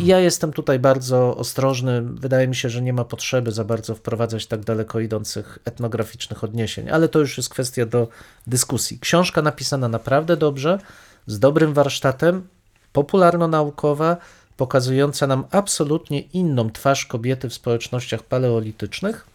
Ja 0.00 0.20
jestem 0.20 0.52
tutaj 0.52 0.78
bardzo 0.78 1.36
ostrożny. 1.36 2.02
Wydaje 2.02 2.48
mi 2.48 2.56
się, 2.56 2.68
że 2.68 2.82
nie 2.82 2.92
ma 2.92 3.04
potrzeby 3.04 3.52
za 3.52 3.64
bardzo 3.64 3.94
wprowadzać 3.94 4.46
tak 4.46 4.60
daleko 4.60 5.00
idących 5.00 5.58
etnograficznych 5.64 6.44
odniesień, 6.44 6.90
ale 6.90 7.08
to 7.08 7.18
już 7.18 7.36
jest 7.36 7.48
kwestia 7.48 7.86
do 7.86 8.08
dyskusji. 8.46 8.98
Książka 8.98 9.42
napisana 9.42 9.88
naprawdę 9.88 10.36
dobrze, 10.36 10.78
z 11.26 11.38
dobrym 11.38 11.74
warsztatem, 11.74 12.48
popularno-naukowa, 12.92 14.16
pokazująca 14.56 15.26
nam 15.26 15.44
absolutnie 15.50 16.20
inną 16.20 16.70
twarz 16.70 17.06
kobiety 17.06 17.48
w 17.48 17.54
społecznościach 17.54 18.22
paleolitycznych, 18.22 19.26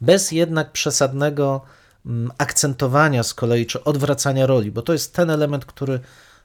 bez 0.00 0.32
jednak 0.32 0.72
przesadnego 0.72 1.60
mm, 2.06 2.32
akcentowania 2.38 3.22
z 3.22 3.34
kolei, 3.34 3.66
czy 3.66 3.84
odwracania 3.84 4.46
roli, 4.46 4.70
bo 4.70 4.82
to 4.82 4.92
jest 4.92 5.14
ten 5.14 5.30
element, 5.30 5.64
który 5.64 6.00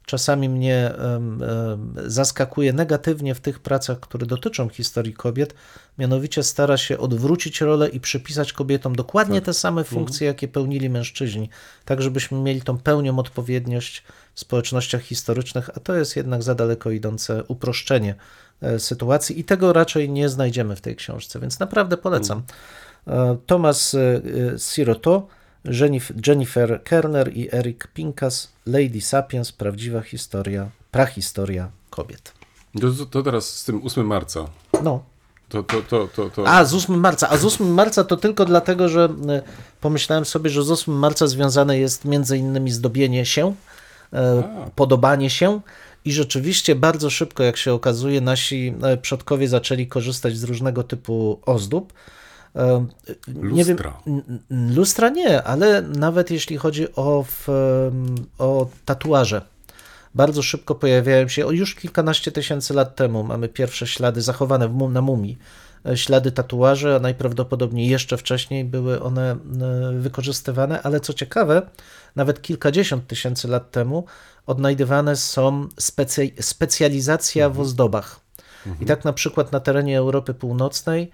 czasami 0.05 0.49
mnie 0.49 0.93
zaskakuje 2.05 2.73
negatywnie 2.73 3.35
w 3.35 3.39
tych 3.39 3.59
pracach, 3.59 3.99
które 3.99 4.25
dotyczą 4.25 4.69
historii 4.69 5.13
kobiet, 5.13 5.53
mianowicie 5.97 6.43
stara 6.43 6.77
się 6.77 6.97
odwrócić 6.97 7.61
rolę 7.61 7.89
i 7.89 7.99
przypisać 7.99 8.53
kobietom 8.53 8.95
dokładnie 8.95 9.41
te 9.41 9.53
same 9.53 9.83
funkcje, 9.83 10.27
jakie 10.27 10.47
pełnili 10.47 10.89
mężczyźni, 10.89 11.49
tak 11.85 12.01
żebyśmy 12.01 12.37
mieli 12.37 12.61
tą 12.61 12.77
pełnią 12.77 13.19
odpowiedniość 13.19 14.03
w 14.33 14.39
społecznościach 14.39 15.01
historycznych, 15.01 15.69
a 15.77 15.79
to 15.79 15.95
jest 15.95 16.15
jednak 16.15 16.43
za 16.43 16.55
daleko 16.55 16.91
idące 16.91 17.43
uproszczenie 17.47 18.15
e, 18.61 18.79
sytuacji 18.79 19.39
i 19.39 19.43
tego 19.43 19.73
raczej 19.73 20.09
nie 20.09 20.29
znajdziemy 20.29 20.75
w 20.75 20.81
tej 20.81 20.95
książce, 20.95 21.39
więc 21.39 21.59
naprawdę 21.59 21.97
polecam. 21.97 22.43
E, 23.07 23.37
Thomas 23.45 23.95
e, 23.95 24.21
Siroto, 24.57 25.27
Jennifer 26.27 26.83
Kerner 26.83 27.37
i 27.37 27.49
Eric 27.51 27.87
Pinkas, 27.87 28.51
Lady 28.65 29.01
Sapiens, 29.01 29.51
prawdziwa 29.51 30.01
historia, 30.01 30.69
prahistoria 30.91 31.69
kobiet. 31.89 32.33
To, 32.81 33.05
to 33.05 33.23
teraz 33.23 33.57
z 33.57 33.65
tym 33.65 33.81
8 33.85 34.07
marca. 34.07 34.45
No. 34.83 35.03
To, 35.49 35.63
to, 35.63 35.81
to, 35.81 36.07
to, 36.07 36.29
to... 36.29 36.47
A, 36.47 36.65
z 36.65 36.73
8 36.73 36.99
marca. 36.99 37.29
A 37.29 37.37
z 37.37 37.45
8 37.45 37.73
marca 37.73 38.03
to 38.03 38.17
tylko 38.17 38.45
dlatego, 38.45 38.89
że 38.89 39.09
e, 39.29 39.41
pomyślałem 39.81 40.25
sobie, 40.25 40.49
że 40.49 40.63
z 40.63 40.71
8 40.71 40.93
marca 40.93 41.27
związane 41.27 41.79
jest 41.79 42.05
między 42.05 42.37
innymi 42.37 42.71
zdobienie 42.71 43.25
się, 43.25 43.55
e, 44.13 44.43
podobanie 44.75 45.29
się. 45.29 45.61
I 46.05 46.13
rzeczywiście 46.13 46.75
bardzo 46.75 47.09
szybko, 47.09 47.43
jak 47.43 47.57
się 47.57 47.73
okazuje, 47.73 48.21
nasi 48.21 48.73
e, 48.83 48.97
przodkowie 48.97 49.47
zaczęli 49.47 49.87
korzystać 49.87 50.37
z 50.37 50.43
różnego 50.43 50.83
typu 50.83 51.39
ozdób. 51.45 51.93
Nie 53.27 53.65
wiem, 53.65 53.77
Lustra. 53.77 53.99
n- 54.07 54.39
lustra 54.75 55.09
nie, 55.09 55.43
ale 55.43 55.81
nawet 55.81 56.31
jeśli 56.31 56.57
chodzi 56.57 56.95
o, 56.95 57.25
w, 57.27 57.47
o 58.39 58.67
tatuaże. 58.85 59.41
Bardzo 60.15 60.41
szybko 60.41 60.75
pojawiają 60.75 61.27
się, 61.27 61.45
o 61.45 61.51
już 61.51 61.75
kilkanaście 61.75 62.31
tysięcy 62.31 62.73
lat 62.73 62.95
temu 62.95 63.23
mamy 63.23 63.49
pierwsze 63.49 63.87
ślady 63.87 64.21
zachowane 64.21 64.67
w, 64.67 64.89
na 64.89 65.01
mumii, 65.01 65.37
e, 65.85 65.97
ślady 65.97 66.31
tatuaży, 66.31 66.95
a 66.95 66.99
najprawdopodobniej 66.99 67.87
jeszcze 67.87 68.17
wcześniej 68.17 68.65
były 68.65 69.01
one 69.01 69.31
e, 69.31 69.37
wykorzystywane, 69.99 70.81
ale 70.81 70.99
co 70.99 71.13
ciekawe, 71.13 71.61
nawet 72.15 72.41
kilkadziesiąt 72.41 73.07
tysięcy 73.07 73.47
lat 73.47 73.71
temu 73.71 74.05
odnajdywane 74.47 75.15
są 75.15 75.67
specy- 75.81 76.41
specjalizacja 76.41 77.49
w 77.49 77.59
ozdobach. 77.59 78.19
I 78.81 78.85
tak 78.85 79.05
na 79.05 79.13
przykład 79.13 79.51
na 79.51 79.59
terenie 79.59 79.97
Europy 79.97 80.33
Północnej 80.33 81.11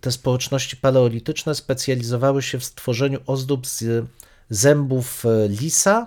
te 0.00 0.12
społeczności 0.12 0.76
paleolityczne 0.76 1.54
specjalizowały 1.54 2.42
się 2.42 2.58
w 2.58 2.64
stworzeniu 2.64 3.20
ozdób 3.26 3.66
z 3.66 4.06
zębów 4.50 5.26
e, 5.26 5.48
lisa 5.48 6.06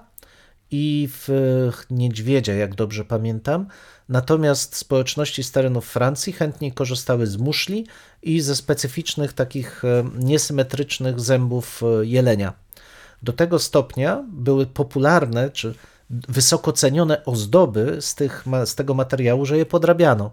i 0.72 1.10
w 1.12 1.30
e, 1.30 1.94
niedźwiedzia, 1.94 2.54
jak 2.54 2.76
dobrze 2.76 3.06
pamiętam. 3.06 3.68
Natomiast 4.10 4.76
społeczności 4.76 5.44
z 5.44 5.52
terenów 5.52 5.86
Francji 5.86 6.34
chętniej 6.34 6.72
korzystały 6.72 7.28
z 7.28 7.38
muszli 7.38 7.88
i 8.22 8.42
ze 8.42 8.56
specyficznych 8.56 9.34
takich 9.34 9.86
e, 9.86 10.04
niesymetrycznych 10.20 11.20
zębów 11.20 11.84
e, 11.84 12.06
jelenia. 12.06 12.54
Do 13.24 13.34
tego 13.34 13.60
stopnia 13.60 14.24
były 14.32 14.66
popularne 14.66 15.50
czy 15.50 15.76
wysoko 16.10 16.74
cenione 16.74 17.26
ozdoby 17.26 17.98
z, 18.00 18.16
tych, 18.16 18.46
z 18.66 18.76
tego 18.76 18.94
materiału, 18.94 19.46
że 19.46 19.58
je 19.58 19.66
podrabiano. 19.66 20.32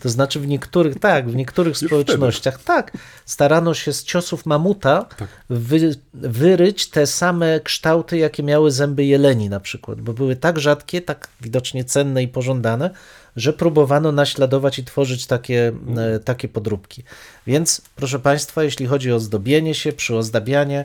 To 0.00 0.08
znaczy 0.08 0.40
w 0.40 0.46
niektórych, 0.46 0.98
tak, 0.98 1.30
w 1.30 1.36
niektórych 1.36 1.78
społecznościach, 1.78 2.62
tak, 2.62 2.92
starano 3.26 3.74
się 3.74 3.92
z 3.92 4.04
ciosów 4.04 4.46
mamuta 4.46 5.06
wy, 5.50 5.96
wyryć 6.14 6.90
te 6.90 7.06
same 7.06 7.60
kształty, 7.60 8.18
jakie 8.18 8.42
miały 8.42 8.70
zęby 8.70 9.04
jeleni 9.04 9.48
na 9.48 9.60
przykład, 9.60 10.00
bo 10.00 10.12
były 10.12 10.36
tak 10.36 10.58
rzadkie, 10.58 11.00
tak 11.00 11.28
widocznie 11.40 11.84
cenne 11.84 12.22
i 12.22 12.28
pożądane, 12.28 12.90
że 13.36 13.52
próbowano 13.52 14.12
naśladować 14.12 14.78
i 14.78 14.84
tworzyć 14.84 15.26
takie, 15.26 15.72
e, 15.96 16.18
takie 16.18 16.48
podróbki. 16.48 17.02
Więc, 17.46 17.82
proszę 17.96 18.18
Państwa, 18.18 18.64
jeśli 18.64 18.86
chodzi 18.86 19.12
o 19.12 19.20
zdobienie 19.20 19.74
się, 19.74 19.92
przyozdabianie, 19.92 20.84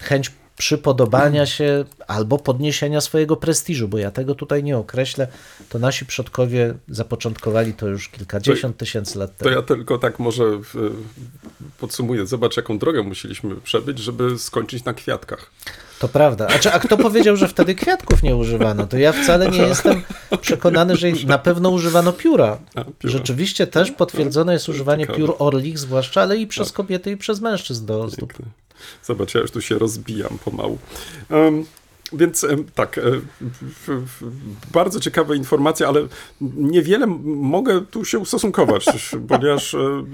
chęć 0.00 0.30
przypodobania 0.56 1.46
się 1.46 1.84
albo 2.06 2.38
podniesienia 2.38 3.00
swojego 3.00 3.36
prestiżu, 3.36 3.88
bo 3.88 3.98
ja 3.98 4.10
tego 4.10 4.34
tutaj 4.34 4.62
nie 4.64 4.78
określę, 4.78 5.28
to 5.68 5.78
nasi 5.78 6.06
przodkowie 6.06 6.74
zapoczątkowali 6.88 7.72
to 7.74 7.86
już 7.88 8.08
kilkadziesiąt 8.08 8.76
tysięcy 8.76 9.18
lat 9.18 9.36
To 9.36 9.44
temu. 9.44 9.56
ja 9.56 9.62
tylko 9.62 9.98
tak 9.98 10.18
może 10.18 10.44
e, 10.44 10.60
podsumuję. 11.80 12.26
Zobacz, 12.26 12.56
jaką 12.56 12.78
drogę 12.78 13.02
musieliśmy 13.02 13.56
przebyć, 13.56 13.98
żeby 13.98 14.38
skończyć 14.38 14.84
na 14.84 14.94
kwiatkach. 14.94 15.50
To 15.98 16.08
prawda. 16.08 16.46
A, 16.46 16.58
czy, 16.58 16.72
a 16.72 16.78
kto 16.78 16.96
powiedział, 16.96 17.36
że 17.36 17.48
wtedy 17.48 17.74
kwiatków 17.74 18.22
nie 18.22 18.36
używano? 18.36 18.86
To 18.86 18.96
ja 18.96 19.12
wcale 19.12 19.50
nie 19.50 19.62
jestem 19.62 20.02
przekonany, 20.40 20.96
że 20.96 21.08
na 21.26 21.38
pewno 21.38 21.70
używano 21.70 22.12
pióra. 22.12 22.58
A, 22.74 22.84
pióra. 22.84 22.94
Rzeczywiście 23.04 23.66
też 23.66 23.90
potwierdzone 23.90 24.52
jest 24.52 24.68
używanie 24.68 25.06
piór 25.06 25.36
orlich, 25.38 25.78
zwłaszcza, 25.78 26.22
ale 26.22 26.36
i 26.36 26.46
przez 26.46 26.72
kobiety, 26.72 27.10
i 27.10 27.16
przez 27.16 27.40
mężczyzn 27.40 27.86
do. 27.86 28.08
Piękne. 28.18 28.46
Zobacz, 29.02 29.34
ja 29.34 29.40
już 29.40 29.50
tu 29.50 29.60
się 29.60 29.78
rozbijam 29.78 30.38
pomału. 30.44 30.78
Em, 31.30 31.64
więc 32.12 32.46
tak, 32.74 32.98
e, 32.98 33.02
bardzo 34.72 35.00
ciekawe 35.00 35.36
informacje, 35.36 35.88
ale 35.88 36.08
niewiele 36.40 37.06
mogę 37.24 37.86
tu 37.86 38.04
się 38.04 38.18
ustosunkować, 38.18 38.86
ponieważ 39.28 39.74
e, 39.74 40.04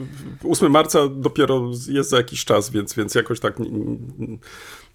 8 0.48 0.70
marca 0.70 1.08
dopiero 1.08 1.70
jest 1.88 2.10
za 2.10 2.16
jakiś 2.16 2.44
czas, 2.44 2.70
więc, 2.70 2.94
więc 2.94 3.14
jakoś 3.14 3.40
tak 3.40 3.56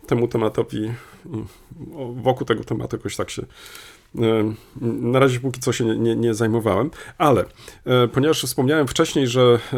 temu 0.08 0.28
tematowi, 0.28 0.92
mm, 1.26 1.48
wokół 2.16 2.48
tego 2.48 2.64
tematu 2.64 2.96
jakoś 2.96 3.16
tak 3.16 3.30
się 3.30 3.46
e, 4.20 4.54
na 4.82 5.20
razie 5.20 5.40
póki 5.40 5.60
co 5.60 5.74
się 5.74 5.86
nie, 5.86 5.98
nie, 5.98 6.16
nie 6.16 6.34
zajmowałem, 6.34 6.92
ale 7.18 7.46
e, 7.86 8.08
ponieważ 8.08 8.44
wspomniałem 8.44 8.88
wcześniej, 8.88 9.28
że 9.28 9.60
e, 9.74 9.78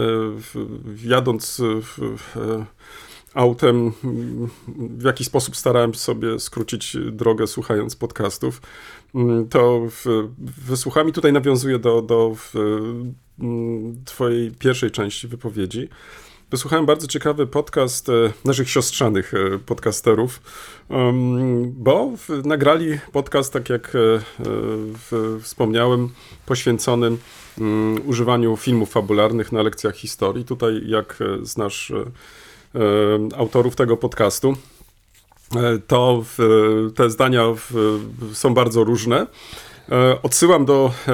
jadąc 1.04 1.62
w, 1.82 2.18
w, 2.18 2.38
e, 2.38 2.66
autem 3.38 3.92
w 4.78 5.04
jakiś 5.04 5.28
sposób 5.28 5.56
starałem 5.56 5.96
sobie 5.96 6.40
skrócić 6.40 6.98
drogę 7.12 7.48
słuchając 7.48 7.96
podcastów, 7.96 8.62
mm, 9.16 9.50
to 9.50 9.82
w, 9.90 10.30
wysłuchałem 10.68 11.10
i 11.10 11.14
tutaj 11.14 11.34
nawiązuję 11.34 11.80
do, 11.80 12.02
do 12.02 12.36
w, 12.36 12.56
mm, 13.40 14.04
twojej 14.06 14.52
pierwszej 14.52 14.92
części 14.92 15.28
wypowiedzi. 15.28 15.90
Wysłuchałem 16.52 16.86
bardzo 16.86 17.08
ciekawy 17.08 17.48
podcast 17.48 18.10
e, 18.10 18.34
naszych 18.46 18.70
siostrzanych 18.70 19.34
e, 19.34 19.60
podcasterów, 19.60 20.42
bo 21.74 22.12
nagrali 22.46 23.00
podcast, 23.12 23.54
tak 23.54 23.70
jak 23.70 23.94
e, 23.96 25.40
wspomniałem, 25.42 26.10
poświęconym 26.46 27.18
mm, 27.58 28.08
używaniu 28.08 28.58
filmów 28.58 28.92
fabularnych 28.92 29.52
na 29.52 29.62
lekcjach 29.62 29.96
historii. 29.96 30.46
Tutaj, 30.46 30.82
jak 30.86 31.20
znasz 31.42 31.92
autorów 33.38 33.76
tego 33.76 33.98
podcastu, 33.98 34.56
e, 35.56 35.78
to 35.88 36.24
te 36.96 37.10
zdania 37.10 37.44
są 38.34 38.54
bardzo 38.54 38.84
różne. 38.84 39.28
E, 39.92 40.22
Odsyłam 40.22 40.66
do 40.66 40.92
e, 41.08 41.12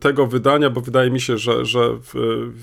tego 0.00 0.26
wydania, 0.26 0.70
bo 0.70 0.80
wydaje 0.80 1.10
mi 1.10 1.20
się, 1.20 1.38
że, 1.38 1.64
że 1.64 1.98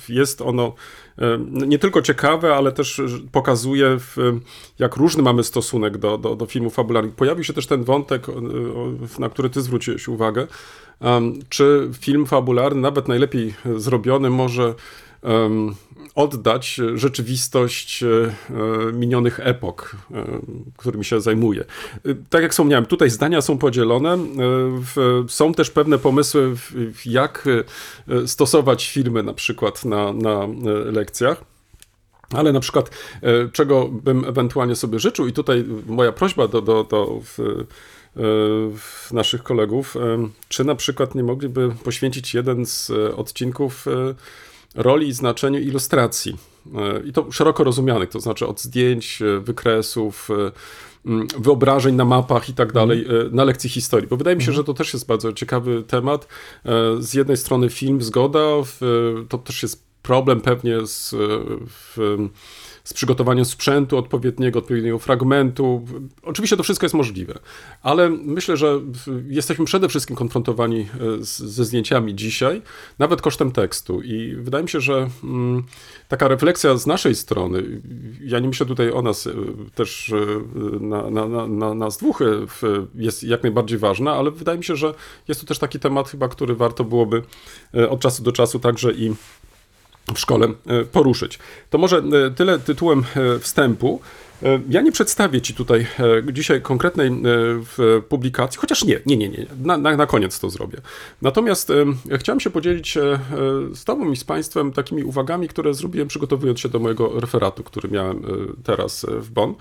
jest 0.10 0.42
ono 0.42 0.74
e, 1.18 1.40
nie 1.52 1.80
tylko 1.80 2.02
ciekawe, 2.02 2.56
ale 2.56 2.72
też 2.72 3.02
pokazuje, 3.32 3.98
jak 4.80 4.96
różny 4.96 5.24
mamy 5.24 5.44
stosunek 5.44 5.98
do, 5.98 6.18
do, 6.18 6.36
do 6.36 6.46
filmów 6.46 6.74
fabularnych. 6.74 7.16
Pojawił 7.16 7.44
się 7.44 7.54
też 7.54 7.68
ten 7.68 7.84
wątek, 7.84 8.28
na 9.20 9.30
który 9.30 9.50
ty 9.50 9.62
zwróciłeś 9.62 10.08
uwagę. 10.08 10.48
Czy 11.50 11.90
film 12.00 12.26
fabularny, 12.26 12.82
nawet 12.82 13.08
najlepiej 13.08 13.54
zrobiony, 13.76 14.30
może 14.30 14.74
oddać 16.16 16.80
rzeczywistość 16.96 18.04
e, 18.04 18.08
e, 18.08 18.94
minionych 18.94 19.40
epok, 19.44 19.96
e, 20.12 20.26
którymi 20.78 21.06
się 21.06 21.22
zajmuję. 21.22 21.66
Tak 22.30 22.42
jak 22.42 22.52
wspomniałem, 22.52 22.86
tutaj 22.86 23.10
zdania 23.10 23.42
są 23.42 23.58
podzielone. 23.58 24.18
Są 25.28 25.54
też 25.54 25.70
pewne 25.70 25.98
pomysły, 25.98 26.56
jak 27.06 27.46
stosować 28.26 28.92
filmy 28.92 29.24
na 29.24 29.34
przykład 29.34 29.86
na, 29.86 30.14
na 30.14 30.48
lekcjach. 30.92 31.44
Ale 32.34 32.54
na 32.54 32.60
przykład, 32.60 32.90
czego 33.54 33.88
bym 33.88 34.26
ewentualnie 34.26 34.76
sobie 34.76 35.00
życzył, 35.00 35.28
i 35.28 35.34
tutaj 35.34 35.66
moja 35.88 36.12
prośba 36.12 36.48
do, 36.48 36.62
do, 36.62 36.84
do 36.84 37.22
w, 37.24 37.66
w 38.78 39.12
naszych 39.12 39.44
kolegów, 39.44 39.98
czy 40.50 40.64
na 40.64 40.76
przykład 40.76 41.16
nie 41.16 41.24
mogliby 41.24 41.76
poświęcić 41.84 42.34
jeden 42.34 42.66
z 42.66 42.92
odcinków 43.16 43.86
roli 44.76 45.08
i 45.08 45.14
znaczeniu 45.14 45.60
ilustracji. 45.60 46.38
E, 46.76 47.08
I 47.08 47.14
to 47.14 47.32
szeroko 47.32 47.64
rozumianych, 47.64 48.10
to 48.10 48.20
znaczy 48.20 48.48
od 48.48 48.62
zdjęć, 48.62 49.22
e, 49.22 49.40
wykresów, 49.40 50.30
e, 50.32 50.52
wyobrażeń 51.38 51.96
na 51.96 52.06
mapach 52.06 52.50
i 52.50 52.54
tak 52.54 52.74
dalej, 52.74 53.06
e, 53.06 53.30
na 53.32 53.44
lekcji 53.44 53.70
historii. 53.70 54.08
Bo 54.08 54.18
wydaje 54.18 54.36
mi 54.36 54.44
się, 54.44 54.52
że 54.52 54.64
to 54.64 54.74
też 54.74 54.94
jest 54.94 55.08
bardzo 55.08 55.34
ciekawy 55.34 55.84
temat. 55.84 56.28
Z 57.00 57.14
jednej 57.14 57.38
strony 57.38 57.70
film, 57.70 58.02
zgoda, 58.02 58.40
to 59.30 59.38
też 59.38 59.64
jest 59.64 59.84
problem 60.02 60.42
pewnie 60.42 60.88
z, 60.88 61.16
w, 61.70 62.18
z 62.90 62.94
przygotowaniem 62.94 63.46
sprzętu 63.46 63.98
odpowiedniego, 63.98 64.60
odpowiedniego 64.60 65.00
fragmentu. 65.00 65.86
Oczywiście 66.24 66.58
to 66.58 66.64
wszystko 66.64 66.86
jest 66.86 66.96
możliwe, 66.96 67.40
ale 67.84 68.10
myślę, 68.10 68.58
że 68.58 68.80
jesteśmy 69.28 69.66
przede 69.66 69.90
wszystkim 69.90 70.16
konfrontowani 70.16 70.80
e, 70.80 71.26
z, 71.26 71.38
ze 71.38 71.66
zdjęciami 71.66 72.16
dzisiaj, 72.16 72.62
nawet 73.00 73.22
kosztem 73.22 73.52
tekstu. 73.52 74.02
I 74.02 74.36
wydaje 74.36 74.64
mi 74.64 74.70
się, 74.70 74.82
że 74.82 75.10
mm, 75.24 75.64
taka 76.08 76.28
refleksja 76.28 76.78
z 76.78 76.88
naszej 76.88 77.16
strony, 77.16 77.82
ja 78.22 78.40
nie 78.40 78.48
myślę 78.48 78.66
tutaj 78.66 78.92
o 78.92 79.02
nas, 79.02 79.28
e, 79.28 79.32
też 79.76 80.14
e, 80.14 80.16
na, 80.80 81.10
na, 81.10 81.28
na, 81.28 81.48
na 81.48 81.74
nas 81.74 81.98
dwóch, 81.98 82.20
jest 82.96 83.24
jak 83.24 83.44
najbardziej 83.44 83.78
ważna, 83.78 84.14
ale 84.14 84.32
wydaje 84.32 84.58
mi 84.58 84.64
się, 84.64 84.76
że 84.76 84.94
jest 85.28 85.42
to 85.42 85.48
też 85.48 85.60
taki 85.60 85.80
temat 85.80 86.10
chyba, 86.10 86.28
który 86.28 86.56
warto 86.56 86.84
byłoby 86.84 87.24
od 87.90 88.00
czasu 88.00 88.24
do 88.24 88.32
czasu 88.32 88.60
także 88.60 88.92
i 88.94 89.14
w 90.14 90.20
szkole 90.20 90.48
e, 90.48 90.86
poruszyć. 90.86 91.40
To 91.70 91.78
może 91.78 91.98
e, 91.98 92.32
tyle 92.32 92.60
tytułem 92.60 93.04
e, 93.16 93.40
wstępu. 93.40 94.02
Ja 94.70 94.82
nie 94.82 94.92
przedstawię 94.92 95.42
Ci 95.42 95.54
tutaj 95.54 95.88
dzisiaj 96.34 96.62
konkretnej 96.62 97.12
publikacji, 98.10 98.60
chociaż 98.60 98.84
nie, 98.84 99.00
nie, 99.06 99.18
nie, 99.18 99.30
nie, 99.30 99.46
na, 99.64 99.78
na, 99.78 99.98
na 99.98 100.06
koniec 100.06 100.40
to 100.40 100.50
zrobię. 100.50 100.78
Natomiast 101.22 101.72
chciałem 102.18 102.40
się 102.40 102.50
podzielić 102.50 102.98
z 103.74 103.84
Tobą 103.84 104.12
i 104.12 104.16
z 104.16 104.24
Państwem 104.24 104.72
takimi 104.72 105.04
uwagami, 105.04 105.48
które 105.48 105.74
zrobiłem 105.74 106.08
przygotowując 106.08 106.60
się 106.60 106.70
do 106.70 106.80
mojego 106.80 107.20
referatu, 107.20 107.64
który 107.64 107.90
miałem 107.90 108.24
teraz 108.64 109.06
w 109.10 109.30
Bonn. 109.30 109.54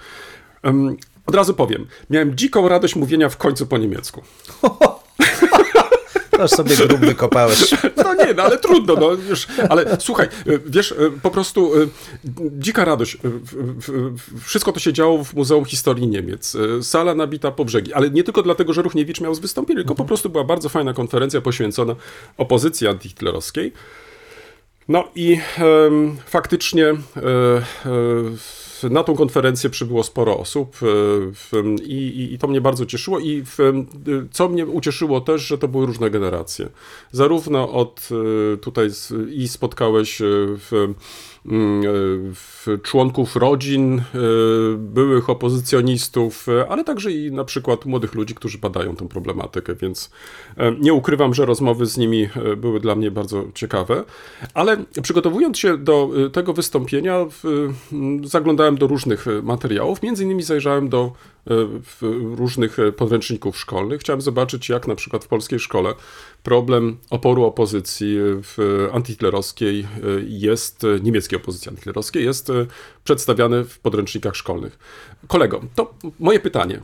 Od 1.27 1.35
razu 1.35 1.55
powiem, 1.55 1.87
miałem 2.11 2.37
dziką 2.37 2.69
radość 2.69 2.97
mówienia 2.97 3.29
w 3.29 3.37
końcu 3.37 3.67
po 3.67 3.79
niemiecku. 3.79 4.23
To 6.39 6.49
sobie 6.49 6.76
grób 6.76 7.01
wykopałeś. 7.01 7.74
No 7.97 8.14
nie, 8.14 8.34
no 8.34 8.43
ale 8.43 8.59
trudno, 8.59 8.95
no 8.95 9.11
już, 9.12 9.47
ale 9.68 9.97
słuchaj, 10.01 10.28
y, 10.47 10.61
wiesz, 10.66 10.91
y, 10.93 11.12
po 11.22 11.30
prostu 11.30 11.82
y, 11.82 11.89
dzika 12.59 12.84
radość. 12.84 13.18
Wszystko 14.45 14.72
to 14.72 14.80
się 14.80 14.93
działo 14.93 15.24
w 15.24 15.34
Muzeum 15.34 15.64
Historii 15.64 16.09
Niemiec. 16.09 16.57
Sala 16.82 17.14
nabita 17.14 17.51
po 17.51 17.64
brzegi, 17.64 17.93
ale 17.93 18.11
nie 18.11 18.24
tylko 18.24 18.43
dlatego, 18.43 18.72
że 18.72 18.82
Ruchniewicz 18.82 19.20
miał 19.20 19.34
z 19.34 19.39
wystąpienie, 19.39 19.80
tylko 19.80 19.95
po 19.95 20.05
prostu 20.05 20.30
była 20.30 20.45
bardzo 20.45 20.68
fajna 20.68 20.93
konferencja 20.93 21.41
poświęcona 21.41 21.97
opozycji 22.36 22.86
antyhitlerowskiej. 22.86 23.72
No 24.89 25.09
i 25.14 25.41
faktycznie 26.26 26.86
e, 26.86 26.93
e, 26.93 27.64
na 28.83 29.05
tą 29.05 29.16
konferencję 29.16 29.70
przybyło 29.70 30.03
sporo 30.03 30.39
osób 30.39 30.76
e, 30.83 31.83
i, 31.85 31.95
i, 31.95 32.35
i 32.35 32.39
to 32.39 32.49
mnie 32.49 32.61
bardzo 32.61 32.87
cieszyło 32.87 33.18
i 33.18 33.43
w, 33.43 33.61
e, 33.61 33.72
co 34.31 34.49
mnie 34.49 34.66
ucieszyło 34.66 35.20
też, 35.20 35.43
że 35.43 35.59
to 35.59 35.68
były 35.68 35.87
różne 35.87 36.11
generacje. 36.11 36.68
Zarówno 37.12 37.72
od 37.72 38.09
e, 38.55 38.57
tutaj 38.57 38.91
z, 38.91 39.12
i 39.31 39.49
spotkałeś 39.49 40.18
w 40.22 40.95
członków 42.83 43.37
rodzin, 43.37 43.99
e, 43.99 44.03
byłych 44.77 45.31
opozycjonistów, 45.31 46.49
e, 46.49 46.69
ale 46.69 46.85
także 46.85 47.13
i 47.13 47.33
na 47.33 47.45
przykład 47.45 47.87
młodych 47.87 48.15
ludzi, 48.15 48.35
którzy 48.35 48.59
badają 48.59 48.97
tę 48.97 49.09
problematykę, 49.09 49.75
więc 49.75 50.11
e, 50.57 50.73
nie 50.73 50.93
ukrywam, 50.93 51.35
że 51.35 51.47
rozmowy 51.47 51.87
z 51.87 51.97
nimi 51.97 52.23
e, 52.23 52.57
były 52.57 52.81
dla 52.81 52.95
mnie 52.95 53.11
bardzo 53.11 53.45
ciekawe, 53.55 54.05
ale 54.55 54.77
przygotowując 55.03 55.59
się 55.59 55.79
do 55.79 56.11
e, 56.27 56.31
tego 56.31 56.53
wystąpienia, 56.53 57.27
zaglądałem 58.25 58.79
do 58.79 58.87
różnych 58.87 59.29
e, 59.29 59.43
materiałów, 59.43 60.03
między 60.03 60.25
innymi 60.25 60.43
zajrzałem 60.43 60.89
do 60.89 61.13
e, 61.13 61.38
różnych 62.37 62.79
e, 62.79 62.93
podręczników 62.93 63.59
szkolnych. 63.59 64.01
Chciałem 64.01 64.21
zobaczyć, 64.21 64.69
jak 64.69 64.87
na 64.87 64.95
przykład 64.95 65.25
w 65.25 65.29
polskiej 65.29 65.59
szkole 65.61 65.95
problem 66.43 66.97
oporu 67.11 67.45
opozycji 67.45 68.19
e, 68.19 68.21
w 68.43 68.89
antyhitlerowskiej 68.93 69.81
e, 69.81 69.87
jest, 70.27 70.85
e, 70.85 71.01
niemieckiej 71.01 71.37
opozycji 71.39 71.69
antyhitlerowskiej 71.69 72.25
jest 72.25 72.51
e, 72.51 72.67
przedstawiany 73.05 73.65
w 73.65 73.79
podręcznikach 73.79 74.37
szkolnych. 74.37 74.79
Kolego, 75.29 75.61
to 75.75 75.95
moje 76.21 76.41
pytanie. 76.41 76.81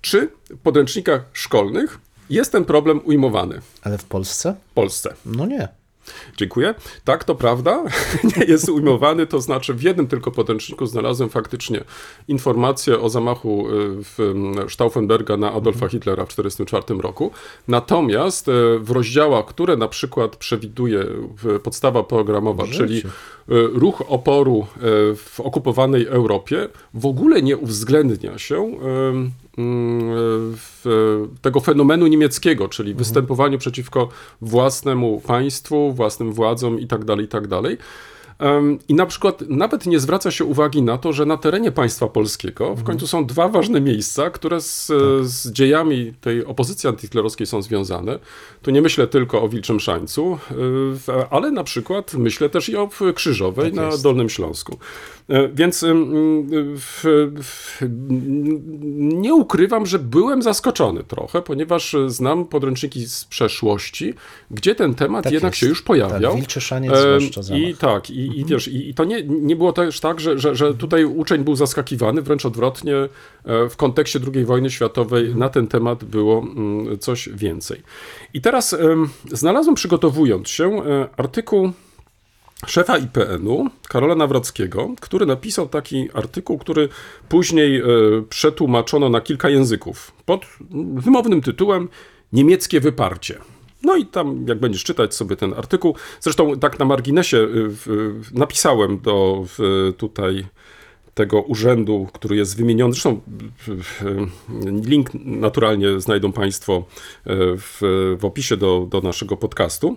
Czy 0.00 0.30
w 0.50 0.58
podręcznikach 0.58 1.24
szkolnych 1.32 1.98
jest 2.30 2.52
ten 2.52 2.64
problem 2.64 3.00
ujmowany 3.04 3.60
Ale 3.82 3.98
w 3.98 4.04
Polsce? 4.04 4.56
w 4.70 4.74
Polsce? 4.74 5.14
No 5.26 5.46
nie. 5.46 5.83
Dziękuję. 6.36 6.74
Tak, 7.04 7.24
to 7.24 7.34
prawda. 7.34 7.84
Nie 8.36 8.44
jest 8.44 8.68
ujmowany, 8.68 9.26
to 9.26 9.40
znaczy 9.40 9.74
w 9.74 9.82
jednym 9.82 10.06
tylko 10.06 10.30
podręczniku 10.30 10.86
znalazłem 10.86 11.30
faktycznie 11.30 11.84
informację 12.28 13.00
o 13.00 13.08
zamachu 13.08 13.68
y, 13.68 13.72
w 14.02 14.18
Stauffenberga 14.68 15.36
na 15.36 15.52
Adolfa 15.52 15.88
Hitlera 15.88 16.24
w 16.24 16.28
1944 16.28 17.02
roku. 17.02 17.30
Natomiast 17.68 18.48
y, 18.48 18.52
w 18.78 18.90
rozdziałach, 18.90 19.46
które 19.46 19.76
na 19.76 19.88
przykład 19.88 20.36
przewiduje 20.36 21.06
podstawa 21.62 22.02
programowa, 22.02 22.66
czyli 22.66 22.98
y, 22.98 23.02
ruch 23.72 24.02
oporu 24.08 24.66
w 25.16 25.40
okupowanej 25.40 26.06
Europie, 26.06 26.68
w 26.94 27.06
ogóle 27.06 27.42
nie 27.42 27.56
uwzględnia 27.56 28.38
się 28.38 28.72
tego 31.42 31.60
fenomenu 31.60 32.06
niemieckiego, 32.06 32.68
czyli 32.68 32.94
występowaniu 32.94 33.58
przeciwko 33.58 34.08
własnemu 34.40 35.20
państwu, 35.20 35.92
własnym 35.92 36.32
władzom 36.32 36.80
itd., 36.80 37.16
itd. 37.20 37.62
Em, 38.38 38.78
I 38.88 38.94
na 38.94 39.06
przykład 39.06 39.42
nawet 39.48 39.86
nie 39.86 40.00
zwraca 40.00 40.30
się 40.30 40.44
uwagi 40.44 40.82
na 40.82 40.98
to, 40.98 41.12
że 41.12 41.26
na 41.26 41.36
terenie 41.36 41.72
państwa 41.72 42.06
polskiego 42.08 42.74
w 42.74 42.82
końcu 42.82 43.06
są 43.06 43.26
dwa 43.26 43.48
ważne 43.48 43.80
miejsca, 43.80 44.30
które 44.30 44.60
z, 44.60 44.86
z 45.22 45.52
dziejami 45.52 46.14
tej 46.20 46.44
opozycji 46.44 46.88
antyhitlerowskiej 46.88 47.46
są 47.46 47.62
związane. 47.62 48.18
Tu 48.62 48.70
nie 48.70 48.82
myślę 48.82 49.06
tylko 49.06 49.42
o 49.42 49.48
Wilczym 49.48 49.80
Szańcu, 49.80 50.38
y, 51.08 51.30
ale 51.30 51.50
na 51.50 51.64
przykład 51.64 52.14
myślę 52.14 52.48
też 52.48 52.68
i 52.68 52.76
o 52.76 52.88
Krzyżowej 53.14 53.72
Tak 53.72 53.90
na. 53.90 53.98
Dolnym 53.98 54.28
Śląsku. 54.28 54.78
E, 55.28 55.48
Więc 55.48 55.84
nie 58.94 59.34
ukrywam, 59.34 59.86
że 59.86 59.98
byłem 59.98 60.42
zaskoczony 60.42 61.04
trochę, 61.04 61.42
ponieważ 61.42 61.94
e, 61.94 62.10
znam 62.10 62.44
podręczniki 62.44 63.06
z 63.06 63.24
przeszłości, 63.24 64.14
gdzie 64.50 64.74
ten 64.74 64.94
temat 64.94 65.24
Tak 65.24 65.32
jednak 65.32 65.52
jest. 65.52 65.60
się 65.60 65.66
już 65.66 65.82
pojawiał. 65.82 66.32
Tak, 66.32 66.40
Wilczy 66.40 66.60
Szaniec 66.60 66.92
Em, 66.92 67.20
zwłaszcza 67.20 67.42
zamach. 67.42 67.62
I 67.62 67.76
tak, 67.76 68.10
i, 68.10 68.40
i 68.40 68.44
wiesz, 68.44 68.68
i, 68.68 68.88
i 68.88 68.94
to 68.94 69.04
nie, 69.04 69.22
nie 69.22 69.56
było 69.56 69.72
też 69.72 70.00
tak, 70.00 70.20
że, 70.20 70.38
że, 70.38 70.54
że 70.54 70.74
tutaj 70.74 71.04
uczeń 71.04 71.44
był 71.44 71.56
zaskakiwany, 71.56 72.22
wręcz 72.22 72.46
odwrotnie, 72.46 72.96
e, 72.96 73.08
w 73.68 73.76
kontekście 73.76 74.20
II 74.34 74.44
wojny 74.44 74.70
światowej 74.70 75.34
na 75.34 75.48
ten 75.48 75.66
temat 75.66 76.04
było 76.04 76.38
mm, 76.42 76.98
coś 76.98 77.28
więcej. 77.28 77.82
I 78.34 78.40
teraz 78.40 78.72
em, 78.72 79.08
znalazłem, 79.32 79.74
przygotowując 79.74 80.48
się, 80.48 80.82
e, 80.84 81.08
artykuł 81.16 81.72
szefa 82.66 82.98
IPN-u, 82.98 83.68
Karola 83.88 84.14
Nawrockiego, 84.14 84.88
który 85.00 85.26
napisał 85.26 85.68
taki 85.68 86.08
artykuł, 86.14 86.58
który 86.58 86.88
później 87.28 87.76
e, 87.80 87.84
przetłumaczono 88.28 89.08
na 89.08 89.20
kilka 89.20 89.48
języków 89.50 90.12
pod 90.26 90.46
wymownym 90.94 91.42
tytułem 91.42 91.88
Niemieckie 92.32 92.80
wyparcie. 92.80 93.38
No 93.82 93.96
i 93.96 94.06
tam, 94.06 94.44
jak 94.48 94.58
będziesz 94.58 94.84
czytać 94.84 95.14
sobie 95.14 95.36
ten 95.36 95.54
artykuł, 95.54 95.96
zresztą 96.20 96.58
tak 96.58 96.78
na 96.78 96.84
marginesie 96.84 97.46
w- 97.50 98.28
napisałem 98.32 98.98
do 99.00 99.44
tutaj 99.96 100.46
tego 101.14 101.40
urzędu, 101.42 102.08
który 102.12 102.36
jest 102.36 102.56
wymieniony. 102.56 102.92
Zresztą 102.92 103.20
w- 103.66 104.02
link 104.86 105.10
naturalnie 105.14 106.00
znajdą 106.00 106.32
Państwo 106.32 106.72
e, 106.74 106.82
w, 107.56 107.78
w 108.20 108.24
opisie 108.24 108.56
do, 108.56 108.86
do 108.90 109.00
naszego 109.00 109.36
podcastu. 109.36 109.96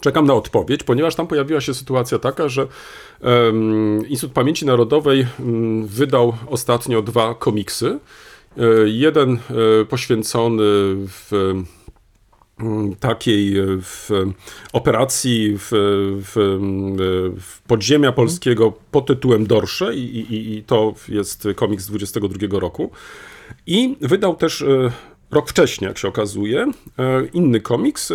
Czekam 0.00 0.26
na 0.26 0.34
odpowiedź, 0.34 0.82
ponieważ 0.82 1.14
tam 1.14 1.26
pojawiła 1.26 1.60
się 1.60 1.74
sytuacja 1.74 2.18
taka, 2.18 2.48
że 2.48 2.66
em, 3.20 4.08
Instytut 4.08 4.34
Pamięci 4.34 4.66
Narodowej 4.66 5.26
mm, 5.40 5.86
wydał 5.86 6.32
ostatnio 6.46 7.02
dwa 7.02 7.34
komiksy. 7.34 7.98
E, 8.58 8.62
jeden 8.84 9.32
e, 9.32 9.84
poświęcony 9.84 10.64
w 11.06 11.30
mm, 12.60 12.96
takiej 13.00 13.58
e, 13.58 13.64
w 13.82 14.10
operacji 14.72 15.58
w, 15.58 15.68
w, 16.22 16.36
e, 16.36 17.40
w 17.40 17.62
podziemia 17.66 18.12
polskiego 18.12 18.72
pod 18.90 19.06
tytułem 19.06 19.46
Dorsze 19.46 19.94
i, 19.94 20.18
i, 20.18 20.56
i 20.56 20.62
to 20.62 20.94
jest 21.08 21.48
komiks 21.56 21.84
z 21.84 21.88
22 21.88 22.60
roku. 22.60 22.90
I 23.66 23.96
wydał 24.00 24.36
też 24.36 24.62
e, 24.62 24.92
rok 25.32 25.50
wcześniej, 25.50 25.88
jak 25.88 25.98
się 25.98 26.08
okazuje, 26.08 26.66
e, 26.98 27.26
inny 27.32 27.60
komiks 27.60 28.10
e, 28.10 28.14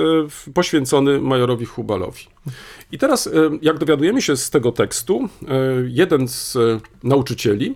poświęcony 0.53 1.21
majorowi 1.21 1.65
Hubalowi. 1.65 2.23
I 2.91 2.97
teraz, 2.97 3.27
e, 3.27 3.31
jak 3.61 3.77
dowiadujemy 3.77 4.21
się 4.21 4.37
z 4.37 4.49
tego 4.49 4.71
tekstu, 4.71 5.29
jeden 5.87 6.27
z 6.27 6.57
nauczycieli 7.03 7.75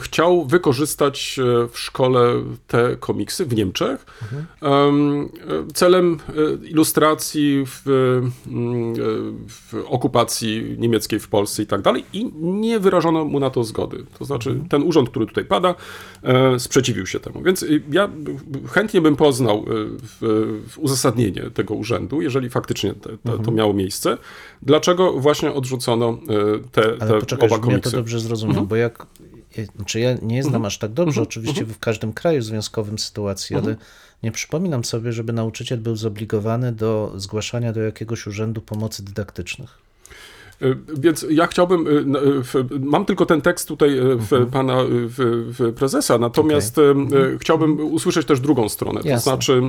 chciał 0.00 0.44
wykorzystać 0.44 1.38
e, 1.38 1.68
w 1.68 1.78
szkole 1.78 2.42
te 2.66 2.96
komiksy 2.96 3.46
w 3.46 3.54
Niemczech 3.54 4.06
em, 4.60 5.22
e, 5.22 5.72
celem 5.74 6.18
e, 6.62 6.66
ilustracji 6.66 7.64
w, 7.66 7.82
mm, 7.86 8.94
w 9.48 9.74
okupacji 9.86 10.76
niemieckiej 10.78 11.20
w 11.20 11.28
Polsce 11.28 11.62
i 11.62 11.66
tak 11.66 11.82
dalej 11.82 12.04
i 12.12 12.24
nie 12.34 12.80
wyrażono 12.80 13.24
mu 13.24 13.40
na 13.40 13.50
to 13.50 13.64
zgody. 13.64 14.04
To 14.18 14.24
znaczy 14.24 14.60
ten 14.68 14.82
urząd, 14.82 15.10
który 15.10 15.26
tutaj 15.26 15.44
pada, 15.44 15.74
sprzeciwił 16.58 17.06
się 17.06 17.20
temu. 17.20 17.42
Więc 17.42 17.64
ja 17.92 18.08
chętnie 18.70 19.00
bym 19.00 19.16
poznał 19.16 19.64
w, 19.66 20.18
w 20.68 20.78
uzasadnienie 20.78 21.50
tego 21.54 21.74
urzędu, 21.74 22.22
jeżeli 22.22 22.50
faktycznie 22.50 22.94
te, 22.94 23.10
te, 23.18 23.44
to 23.44 23.50
miało 23.50 23.74
miejsce, 23.74 24.18
dlaczego 24.62 25.12
właśnie 25.12 25.52
odrzucono 25.52 26.18
te, 26.72 26.82
Ale 27.00 27.10
te 27.10 27.20
poczekaj, 27.20 27.48
oba 27.48 27.56
żebym 27.56 27.70
ja 27.70 27.76
to 27.76 27.82
komiksy. 27.82 27.96
dobrze 27.96 28.20
zrozumiał, 28.20 28.66
bo 28.66 28.76
jak. 28.76 29.06
Znaczy 29.76 30.00
ja 30.00 30.14
nie 30.22 30.42
znam 30.42 30.64
aż 30.64 30.78
tak 30.78 30.92
dobrze, 30.92 31.22
oczywiście 31.22 31.64
w 31.64 31.78
każdym 31.78 32.12
kraju 32.12 32.42
związkowym 32.42 32.98
sytuacji, 32.98 33.56
ale 33.56 33.76
nie 34.22 34.32
przypominam 34.32 34.84
sobie, 34.84 35.12
żeby 35.12 35.32
nauczyciel 35.32 35.78
był 35.78 35.96
zobligowany 35.96 36.72
do 36.72 37.12
zgłaszania 37.16 37.72
do 37.72 37.80
jakiegoś 37.80 38.26
urzędu 38.26 38.60
pomocy 38.60 39.04
dydaktycznych. 39.04 39.78
Y, 40.62 40.76
Więc 41.00 41.26
ja 41.30 41.46
chciałbym, 41.46 41.86
y, 41.86 42.04
w- 42.42 42.54
mam 42.80 43.04
tylko 43.04 43.26
ten 43.26 43.40
tekst 43.40 43.68
tutaj 43.68 43.90
w 44.00 44.50
pana 44.52 44.78
prezesa, 45.76 46.18
natomiast 46.18 46.78
y, 46.78 46.82
y, 47.34 47.38
chciałbym 47.38 47.80
usłyszeć 47.80 48.26
też 48.26 48.40
drugą 48.40 48.68
stronę, 48.68 49.00
to 49.02 49.08
Jasne. 49.08 49.32
znaczy, 49.32 49.62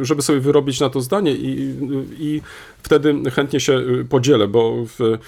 y, 0.00 0.04
żeby 0.04 0.22
sobie 0.22 0.40
wyrobić 0.40 0.80
na 0.80 0.90
to 0.90 1.00
zdanie 1.00 1.32
i, 1.32 1.74
i 2.18 2.42
wtedy 2.82 3.14
chętnie 3.30 3.60
się 3.60 3.80
podzielę, 4.08 4.48
bo 4.48 4.76
w- 4.84 5.18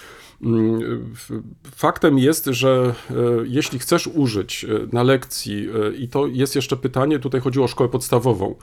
faktem 1.76 2.18
jest, 2.18 2.44
że 2.46 2.94
y, 3.10 3.14
jeśli 3.46 3.78
chcesz 3.78 4.06
użyć 4.06 4.64
y, 4.64 4.88
na 4.92 5.02
lekcji, 5.02 5.68
y, 5.68 5.96
i 5.96 6.08
to 6.08 6.26
jest 6.26 6.56
jeszcze 6.56 6.76
pytanie, 6.76 7.18
tutaj 7.18 7.40
chodziło 7.40 7.64
o 7.64 7.68
szkołę 7.68 7.90
podstawową, 7.90 8.54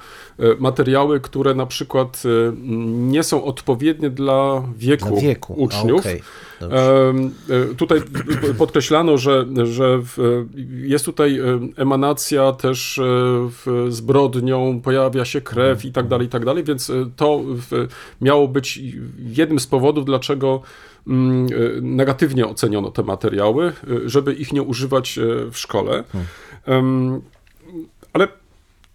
materiały, 0.59 1.19
które 1.19 1.55
na 1.55 1.65
przykład 1.65 2.23
nie 2.87 3.23
są 3.23 3.43
odpowiednie 3.43 4.09
dla 4.09 4.63
wieku, 4.77 5.09
Dla 5.09 5.21
wieku. 5.21 5.53
A, 5.53 5.61
uczniów. 5.61 6.03
Em, 6.61 7.31
e, 7.71 7.75
Tutaj 7.75 8.01
podkreślano, 8.57 9.17
że, 9.17 9.45
że 9.63 10.01
jest 10.81 11.05
tutaj 11.05 11.39
em, 11.39 11.73
emanacja 11.75 12.51
też 12.51 12.97
e, 12.97 13.91
zbrodnią, 13.91 14.81
pojawia 14.81 15.25
się 15.25 15.41
krew 15.41 15.85
i 15.85 15.91
tak 15.91 16.07
dalej, 16.07 16.27
i 16.27 16.29
tak 16.29 16.45
dalej, 16.45 16.63
więc 16.63 16.89
e, 16.89 16.93
to 17.15 17.41
miało 18.21 18.47
być 18.47 18.79
jednym 19.19 19.59
z 19.59 19.67
powodów, 19.67 20.05
dlaczego 20.05 20.61
mm, 20.61 20.61
e, 20.61 20.94
negatywnie 21.81 22.47
oceniono 22.47 22.91
te 22.91 23.03
materiały, 23.03 23.65
e, 23.65 23.73
żeby 24.09 24.33
ich 24.33 24.53
nie 24.53 24.63
używać 24.63 25.17
e, 25.17 25.21
w 25.51 25.57
szkole. 25.57 26.03
Em, 26.65 27.21
Ale 28.13 28.27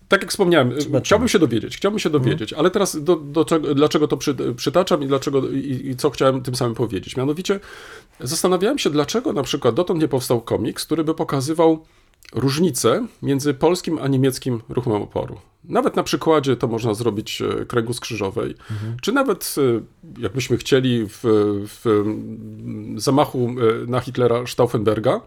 tak 0.08 0.22
jak 0.22 0.30
wspomniałem, 0.30 0.72
chciałbym 1.04 1.28
się 1.28 1.38
dowiedzieć, 1.38 1.76
chciałbym 1.76 1.98
się 1.98 2.10
dowiedzieć, 2.10 2.52
ale 2.52 2.70
teraz 2.70 3.04
do, 3.04 3.16
do 3.16 3.44
czego, 3.44 3.74
dlaczego 3.74 4.08
to 4.08 4.16
przy, 4.16 4.34
przytaczam 4.56 5.02
i, 5.02 5.06
dlaczego, 5.06 5.48
i, 5.48 5.88
i 5.88 5.96
co 5.96 6.10
chciałem 6.10 6.42
tym 6.42 6.54
samym 6.54 6.74
powiedzieć. 6.74 7.16
Mianowicie 7.16 7.60
zastanawiałem 8.20 8.78
się, 8.78 8.90
dlaczego 8.90 9.32
na 9.32 9.42
przykład 9.42 9.74
dotąd 9.74 10.00
nie 10.00 10.08
powstał 10.08 10.40
komiks, 10.40 10.86
który 10.86 11.04
by 11.04 11.14
pokazywał 11.14 11.84
różnicę 12.32 13.06
między 13.22 13.54
polskim 13.54 13.98
a 14.02 14.08
niemieckim 14.08 14.60
ruchem 14.68 14.92
oporu. 14.92 15.38
Nawet 15.64 15.96
na 15.96 16.02
przykładzie 16.02 16.56
to 16.56 16.68
można 16.68 16.94
zrobić 16.94 17.42
e, 17.42 17.64
kręgu 17.64 17.92
skrzyżowej, 17.92 18.54
czy 19.02 19.12
nawet 19.12 19.54
e, 19.58 20.20
jakbyśmy 20.22 20.56
chcieli 20.56 21.06
w, 21.06 21.20
w 21.68 21.86
mm, 21.86 23.00
zamachu 23.00 23.48
e, 23.48 23.86
na 23.86 24.00
Hitlera 24.00 24.46
Stauffenberga, 24.46 25.20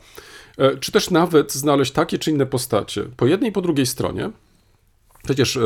czy 0.79 0.91
też 0.91 1.09
nawet 1.09 1.53
znaleźć 1.53 1.91
takie 1.91 2.19
czy 2.19 2.31
inne 2.31 2.45
postacie 2.45 3.03
po 3.17 3.25
jednej 3.25 3.49
i 3.49 3.53
po 3.53 3.61
drugiej 3.61 3.85
stronie, 3.85 4.31
Przecież 5.23 5.59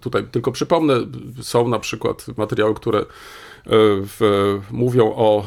tutaj 0.00 0.26
tylko 0.30 0.52
przypomnę, 0.52 0.94
są 1.40 1.68
na 1.68 1.78
przykład 1.78 2.26
materiały, 2.36 2.74
które 2.74 3.04
w, 3.66 4.60
mówią 4.70 5.12
o 5.16 5.40
e, 5.40 5.44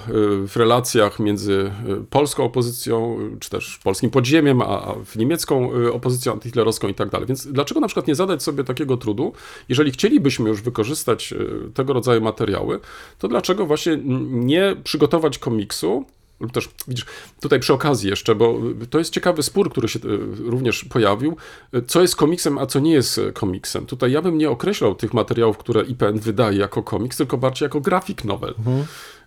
w 0.47 0.55
relacjach 0.55 1.19
między 1.19 1.71
e, 1.89 2.03
polską 2.09 2.43
opozycją, 2.43 3.17
e, 3.35 3.39
czy 3.39 3.49
też 3.49 3.79
polskim 3.83 4.09
podziemiem, 4.09 4.61
a, 4.61 4.65
a 4.65 4.93
w 5.05 5.15
niemiecką 5.15 5.73
e, 5.73 5.93
opozycją 5.93 6.33
antyhitlerowską 6.33 6.87
i 6.87 6.93
tak 6.93 7.09
dalej. 7.09 7.27
Więc 7.27 7.47
dlaczego 7.47 7.79
na 7.79 7.87
przykład 7.87 8.07
nie 8.07 8.15
zadać 8.15 8.43
sobie 8.43 8.63
takiego 8.63 8.97
trudu, 8.97 9.33
jeżeli 9.69 9.91
chcielibyśmy 9.91 10.49
już 10.49 10.61
wykorzystać 10.61 11.33
e, 11.33 11.37
tego 11.73 11.93
rodzaju 11.93 12.21
materiały, 12.21 12.79
to 13.19 13.27
dlaczego 13.27 13.65
właśnie 13.65 13.99
nie 14.29 14.75
przygotować 14.83 15.37
komiksu, 15.37 16.05
lub 16.39 16.51
też, 16.51 16.69
widzisz, 16.87 17.05
tutaj 17.41 17.59
przy 17.59 17.73
okazji 17.73 18.09
jeszcze, 18.09 18.35
bo 18.35 18.59
to 18.89 18.99
jest 18.99 19.13
ciekawy 19.13 19.43
spór, 19.43 19.71
który 19.71 19.87
się 19.87 19.99
e, 19.99 20.01
również 20.49 20.85
pojawił, 20.85 21.37
e, 21.73 21.81
co 21.81 22.01
jest 22.01 22.15
komiksem, 22.15 22.57
a 22.57 22.65
co 22.65 22.79
nie 22.79 22.91
jest 22.93 23.17
e, 23.17 23.31
komiksem. 23.31 23.85
Tutaj 23.85 24.11
ja 24.11 24.21
bym 24.21 24.37
nie 24.37 24.49
określał 24.49 24.95
tych 24.95 25.13
materiałów, 25.13 25.57
które 25.57 25.81
IPN 25.83 26.19
wydaje 26.19 26.57
jako 26.57 26.83
komiks, 26.83 27.17
tylko 27.17 27.37
bardziej 27.37 27.65
jako 27.65 27.81
graphic 27.81 28.23
novel. 28.23 28.53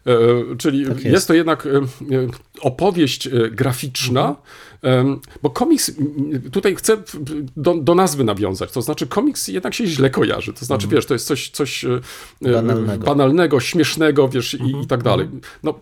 E, 0.06 0.56
Czyli 0.58 0.84
Tak 0.86 0.94
jest. 0.96 1.04
jest. 1.06 1.28
to 1.28 1.34
jednak 1.34 1.68
opowieść 2.60 3.28
graficzna, 3.50 4.36
em, 4.82 5.20
bo 5.42 5.50
komiks, 5.50 5.92
tutaj 6.52 6.76
chcę 6.76 6.96
do, 7.56 7.74
do 7.74 7.94
nazwy 7.94 8.24
nawiązać, 8.24 8.72
to 8.72 8.82
znaczy 8.82 9.06
komiks 9.06 9.48
jednak 9.48 9.74
się 9.74 9.86
źle 9.86 10.10
kojarzy, 10.10 10.52
to 10.52 10.64
znaczy 10.64 10.88
wiesz, 10.88 11.06
to 11.06 11.14
jest 11.14 11.26
coś, 11.26 11.50
coś 11.50 11.84
Banalnego. 12.42 13.04
banalnego 13.06 13.60
śmiesznego, 13.60 14.28
wiesz, 14.28 14.54
i, 14.54 14.82
i 14.82 14.86
tak 14.86 15.02
dalej. 15.02 15.28
No, 15.62 15.74
E, 15.74 15.80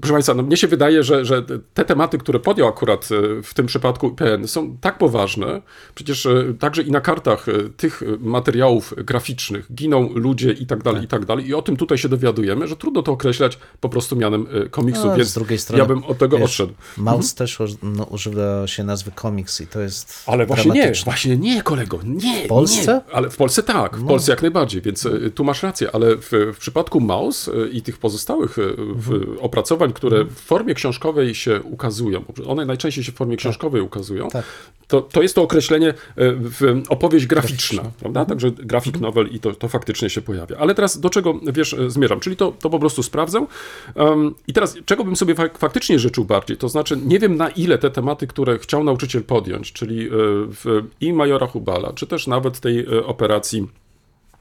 Proszę 0.00 0.12
Państwa, 0.12 0.34
no 0.34 0.42
mnie 0.42 0.56
się 0.56 0.66
wydaje, 0.68 1.02
że, 1.02 1.24
że 1.24 1.42
te 1.74 1.84
tematy, 1.84 2.18
które 2.18 2.40
podjął 2.40 2.68
akurat 2.68 3.08
e, 3.38 3.42
w 3.42 3.54
tym 3.54 3.66
przypadku 3.66 4.08
IPN 4.08 4.48
są 4.48 4.76
tak 4.80 4.98
poważne, 4.98 5.62
przecież 5.94 6.26
e, 6.26 6.54
także 6.58 6.82
i 6.82 6.90
na 6.90 7.00
kartach 7.00 7.48
e, 7.48 7.52
tych 7.76 8.02
e, 8.02 8.06
materiałów 8.20 8.94
graficznych 8.96 9.72
giną 9.74 10.08
ludzie 10.14 10.52
i 10.52 10.66
tak 10.66 10.82
dalej, 10.82 11.04
i 11.04 11.08
tak 11.08 11.24
dalej. 11.24 11.48
I 11.48 11.54
o 11.54 11.62
tym 11.62 11.76
tutaj 11.76 11.98
się 11.98 12.08
dowiadujemy, 12.08 12.68
że 12.68 12.76
trudno 12.76 13.02
to 13.02 13.12
określać 13.12 13.58
po 13.80 13.88
prostu 13.88 14.16
mianem 14.16 14.46
e, 14.64 14.68
komiksu, 14.68 15.10
A, 15.10 15.16
więc 15.16 15.28
z 15.28 15.34
drugiej 15.34 15.58
strony, 15.58 15.82
ja 15.82 15.88
bym 15.88 16.04
od 16.04 16.18
tego 16.18 16.36
wiesz, 16.38 16.44
odszedł. 16.44 16.72
Maus 16.96 17.34
też 17.34 17.60
uż- 17.60 17.76
no, 17.82 18.04
używa 18.04 18.66
się 18.66 18.84
nazwy 18.84 19.10
komiks 19.10 19.60
i 19.60 19.66
to 19.66 19.80
jest 19.80 20.22
Ale 20.26 20.46
właśnie 20.46 20.70
nie, 20.70 20.92
właśnie 21.04 21.36
nie, 21.36 21.62
kolego, 21.62 21.98
nie. 22.04 22.44
W 22.44 22.48
Polsce? 22.48 23.02
Nie. 23.06 23.14
Ale 23.14 23.30
w 23.30 23.36
Polsce 23.36 23.62
tak, 23.62 23.96
w 23.96 24.02
No. 24.02 24.08
Polsce 24.08 24.32
jak 24.32 24.42
najbardziej, 24.42 24.82
więc 24.82 25.06
e, 25.06 25.30
tu 25.30 25.44
masz 25.44 25.62
rację, 25.62 25.90
ale 25.92 26.16
w, 26.16 26.30
w 26.54 26.58
przypadku 26.58 27.00
Maus 27.00 27.48
e, 27.48 27.68
i 27.68 27.82
tych 27.82 27.98
pozostałych 27.98 28.58
e, 28.58 28.62
w, 28.94 29.35
Mhm. 29.35 29.35
Opracowań, 29.40 29.92
które 29.92 30.24
w 30.24 30.32
formie 30.34 30.74
książkowej 30.74 31.34
się 31.34 31.62
ukazują, 31.62 32.24
one 32.46 32.64
najczęściej 32.66 33.04
się 33.04 33.12
w 33.12 33.14
formie 33.14 33.36
książkowej 33.36 33.82
ukazują, 33.82 34.28
Tak. 34.28 34.44
to, 34.88 35.00
to 35.02 35.22
jest 35.22 35.34
to 35.34 35.42
określenie 35.42 35.88
e, 35.88 35.94
w 36.32 36.82
opowieść 36.88 37.26
graficzna, 37.26 37.82
prawda? 37.82 38.20
Mhm. 38.20 38.26
Także 38.26 38.50
graphic 38.50 39.00
novel 39.00 39.28
i 39.28 39.40
to, 39.40 39.54
to 39.54 39.68
faktycznie 39.68 40.10
się 40.10 40.22
pojawia. 40.22 40.56
Ale 40.56 40.74
teraz 40.74 41.00
do 41.00 41.10
czego, 41.10 41.40
wiesz, 41.52 41.72
e, 41.74 41.90
zmierzam? 41.90 42.20
Czyli 42.20 42.36
to, 42.36 42.52
to 42.60 42.70
po 42.70 42.78
prostu 42.78 43.02
sprawdzę. 43.02 43.46
Um, 43.94 44.34
I 44.48 44.52
teraz, 44.52 44.78
czego 44.84 45.04
bym 45.04 45.16
sobie 45.16 45.34
fak- 45.34 45.58
faktycznie 45.58 45.98
życzył 45.98 46.24
bardziej? 46.24 46.56
To 46.56 46.68
znaczy, 46.68 46.98
nie 47.06 47.18
wiem 47.18 47.36
na 47.36 47.48
ile 47.48 47.78
te 47.78 47.90
tematy, 47.90 48.26
które 48.26 48.58
chciał 48.58 48.84
nauczyciel 48.84 49.22
podjąć, 49.24 49.72
czyli 49.72 50.06
e, 50.06 50.10
w, 50.48 50.82
i 51.00 51.12
Majora 51.12 51.46
Hubala, 51.46 51.92
czy 51.92 52.06
też 52.06 52.26
nawet 52.26 52.60
tej 52.60 52.86
operacji 53.04 53.66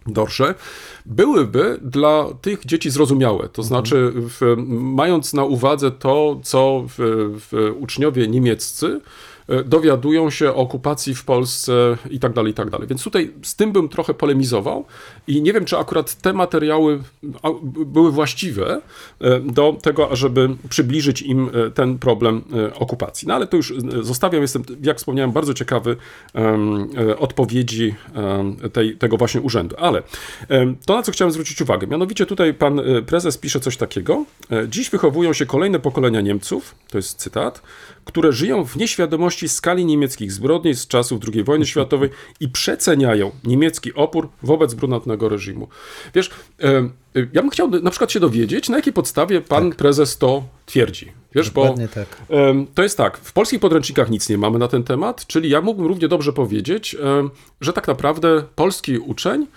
Dorsze, 0.08 0.56
byłyby 1.06 1.80
dla 1.82 2.26
tych 2.42 2.66
dzieci 2.66 2.92
zrozumiałe. 2.92 3.50
To 3.50 3.64
znaczy, 3.64 4.12
w, 4.16 4.56
mając 4.78 5.34
na 5.34 5.44
uwadze 5.44 5.92
to, 5.92 6.40
co 6.44 6.86
w, 6.88 6.94
w 7.50 7.74
uczniowie 7.80 8.28
niemieccy 8.28 9.02
dowiadują 9.66 10.30
się 10.30 10.50
o 10.50 10.56
okupacji 10.56 11.16
w 11.16 11.26
Polsce 11.26 11.98
i 12.10 12.20
tak 12.20 12.34
dalej, 12.34 12.52
i 12.52 12.54
tak 12.56 12.70
dalej. 12.70 12.88
Więc 12.88 13.04
tutaj 13.04 13.34
z 13.44 13.56
tym 13.56 13.72
bym 13.72 13.90
trochę 13.90 14.14
polemizował 14.14 14.86
i 15.28 15.42
nie 15.42 15.54
wiem, 15.54 15.66
czy 15.66 15.78
akurat 15.78 16.16
te 16.16 16.34
materiały 16.34 17.04
były 17.86 18.12
właściwe 18.12 18.82
e, 19.22 19.40
do 19.40 19.78
tego, 19.82 20.12
ażeby 20.12 20.50
przybliżyć 20.70 21.22
im 21.22 21.50
e, 21.54 21.72
ten 21.72 22.00
problem 22.00 22.44
e, 22.54 22.74
okupacji. 22.76 23.28
No 23.28 23.34
ale 23.34 23.48
to 23.48 23.58
już 23.58 23.72
e, 23.72 23.76
zostawiam, 24.02 24.42
jestem, 24.42 24.64
jak 24.82 24.98
wspomniałem, 24.98 25.32
bardzo 25.32 25.54
ciekawy 25.54 25.96
e, 26.36 27.18
odpowiedzi 27.18 27.96
tej, 28.74 28.98
tego 28.98 29.18
właśnie 29.18 29.42
urzędu. 29.42 29.76
Ale 29.80 30.04
to, 30.86 30.96
na 30.96 31.04
co 31.04 31.12
chciałem 31.12 31.32
zwrócić 31.32 31.62
uwagę, 31.62 31.88
mianowicie 31.88 32.26
tutaj 32.26 32.54
pan 32.54 32.80
e, 32.80 33.02
prezes 33.02 33.38
pisze 33.38 33.60
coś 33.60 33.78
takiego. 33.78 34.26
e, 34.52 34.68
Dziś 34.70 34.90
wychowują 34.90 35.34
się 35.34 35.46
kolejne 35.46 35.80
pokolenia 35.80 36.22
Niemców, 36.22 36.76
to 36.92 36.98
jest 36.98 37.18
cytat, 37.18 37.62
które 38.06 38.32
żyją 38.32 38.66
w 38.66 38.76
nieświadomości 38.76 39.50
skali 39.50 39.86
niemieckich 39.86 40.32
zbrodni 40.32 40.74
z 40.74 40.88
czasów 40.88 41.22
II 41.34 41.44
wojny 41.44 41.66
światowej 41.66 42.10
i 42.40 42.50
przeceniają 42.50 43.32
niemiecki 43.44 43.94
opór 43.94 44.30
wobec 44.44 44.74
brunatnego 44.74 45.30
reżimu. 45.30 45.68
Wiesz, 46.14 46.30
ja 47.34 47.42
bym 47.42 47.50
chciał 47.50 47.70
na 47.70 47.90
przykład 47.90 48.12
się 48.12 48.20
dowiedzieć, 48.20 48.70
na 48.70 48.76
jakiej 48.76 48.94
podstawie 48.94 49.42
pan 49.42 49.72
prezes 49.72 50.18
to 50.18 50.44
twierdzi. 50.66 51.12
Wiesz, 51.36 51.50
bo 51.50 51.76
tak. 51.94 52.18
To 52.76 52.84
jest 52.84 52.98
tak, 52.98 53.18
w 53.18 53.34
polskich 53.34 53.60
podręcznikach 53.60 54.10
nic 54.10 54.30
nie 54.30 54.38
mamy 54.38 54.60
na 54.60 54.68
ten 54.68 54.84
temat, 54.84 55.28
czyli 55.28 55.50
ja 55.50 55.62
mógłbym 55.62 55.88
równie 55.88 56.08
dobrze 56.08 56.34
powiedzieć, 56.34 56.96
że 57.62 57.74
tak 57.74 57.88
naprawdę 57.88 58.44
polski 58.56 58.98
uczeń 58.98 59.48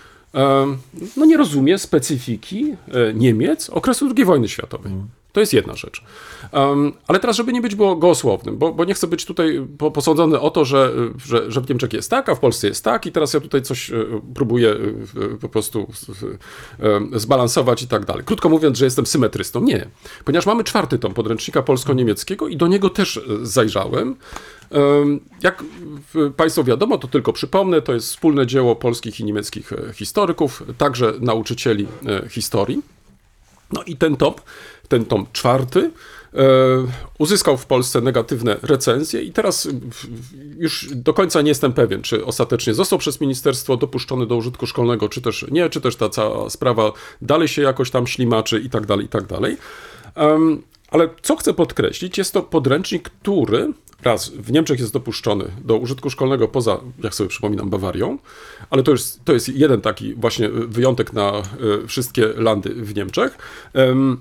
no 1.16 1.24
nie 1.26 1.36
rozumie 1.36 1.78
specyfiki 1.78 2.74
e, 2.88 3.14
Niemiec 3.14 3.70
okresu 3.70 4.08
II 4.16 4.24
wojny 4.24 4.48
światowej. 4.48 4.92
To 4.92 5.17
To 5.38 5.40
jest 5.40 5.52
jedna 5.52 5.74
rzecz. 5.74 6.02
Um, 6.52 6.92
ale 7.06 7.20
teraz, 7.20 7.36
żeby 7.36 7.52
nie 7.52 7.60
być 7.60 7.74
było 7.74 7.96
gołosłownym, 7.96 8.58
bo, 8.58 8.72
bo 8.72 8.84
nie 8.84 8.94
chcę 8.94 9.06
być 9.06 9.24
tutaj 9.24 9.66
po, 9.78 9.90
posądzony 9.90 10.40
o 10.40 10.50
to, 10.50 10.64
że, 10.64 10.92
że, 11.26 11.50
że 11.50 11.60
w 11.60 11.68
Niemczech 11.68 11.92
jest 11.92 12.10
tak, 12.10 12.28
a 12.28 12.34
w 12.34 12.40
Polsce 12.40 12.68
jest 12.68 12.84
tak 12.84 13.06
i 13.06 13.12
teraz 13.12 13.34
ja 13.34 13.40
tutaj 13.40 13.62
coś 13.62 13.90
e, 13.90 13.94
próbuję 14.34 14.70
e, 14.70 15.38
po 15.40 15.48
prostu 15.48 15.86
zbalansować 17.12 17.82
i 17.82 17.88
tak 17.88 18.04
dalej. 18.04 18.24
Krótko 18.24 18.48
mówiąc, 18.48 18.78
że 18.78 18.84
jestem 18.84 19.06
symetrystą. 19.06 19.60
Nie, 19.60 19.88
ponieważ 20.24 20.46
mamy 20.46 20.64
czwarty 20.64 20.98
tom 20.98 21.14
podręcznika 21.14 21.62
polsko-niemieckiego 21.62 22.48
i 22.48 22.56
do 22.56 22.66
niego 22.66 22.90
też 22.90 23.16
e, 23.16 23.20
zajrzałem. 23.42 24.16
Em, 24.70 25.20
Jak 25.42 25.64
Państwu 26.36 26.64
wiadomo, 26.64 26.98
to 26.98 27.08
tylko 27.08 27.32
przypomnę, 27.32 27.82
to 27.82 27.94
jest 27.94 28.08
wspólne 28.08 28.46
dzieło 28.46 28.76
polskich 28.76 29.20
i 29.20 29.24
niemieckich 29.24 29.72
historyków, 29.94 30.62
także 30.78 31.12
nauczycieli 31.20 31.86
historii. 32.30 32.82
No 33.72 33.82
i 33.82 33.96
ten 33.96 34.16
tom, 34.16 34.34
ten 34.88 35.04
tom 35.04 35.26
czwarty, 35.32 35.90
e, 36.34 36.40
uzyskał 37.18 37.56
w 37.56 37.66
Polsce 37.66 38.00
negatywne 38.00 38.56
recenzje 38.62 39.22
i 39.22 39.32
teraz 39.32 39.68
już 40.58 40.88
do 40.94 41.14
końca 41.14 41.42
nie 41.42 41.48
jestem 41.48 41.72
pewien, 41.72 42.02
czy 42.02 42.24
ostatecznie 42.24 42.74
został 42.74 42.98
przez 42.98 43.20
ministerstwo 43.20 43.76
dopuszczony 43.76 44.26
do 44.26 44.36
użytku 44.36 44.66
szkolnego, 44.66 45.08
czy 45.08 45.22
też 45.22 45.46
nie, 45.50 45.70
czy 45.70 45.80
też 45.80 45.96
ta 45.96 46.08
cała 46.08 46.50
sprawa 46.50 46.92
dalej 47.22 47.48
się 47.48 47.62
jakoś 47.62 47.90
tam 47.90 48.06
ślimaczy 48.06 48.60
i 48.60 48.70
tak 48.70 48.86
dalej, 48.86 49.06
i 49.06 49.08
tak 49.08 49.26
dalej. 49.26 49.56
Ale 50.90 51.08
co 51.22 51.36
chcę 51.36 51.54
podkreślić, 51.54 52.18
jest 52.18 52.32
to 52.32 52.42
podręcznik, 52.42 53.10
który 53.10 53.72
raz 54.02 54.28
w 54.28 54.52
Niemczech 54.52 54.80
jest 54.80 54.92
dopuszczony 54.92 55.44
do 55.64 55.76
użytku 55.76 56.10
szkolnego 56.10 56.48
poza, 56.48 56.80
jak 57.02 57.14
sobie 57.14 57.30
przypominam, 57.30 57.70
Bawarią, 57.70 58.18
ale 58.70 58.82
to 58.82 58.92
jest, 58.92 59.24
to 59.24 59.32
jest 59.32 59.48
jeden 59.48 59.80
taki 59.80 60.14
właśnie 60.14 60.48
wyjątek 60.48 61.12
na 61.12 61.32
e, 61.32 61.42
wszystkie 61.86 62.26
landy 62.26 62.74
w 62.74 62.94
Niemczech. 62.94 63.38
Em, 63.74 64.20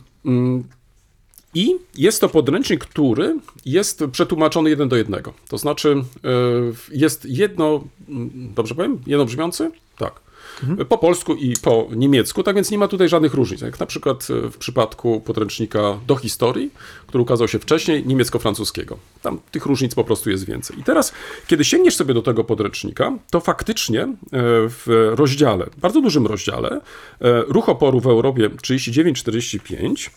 I 1.53 1.75
jest 1.97 2.21
to 2.21 2.29
podręcznik, 2.29 2.85
który 2.85 3.39
jest 3.65 4.03
przetłumaczony 4.11 4.69
jeden 4.69 4.89
do 4.89 4.95
jednego. 4.95 5.33
To 5.47 5.57
znaczy 5.57 5.95
e, 6.23 6.29
jest 6.91 7.25
jedno, 7.25 7.83
mm, 8.09 8.53
dobrze 8.55 8.75
powiem, 8.75 9.01
jednobrzmiący? 9.07 9.71
Tak. 9.97 10.26
Po 10.89 10.97
polsku 10.97 11.35
i 11.35 11.53
po 11.61 11.87
niemiecku, 11.95 12.43
tak 12.43 12.55
więc 12.55 12.71
nie 12.71 12.77
ma 12.77 12.87
tutaj 12.87 13.09
żadnych 13.09 13.33
różnic. 13.33 13.61
Jak 13.61 13.79
na 13.79 13.85
przykład 13.85 14.27
e, 14.29 14.49
w 14.49 14.57
przypadku 14.57 15.21
podręcznika 15.21 15.99
do 16.07 16.15
historii, 16.15 16.71
który 17.07 17.21
ukazał 17.21 17.47
się 17.47 17.59
wcześniej, 17.59 18.05
niemiecko-francuskiego. 18.05 18.97
Tam 19.21 19.39
tych 19.51 19.65
różnic 19.65 19.95
po 19.95 20.03
prostu 20.03 20.29
jest 20.29 20.45
więcej. 20.45 20.79
I 20.79 20.83
teraz, 20.83 21.13
kiedy 21.47 21.65
sięgniesz 21.65 21.95
sobie 21.95 22.13
do 22.13 22.21
tego 22.21 22.43
podręcznika, 22.43 23.13
to 23.31 23.39
faktycznie 23.39 24.01
e, 24.01 24.15
w 24.69 25.11
rozdziale, 25.15 25.69
bardzo 25.77 26.01
dużym 26.01 26.27
rozdziale, 26.27 26.69
e, 27.21 27.41
ruch 27.41 27.69
oporu 27.69 27.99
w 27.99 28.07
Europie 28.07 28.49
39-45, 28.49 30.09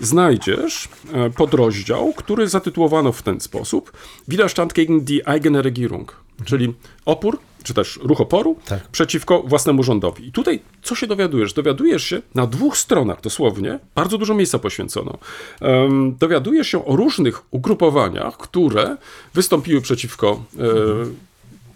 znajdziesz 0.00 0.88
podrozdział, 1.36 2.12
który 2.16 2.48
zatytułowano 2.48 3.12
w 3.12 3.22
ten 3.22 3.40
sposób 3.40 3.92
Widerstand 4.28 4.72
gegen 4.72 5.00
die 5.00 5.28
eigene 5.28 5.62
Regierung, 5.62 6.16
czyli 6.44 6.74
opór, 7.04 7.38
czy 7.68 7.74
też 7.74 7.98
ruch 8.02 8.20
oporu 8.20 8.56
Tak. 8.64 8.88
przeciwko 8.88 9.42
własnemu 9.42 9.82
rządowi. 9.82 10.28
I 10.28 10.32
tutaj 10.32 10.60
co 10.82 10.94
się 10.94 11.06
dowiadujesz? 11.06 11.52
Dowiadujesz 11.52 12.04
się 12.04 12.22
na 12.34 12.46
dwóch 12.46 12.76
stronach 12.76 13.20
dosłownie, 13.20 13.78
bardzo 13.94 14.18
dużo 14.18 14.34
miejsca 14.34 14.58
poświęcono. 14.58 15.18
Em, 15.60 16.16
dowiadujesz 16.20 16.68
się 16.68 16.84
o 16.84 16.96
różnych 16.96 17.42
ugrupowaniach, 17.50 18.36
które 18.36 18.96
wystąpiły 19.34 19.80
przeciwko 19.80 20.42
e, 20.58 20.64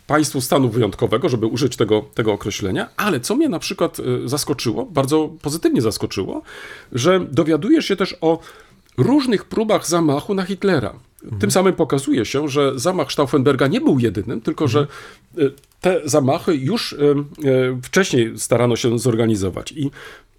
państwu 0.07 0.41
stanu 0.41 0.69
wyjątkowego, 0.69 1.29
żeby 1.29 1.47
użyć 1.47 1.77
tego, 1.77 2.05
tego 2.15 2.33
określenia, 2.33 2.89
ale 2.97 3.21
co 3.21 3.37
mnie 3.37 3.49
na 3.49 3.59
przykład 3.59 4.01
e, 4.01 4.29
zaskoczyło, 4.29 4.87
bardzo 4.87 5.31
pozytywnie 5.43 5.83
zaskoczyło, 5.83 6.43
że 6.93 7.21
dowiadujesz 7.21 7.87
się 7.87 7.97
też 7.97 8.17
o 8.21 8.39
różnych 8.97 9.45
próbach 9.45 9.87
zamachu 9.87 10.35
na 10.35 10.43
Hitlera. 10.45 10.93
Tym 11.41 11.51
samym 11.51 11.73
pokazuje 11.73 12.25
się, 12.25 12.49
że 12.49 12.79
zamach 12.79 13.13
Stauffenberga 13.13 13.67
nie 13.67 13.81
był 13.81 13.99
jedynym, 13.99 14.41
tylko 14.41 14.69
że 14.69 14.87
e, 15.39 15.41
te 15.81 16.01
zamachy 16.05 16.55
już 16.55 16.93
e, 16.93 16.97
e, 16.97 17.81
wcześniej 17.83 18.39
starano 18.39 18.77
się 18.77 18.99
zorganizować. 18.99 19.73
I 19.73 19.91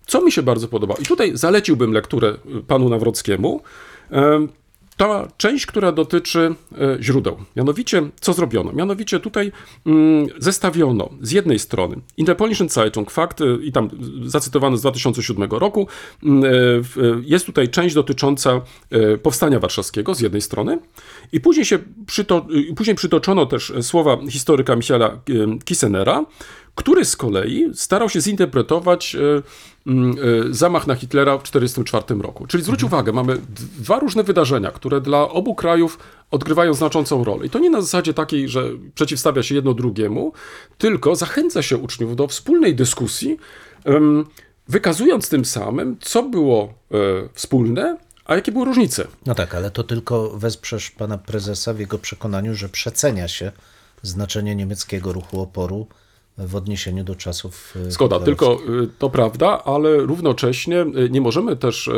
co 0.05 0.21
mi 0.21 0.31
się 0.31 0.43
bardzo 0.43 0.67
podoba, 0.67 0.95
i 1.01 1.05
tutaj 1.05 1.31
zaleciłbym 1.37 1.91
lekturę 1.91 2.33
panu 2.67 2.89
Nawrockiemu, 2.89 3.61
ta 4.97 5.27
część, 5.37 5.65
która 5.65 5.91
dotyczy 5.91 6.55
e, 6.71 7.03
źródeł. 7.03 7.37
Mianowicie, 7.55 8.09
co 8.21 8.33
zrobiono? 8.33 8.73
Mianowicie 8.73 9.19
tutaj 9.19 9.51
mm, 9.85 10.27
zestawiono 10.37 11.09
z 11.21 11.31
jednej 11.31 11.59
strony 11.59 11.95
In 12.17 12.25
Polnischen 12.25 12.69
Zeitung, 12.69 13.11
fakt, 13.11 13.41
e, 13.41 13.45
i 13.63 13.71
tam 13.71 13.89
zacytowany 14.25 14.77
z 14.77 14.81
2007 14.81 15.51
roku, 15.51 15.87
mm, 16.23 16.43
e, 16.43 16.47
jest 17.25 17.45
tutaj 17.45 17.69
część 17.69 17.95
dotycząca 17.95 18.61
Powstania 19.23 19.59
Warszawskiego 19.59 20.15
z 20.15 20.19
jednej 20.19 20.41
strony 20.41 20.79
i 21.31 21.39
później, 21.41 21.65
się 21.65 21.79
przyto, 22.07 22.45
później 22.75 22.95
przytoczono 22.95 23.45
też 23.45 23.73
słowa 23.81 24.17
historyka 24.29 24.75
Michaela 24.75 25.07
e, 25.07 25.19
Kissenera, 25.65 26.25
który 26.75 27.05
z 27.05 27.15
kolei 27.15 27.71
starał 27.73 28.09
się 28.09 28.21
zinterpretować 28.21 29.15
e, 29.15 29.19
mm, 29.87 30.15
e, 30.49 30.53
zamach 30.53 30.87
na 30.87 30.95
Hitlera 30.95 31.37
w 31.37 31.43
1944 31.43 32.21
roku. 32.21 32.47
Czyli 32.47 32.63
zwróć 32.63 32.83
uwagę, 32.83 33.11
mamy 33.11 33.37
dwa 33.79 33.99
różne 33.99 34.23
wydarzenia, 34.23 34.71
które 34.71 35.01
dla 35.01 35.29
obu 35.29 35.55
krajów 35.55 35.99
odgrywają 36.31 36.73
znaczącą 36.73 37.23
rolę. 37.23 37.45
I 37.45 37.49
to 37.49 37.59
nie 37.59 37.69
na 37.69 37.81
zasadzie 37.81 38.13
takiej, 38.13 38.49
że 38.49 38.69
przeciwstawia 38.95 39.43
się 39.43 39.55
jedno 39.55 39.73
drugiemu, 39.73 40.33
tylko 40.77 41.15
zachęca 41.15 41.61
się 41.61 41.77
uczniów 41.77 42.15
do 42.15 42.27
wspólnej 42.27 42.75
dyskusji, 42.75 43.37
wykazując 44.67 45.29
tym 45.29 45.45
samym, 45.45 45.97
co 46.01 46.23
było 46.23 46.63
e, 46.63 46.97
wspólne, 47.33 47.97
a 48.25 48.35
jakie 48.35 48.51
były 48.51 48.65
różnice. 48.65 49.07
No 49.25 49.35
tak, 49.35 49.55
ale 49.55 49.71
to 49.71 49.83
tylko 49.83 50.29
wesprzesz 50.29 50.91
pana 50.91 51.17
prezesa 51.17 51.73
w 51.73 51.79
jego 51.79 51.97
przekonaniu, 51.97 52.55
że 52.55 52.69
przecenia 52.69 53.27
się 53.27 53.51
znaczenie 54.01 54.55
niemieckiego 54.55 55.13
ruchu 55.13 55.41
oporu 55.41 55.87
w 56.37 56.55
odniesieniu 56.55 57.03
do 57.03 57.15
czasów. 57.15 57.73
e, 57.87 57.91
Zgoda, 57.91 58.19
hitlerowskich. 58.19 58.57
tylko 58.65 58.83
y, 58.83 58.87
to 58.99 59.09
prawda, 59.09 59.63
ale 59.63 59.97
równocześnie 59.97 60.81
y, 60.81 61.09
nie 61.09 61.21
możemy 61.21 61.55
też 61.55 61.89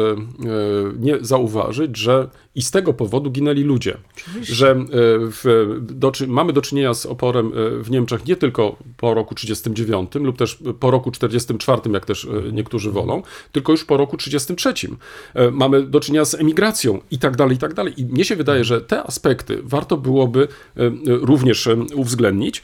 nie 0.99 1.17
zauważyć, 1.21 1.97
że 1.97 2.29
i 2.55 2.61
z 2.61 2.71
tego 2.71 2.93
powodu 2.93 3.31
ginęli 3.31 3.63
ludzie. 3.63 3.97
Że 4.41 4.71
y, 4.71 4.85
w, 5.31 5.67
do, 5.81 6.11
mamy 6.27 6.53
do 6.53 6.61
czynienia 6.61 6.93
z 6.93 7.05
oporem 7.05 7.51
w 7.83 7.91
Niemczech 7.91 8.25
nie 8.25 8.35
tylko 8.35 8.75
po 8.97 9.13
roku 9.13 9.35
39 9.35 10.15
lub 10.15 10.37
też 10.37 10.59
po 10.79 10.91
roku 10.91 11.11
44, 11.11 11.81
jak 11.91 12.05
też 12.05 12.27
niektórzy 12.51 12.91
wolą, 12.91 13.23
tylko 13.51 13.71
już 13.71 13.85
po 13.85 13.97
roku 13.97 14.17
33. 14.17 14.69
Y, 14.69 15.51
Mamy 15.51 15.83
do 15.83 15.99
czynienia 15.99 16.25
z 16.25 16.33
emigracją 16.33 16.99
i 17.11 17.19
tak 17.19 17.35
dalej, 17.35 17.55
i 17.55 17.59
tak 17.59 17.73
dalej. 17.73 18.01
I 18.01 18.05
mnie 18.05 18.25
się 18.25 18.35
wydaje, 18.35 18.63
że 18.63 18.81
te 18.81 19.03
aspekty 19.03 19.59
warto 19.63 19.97
byłoby 19.97 20.47
również 21.05 21.69
uwzględnić. 21.95 22.61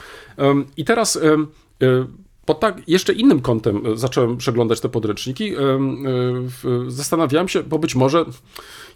I 0.78 0.86
teraz 0.86 1.20
pod 2.46 2.60
tak 2.60 2.82
jeszcze 2.88 3.14
innym 3.14 3.40
kątem 3.42 3.82
e, 3.88 3.98
zacząłem 3.98 4.38
przeglądać 4.38 4.80
te 4.82 4.90
podręczniki. 4.90 5.54
W- 5.56 6.86
Zastanawiałem 6.88 7.48
się, 7.48 7.64
bo 7.64 7.80
być 7.80 7.96
może, 7.96 8.26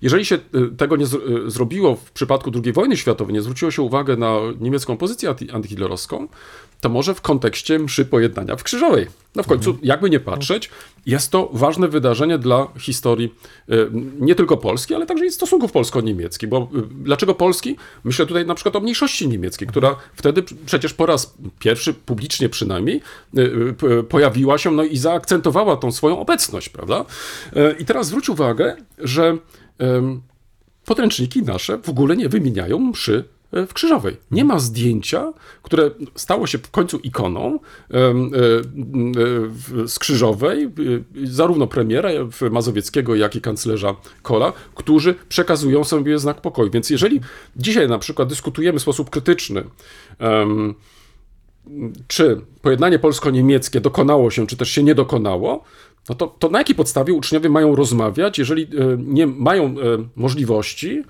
jeżeli 0.02 0.26
się 0.26 0.38
tego 0.78 0.96
nie 0.96 1.06
zro- 1.06 1.50
zrobiło 1.50 1.96
w 1.96 2.12
przypadku 2.12 2.52
II 2.64 2.74
wojny 2.74 2.98
światowej, 2.98 3.34
nie 3.34 3.42
zwróciło 3.42 3.72
się 3.72 3.82
uwagę 3.82 4.18
na 4.18 4.38
niemiecką 4.60 4.98
pozycję 4.98 5.30
anty- 5.30 5.56
antyhitlerowską, 5.56 6.28
to 6.82 6.90
może 6.90 7.16
w 7.16 7.22
kontekście 7.22 7.80
mszy 7.80 8.06
pojednania 8.06 8.56
w 8.56 8.64
Krzyżowej. 8.64 9.08
No 9.36 9.44
w 9.44 9.48
końcu, 9.48 9.78
jakby 9.84 10.10
nie 10.10 10.20
patrzeć, 10.20 10.70
jest 11.06 11.32
to 11.32 11.50
ważne 11.54 11.88
wydarzenie 11.88 12.38
dla 12.38 12.68
historii 12.80 13.36
e, 13.70 13.76
nie 14.20 14.36
tylko 14.36 14.58
Polski, 14.58 14.96
ale 14.96 15.06
także 15.06 15.26
i 15.26 15.32
stosunków 15.32 15.72
polsko-niemieckich. 15.72 16.50
Bo 16.50 16.58
e, 16.58 16.68
dlaczego 16.92 17.36
Polski? 17.36 17.76
Myślę 18.04 18.26
tutaj 18.26 18.46
na 18.46 18.56
przykład 18.56 18.76
o 18.76 18.80
mniejszości 18.80 19.28
niemieckiej, 19.28 19.68
która 19.68 19.96
wtedy 20.16 20.44
przecież 20.66 20.94
po 20.94 21.06
raz 21.06 21.34
pierwszy, 21.60 21.94
publicznie 21.94 22.50
przynajmniej, 22.50 23.02
p- 23.78 24.04
pojawiła 24.04 24.58
się 24.58 24.72
no 24.72 24.84
i 24.84 24.98
zaakcentowała 24.98 25.78
tą 25.78 25.92
swoją 25.92 26.20
obecność, 26.20 26.70
prawda? 26.70 27.06
I 27.80 27.86
teraz 27.86 28.08
zwróć 28.08 28.30
uwagę, 28.30 28.76
że 28.98 29.38
podręczniki 30.86 31.42
nasze 31.44 31.78
w 31.78 31.90
ogóle 31.90 32.18
nie 32.18 32.30
wymieniają 32.30 32.80
mszy 32.80 33.24
w 33.68 33.74
Krzyżowej. 33.74 34.18
Nie 34.32 34.46
ma 34.46 34.60
zdjęcia, 34.60 35.34
które 35.62 35.92
stało 36.16 36.48
się 36.48 36.58
w 36.58 36.72
końcu 36.72 36.98
ikoną 36.98 37.60
z 39.88 40.00
Krzyżowej, 40.00 40.64
e, 40.64 40.70
zarówno 41.28 41.68
premiera 41.68 42.10
Mazowieckiego, 42.52 43.16
jak 43.16 43.36
i 43.36 43.42
kanclerza 43.42 43.96
Kola, 44.22 44.54
którzy 44.76 45.16
przekazują 45.30 45.84
sobie 45.84 46.20
znak 46.20 46.42
pokoju. 46.42 46.72
Więc 46.72 46.90
jeżeli 46.90 47.22
dzisiaj 47.56 47.88
na 47.88 48.00
przykład 48.00 48.30
dyskutujemy 48.30 48.80
w 48.80 48.82
sposób 48.82 49.10
krytyczny, 49.10 49.64
czy 52.08 52.42
pojednanie 52.62 53.00
polsko-niemieckie 53.00 53.82
dokonało 53.82 54.32
się, 54.32 54.48
czy 54.48 54.58
też 54.58 54.70
się 54.70 54.84
nie 54.84 54.96
dokonało, 54.96 55.64
no 56.10 56.16
to, 56.16 56.28
to 56.28 56.50
na 56.50 56.58
jakiej 56.58 56.76
podstawie 56.76 57.14
uczniowie 57.14 57.50
mają 57.50 57.76
rozmawiać, 57.76 58.40
jeżeli 58.40 58.64
e, 58.64 58.68
nie 58.98 59.28
mają 59.28 59.66
e, 59.66 59.74
możliwości 60.16 61.04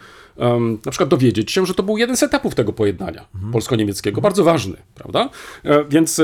na 0.86 0.91
przykład 0.91 1.10
dowiedzieć 1.10 1.52
się, 1.52 1.66
że 1.66 1.74
to 1.74 1.84
był 1.84 1.98
jeden 1.98 2.18
z 2.18 2.24
etapów 2.24 2.56
tego 2.56 2.74
pojednania 2.74 3.26
polsko-niemieckiego, 3.52 4.22
bardzo 4.22 4.43
ważny, 4.43 4.78
prawda? 4.96 5.30
E, 5.64 5.86
Więc 5.86 6.22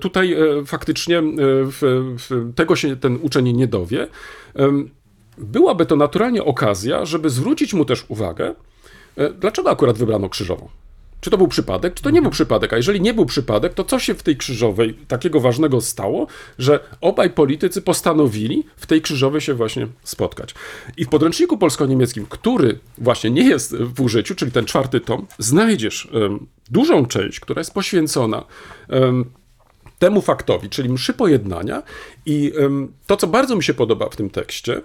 tutaj 0.00 0.36
faktycznie 0.66 1.22
tego 2.54 2.76
się 2.76 2.96
ten 2.96 3.18
uczeń 3.22 3.52
nie 3.52 3.66
dowie. 3.66 4.08
Byłaby 5.38 5.86
to 5.86 5.96
naturalnie 5.96 6.44
okazja, 6.44 7.04
żeby 7.04 7.30
zwrócić 7.30 7.74
mu 7.74 7.84
też 7.84 8.04
uwagę, 8.08 8.54
dlaczego 9.40 9.70
akurat 9.70 9.98
wybrano 9.98 10.28
krzyżową. 10.28 10.68
Czy 11.20 11.30
to 11.30 11.38
był 11.38 11.48
przypadek, 11.48 11.94
czy 11.94 12.02
to 12.02 12.10
nie 12.10 12.22
był 12.22 12.30
przypadek? 12.30 12.72
A 12.72 12.76
jeżeli 12.76 13.00
nie 13.00 13.14
był 13.14 13.26
przypadek, 13.26 13.74
to 13.74 13.84
co 13.84 13.98
się 13.98 14.14
w 14.14 14.22
tej 14.22 14.36
krzyżowej 14.36 14.94
takiego 15.08 15.40
ważnego 15.40 15.80
stało, 15.80 16.26
że 16.58 16.80
obaj 17.00 17.30
politycy 17.30 17.82
postanowili 17.82 18.64
w 18.76 18.86
tej 18.86 19.02
krzyżowej 19.02 19.40
się 19.40 19.54
właśnie 19.54 19.88
spotkać? 20.02 20.54
I 20.96 21.04
w 21.04 21.08
podręczniku 21.08 21.58
polsko-niemieckim, 21.58 22.26
który 22.28 22.78
właśnie 22.98 23.30
nie 23.30 23.48
jest 23.48 23.76
w 23.76 24.00
użyciu, 24.00 24.34
czyli 24.34 24.52
ten 24.52 24.64
czwarty 24.64 25.00
tom, 25.00 25.26
znajdziesz 25.38 26.08
em, 26.12 26.46
dużą 26.70 27.06
część, 27.06 27.40
która 27.40 27.60
jest 27.60 27.74
poświęcona 27.74 28.44
em, 28.88 29.24
temu 29.98 30.22
faktowi, 30.22 30.68
czyli 30.68 30.88
mszy 30.88 31.12
pojednania. 31.14 31.82
I 32.26 32.52
to, 33.06 33.16
co 33.16 33.26
bardzo 33.26 33.56
mi 33.56 33.62
się 33.64 33.74
podoba 33.74 34.08
w 34.08 34.16
tym 34.16 34.30
tekście, 34.30 34.82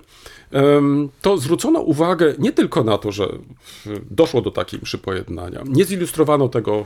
to 1.22 1.38
zwrócono 1.38 1.80
uwagę 1.80 2.34
nie 2.40 2.52
tylko 2.52 2.84
na 2.84 2.98
to, 2.98 3.12
że 3.12 3.28
w- 3.86 4.02
doszło 4.16 4.42
do 4.42 4.52
takiej 4.52 4.80
mszy 4.84 4.98
pojednania, 4.98 5.64
nie 5.66 5.86
zilustrowano 5.86 6.50
tego 6.50 6.72
e, 6.80 6.86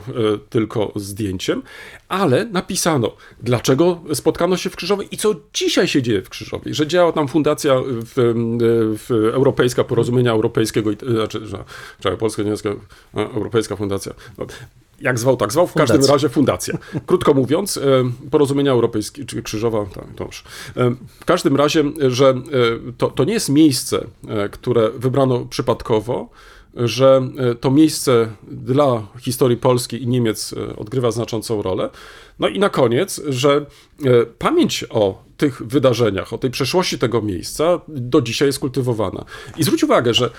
tylko 0.50 0.92
zdjęciem, 0.96 1.62
ale 2.08 2.44
napisano, 2.44 3.12
dlaczego 3.42 4.00
spotkano 4.14 4.56
się 4.56 4.70
w 4.70 4.76
Krzyżowej 4.76 5.08
i 5.10 5.16
co 5.16 5.34
dzisiaj 5.54 5.88
się 5.88 6.02
dzieje 6.02 6.22
w 6.22 6.28
Krzyżowej, 6.28 6.74
że 6.74 6.86
działa 6.86 7.12
tam 7.12 7.28
fundacja 7.28 7.74
w, 7.86 8.18
em, 8.18 8.58
w 8.98 9.10
Europejska 9.32 9.84
Porozumienia 9.84 10.32
Europejskiego, 10.32 10.90
znaczy, 11.10 11.46
że, 11.46 11.64
czekaj, 12.00 12.18
Polsko-Niemiecka 12.18 12.68
e, 12.70 12.74
Europejska 13.14 13.76
Fundacja. 13.76 14.12
No, 14.38 14.46
jak 15.00 15.18
zwał, 15.18 15.36
tak 15.36 15.52
zwał, 15.52 15.66
w 15.66 15.72
każdym 15.72 15.94
Fundacja. 15.96 16.12
razie 16.14 16.28
fundacja. 16.28 16.78
Krótko 17.06 17.34
mówiąc, 17.34 17.76
e, 17.76 17.80
porozumienia 18.30 18.72
europejskie, 18.72 19.24
czy 19.24 19.42
krzyżowa, 19.42 19.86
tak, 19.94 20.04
to 20.16 20.24
już. 20.24 20.44
E, 20.76 20.90
W 21.20 21.24
każdym 21.24 21.56
razie, 21.56 21.84
że 22.08 22.28
e, 22.28 22.34
to, 22.98 23.10
to 23.10 23.24
nie 23.24 23.32
jest 23.32 23.48
miejsce, 23.48 24.04
które 24.50 24.90
wybrano 24.90 25.40
przypadkowo, 25.44 26.28
że 26.74 27.22
to 27.60 27.70
miejsce 27.70 28.28
dla 28.50 29.06
historii 29.20 29.56
Polski 29.56 30.02
i 30.02 30.06
Niemiec 30.06 30.54
odgrywa 30.76 31.10
znaczącą 31.10 31.62
rolę. 31.62 31.90
No 32.38 32.48
i 32.48 32.58
na 32.58 32.68
koniec, 32.68 33.20
że 33.28 33.66
pamięć 34.38 34.84
o 34.90 35.22
tych 35.36 35.62
wydarzeniach, 35.66 36.32
o 36.32 36.38
tej 36.38 36.50
przeszłości 36.50 36.98
tego 36.98 37.22
miejsca 37.22 37.80
do 37.88 38.22
dzisiaj 38.22 38.48
jest 38.48 38.58
kultywowana. 38.58 39.24
I 39.58 39.64
zwróć 39.64 39.84
uwagę, 39.84 40.14
że 40.14 40.30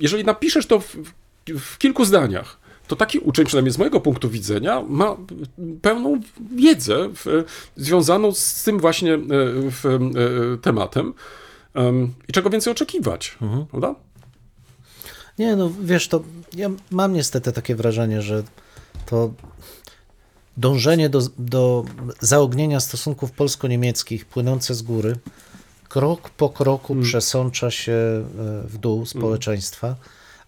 jeżeli 0.00 0.24
napiszesz 0.24 0.66
to 0.66 0.80
w- 0.80 0.96
w 1.58 1.78
kilku 1.78 2.04
zdaniach, 2.04 2.58
to 2.92 2.96
taki 2.96 3.18
uczeń, 3.18 3.46
przynajmniej 3.46 3.72
z 3.72 3.78
mojego 3.78 4.00
punktu 4.00 4.30
widzenia, 4.30 4.82
ma 4.88 5.16
pełną 5.82 6.20
wiedzę 6.56 7.08
w, 7.14 7.44
związaną 7.76 8.32
z 8.32 8.62
tym 8.62 8.78
właśnie 8.78 9.14
e, 9.14 9.18
w, 9.70 9.86
e, 9.86 10.58
tematem. 10.58 11.14
Em, 11.74 12.14
I 12.28 12.32
czego 12.32 12.50
więcej 12.50 12.70
oczekiwać, 12.70 13.38
prawda? 13.70 13.94
Nie, 15.38 15.56
no 15.56 15.70
wiesz, 15.80 16.08
to 16.08 16.22
ja 16.56 16.70
mam 16.90 17.12
niestety 17.12 17.52
takie 17.52 17.74
wrażenie, 17.74 18.22
że 18.22 18.42
to 19.06 19.32
dążenie 20.56 21.08
do, 21.08 21.20
do 21.38 21.84
zaognienia 22.20 22.80
stosunków 22.80 23.32
polsko-niemieckich 23.32 24.26
płynące 24.26 24.74
z 24.74 24.82
góry 24.82 25.16
krok 25.88 26.30
po 26.30 26.48
kroku 26.48 26.96
przesącza 27.02 27.70
się 27.70 27.92
e, 27.92 28.24
w 28.68 28.78
dół 28.78 29.06
społeczeństwa. 29.06 29.96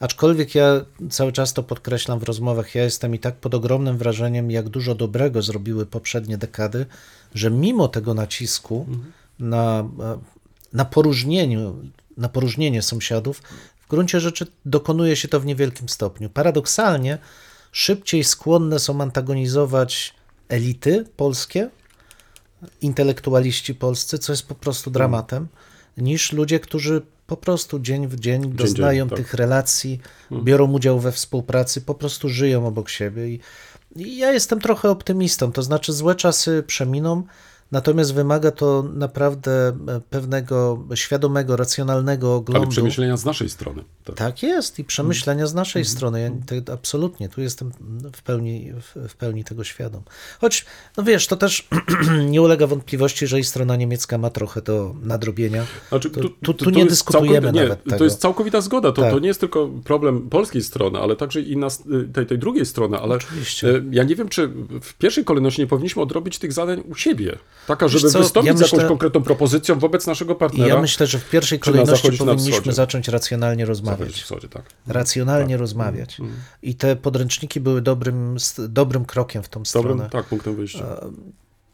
Aczkolwiek 0.01 0.55
ja 0.55 0.84
cały 1.11 1.32
czas 1.32 1.53
to 1.53 1.62
podkreślam 1.62 2.18
w 2.18 2.22
rozmowach, 2.22 2.74
ja 2.74 2.84
jestem 2.84 3.14
i 3.14 3.18
tak 3.18 3.36
pod 3.36 3.55
ogromnym 3.55 3.99
wrażeniem, 3.99 4.51
jak 4.51 4.68
dużo 4.68 4.95
dobrego 4.95 5.42
zrobiły 5.42 5.86
poprzednie 5.86 6.38
dekady, 6.38 6.86
że 7.34 7.51
mimo 7.51 7.88
tego 7.88 8.14
nacisku 8.14 8.86
na, 9.38 9.88
e, 10.01 10.18
na 10.72 10.84
poróżnieniu, 10.84 11.76
na 12.16 12.28
poróżnienie 12.28 12.82
sąsiadów, 12.82 13.42
w 13.80 13.88
gruncie 13.88 14.20
rzeczy 14.20 14.47
dokonuje 14.64 15.16
się 15.16 15.28
to 15.28 15.40
w 15.40 15.47
niewielkim 15.47 15.88
stopniu. 15.88 16.30
Paradoksalnie 16.30 17.18
szybciej 17.72 18.24
skłonne 18.24 18.78
są 18.78 19.01
antagonizować 19.01 20.14
elity 20.49 21.05
polskie, 21.16 21.70
intelektualiści 22.80 23.74
polscy, 23.74 24.18
co 24.18 24.32
jest 24.32 24.47
po 24.47 24.55
prostu 24.55 24.90
dramatem, 24.90 25.49
niż 25.97 26.32
ludzie, 26.32 26.61
którzy 26.61 27.03
po 27.27 27.37
prostu 27.37 27.79
dzień 27.79 28.07
w 28.07 28.20
dzień 28.20 28.53
doznają 28.53 29.09
tak. 29.09 29.18
tych 29.18 29.35
relacji, 29.35 30.01
biorą 30.33 30.72
udział 30.72 31.01
we 31.01 31.12
współpracy, 31.12 31.81
po 31.81 31.95
prostu 31.95 32.29
żyją 32.29 32.66
obok 32.66 32.89
siebie. 32.89 33.29
I, 33.29 33.41
I 33.97 34.16
ja 34.16 34.33
jestem 34.33 34.61
trochę 34.61 34.91
optymistą, 34.91 35.53
to 35.53 35.62
znaczy 35.62 35.93
złe 35.93 36.14
czasy 36.14 36.64
przeminą, 36.66 37.22
natomiast 37.72 38.14
wymaga 38.14 38.50
to 38.50 38.84
naprawdę 38.94 39.68
e, 39.68 40.00
pewnego 40.10 40.84
świadomego, 40.94 41.56
racjonalnego 41.56 42.26
Ale 42.28 42.36
oglądu. 42.36 42.68
przemyślenia 42.68 43.16
z 43.16 43.24
naszej 43.24 43.48
strony. 43.50 43.84
Tak. 44.04 44.16
Tak 44.16 44.42
jest 44.42 44.78
i 44.78 44.84
przemyślenia 44.84 45.46
z 45.46 45.54
naszej 45.54 45.80
Mhm. 45.80 45.96
strony. 45.96 46.20
Ja 46.20 46.60
to, 46.62 46.72
absolutnie, 46.72 47.28
tu 47.28 47.40
jestem 47.40 47.72
w 48.16 48.22
pełni, 48.22 48.72
w, 48.72 49.08
w 49.08 49.16
pełni 49.16 49.44
tego 49.44 49.64
świadom. 49.64 50.02
Choć, 50.40 50.64
no 50.96 51.02
wiesz, 51.02 51.26
to 51.26 51.36
też 51.36 51.68
nie 52.30 52.42
ulega 52.42 52.66
wątpliwości, 52.66 53.26
że 53.26 53.40
i 53.40 53.44
strona 53.44 53.76
niemiecka 53.76 54.18
ma 54.18 54.30
trochę 54.30 54.62
do 54.62 54.94
nadrobienia. 55.02 55.66
Znaczy, 55.88 56.10
Tu- 56.10 56.28
tu- 56.28 56.54
tu 56.54 56.70
nie 56.70 56.78
jest 56.78 56.90
dyskutujemy 56.90 57.52
nie, 57.52 57.62
nawet 57.62 57.84
tego. 57.84 57.98
To 57.98 58.04
jest 58.04 58.20
całkowita 58.20 58.60
zgoda. 58.60 58.92
To, 58.92 59.02
Tak. 59.02 59.10
to 59.12 59.18
nie 59.18 59.28
jest 59.28 59.40
tylko 59.40 59.70
problem 59.84 60.28
polskiej 60.30 60.62
strony, 60.62 60.98
ale 60.98 61.16
także 61.16 61.40
i 61.40 61.56
nas, 61.56 61.82
tej, 62.12 62.26
tej 62.26 62.38
drugiej 62.38 62.66
strony. 62.66 62.98
Ale 62.98 63.14
Oczywiście. 63.14 63.68
e, 63.76 63.82
ja 63.90 64.02
nie 64.04 64.16
wiem, 64.16 64.28
czy 64.28 64.48
w 64.82 64.94
pierwszej 64.94 65.24
kolejności 65.24 65.60
nie 65.62 65.66
powinniśmy 65.68 66.02
odrobić 66.02 66.38
tych 66.38 66.52
zadań 66.52 66.82
u 66.90 66.94
siebie. 66.94 67.38
Taka, 67.66 67.88
żeby 67.88 68.11
co, 68.11 68.18
wystąpić 68.18 68.46
ja 68.52 68.57
z 68.57 68.61
myślę- 68.61 68.76
jakąś 68.78 68.88
konkretną 68.88 69.22
propozycją 69.22 69.78
wobec 69.78 70.07
naszego 70.07 70.34
partnera. 70.34 70.74
ja 70.74 70.80
myślę, 70.80 71.07
że 71.07 71.18
w 71.18 71.30
pierwszej 71.30 71.59
kolejności 71.61 72.12
powinniśmy 72.18 72.72
zacząć 72.72 73.09
racjonalnie 73.09 73.64
rozmawiać. 73.64 74.12
wschodzie, 74.22 74.48
tak. 74.48 74.62
Racjonalnie 74.86 75.57
rozmawiać. 75.57 76.18
I 76.62 76.74
te 76.74 76.96
podręczniki 76.96 77.61
były 77.61 77.82
dobrym, 77.82 78.36
dobrym 78.68 79.05
krokiem 79.05 79.42
w 79.42 79.48
tą 79.48 79.62
Dobrym, 79.62 79.66
stronę. 79.96 80.11
tak, 80.11 80.26
punktem 80.26 80.57
wyjścia. 80.57 80.86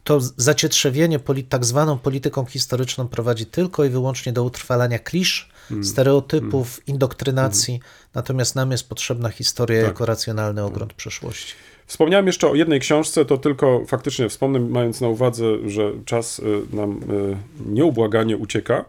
to 0.04 0.20
zacietrzewienie 0.36 1.18
poli- 1.18 1.44
tak 1.44 1.64
zwaną 1.64 1.98
polityką 1.98 2.44
historyczną 2.46 3.08
prowadzi 3.08 3.46
tylko 3.46 3.84
i 3.84 3.88
wyłącznie 3.90 4.32
do 4.32 4.44
utrwalania 4.44 4.98
klisz, 4.98 5.50
Hmm. 5.68 5.84
stereotypów, 5.84 6.80
indoktrynacji, 6.88 7.80
natomiast 8.14 8.54
nam 8.54 8.70
jest 8.70 8.88
potrzebna 8.88 9.28
historia 9.28 9.80
Tak. 9.80 9.88
jako 9.88 10.06
racjonalny 10.06 10.64
ogląd 10.64 10.92
przeszłości. 10.92 11.54
Wspomniałem 11.90 12.26
jeszcze 12.26 12.50
o 12.50 12.54
jednej 12.54 12.80
książce, 12.80 13.24
to 13.24 13.38
tylko 13.38 13.82
faktycznie 13.86 14.28
wspomnę, 14.28 14.60
mając 14.60 15.00
na 15.00 15.08
uwadze, 15.08 15.44
że 15.68 15.92
czas 16.04 16.38
y, 16.38 16.76
nam 16.76 16.90
y, 16.92 17.36
nieubłaganie 17.66 18.36
ucieka. 18.36 18.84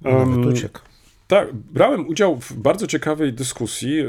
Nawet 0.00 0.28
Em, 0.28 0.46
uciekł. 0.46 0.78
Tak, 1.28 1.54
brałem 1.54 2.08
udział 2.08 2.40
w 2.40 2.52
bardzo 2.52 2.86
ciekawej 2.86 3.32
dyskusji, 3.32 4.00
y, 4.00 4.06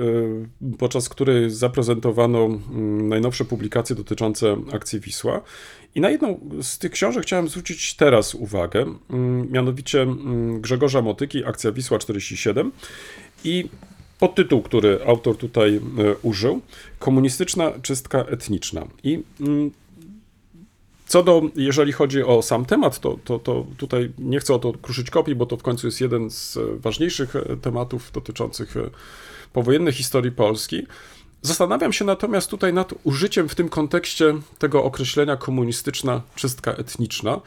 podczas 0.77 1.09
której 1.09 1.49
zaprezentowano 1.49 2.45
mm, 2.45 3.09
najnowsze 3.09 3.45
publikacje 3.45 3.95
dotyczące 3.95 4.57
akcji 4.73 4.99
Wisła. 4.99 5.41
I 5.95 6.01
na 6.01 6.09
jedną 6.09 6.39
z 6.61 6.77
tych 6.77 6.91
książek 6.91 7.23
chciałem 7.23 7.47
zwrócić 7.47 7.95
teraz 7.95 8.35
uwagę, 8.35 8.85
mm, 9.09 9.51
mianowicie 9.51 10.01
mm, 10.01 10.61
Grzegorza 10.61 11.01
Motyki, 11.01 11.45
Akcja 11.45 11.71
Wisła 11.71 11.99
47. 11.99 12.71
I 13.43 13.69
podtytuł, 14.19 14.61
który 14.61 14.99
autor 15.05 15.37
tutaj 15.37 15.75
y, 15.75 15.81
użył, 16.21 16.61
Komunistyczna 16.99 17.71
czystka 17.81 18.19
etniczna. 18.19 18.87
I 19.03 19.23
mm, 19.41 19.71
co 21.09 21.23
do, 21.23 21.41
jeżeli 21.55 21.91
chodzi 21.91 22.23
o 22.23 22.41
sam 22.41 22.65
temat, 22.65 22.99
to, 22.99 23.19
to, 23.23 23.39
to 23.39 23.65
tutaj 23.77 24.11
nie 24.17 24.39
chcę 24.39 24.53
o 24.53 24.59
to 24.59 24.73
kruszyć 24.81 25.09
kopii, 25.09 25.35
bo 25.35 25.45
to 25.45 25.57
w 25.57 25.63
końcu 25.63 25.87
jest 25.87 26.01
jeden 26.01 26.29
z 26.29 26.57
e, 26.57 26.61
ważniejszych 26.75 27.35
e, 27.35 27.57
tematów 27.57 28.11
dotyczących 28.11 28.77
e, 28.77 28.89
powojennej 29.53 29.93
historii 29.93 30.31
Polski. 30.31 30.87
Zastanawiam 31.41 31.93
się 31.93 32.05
natomiast 32.05 32.49
tutaj 32.49 32.73
nad 32.73 32.93
użyciem 33.03 33.49
w 33.49 33.55
tym 33.55 33.69
kontekście 33.69 34.33
tego 34.57 34.83
określenia 34.83 35.37
komunistyczna 35.37 36.21
czystka 36.35 36.71
etniczna. 36.71 37.41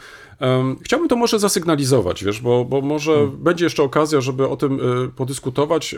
Chciałbym 0.82 1.08
to 1.08 1.16
może 1.16 1.38
zasygnalizować, 1.38 2.24
wiesz, 2.24 2.40
bo, 2.40 2.64
bo 2.64 2.80
może 2.80 3.28
będzie 3.38 3.64
jeszcze 3.64 3.82
okazja, 3.82 4.20
żeby 4.20 4.48
o 4.48 4.56
tym 4.56 4.80
e, 4.80 5.08
podyskutować. 5.08 5.94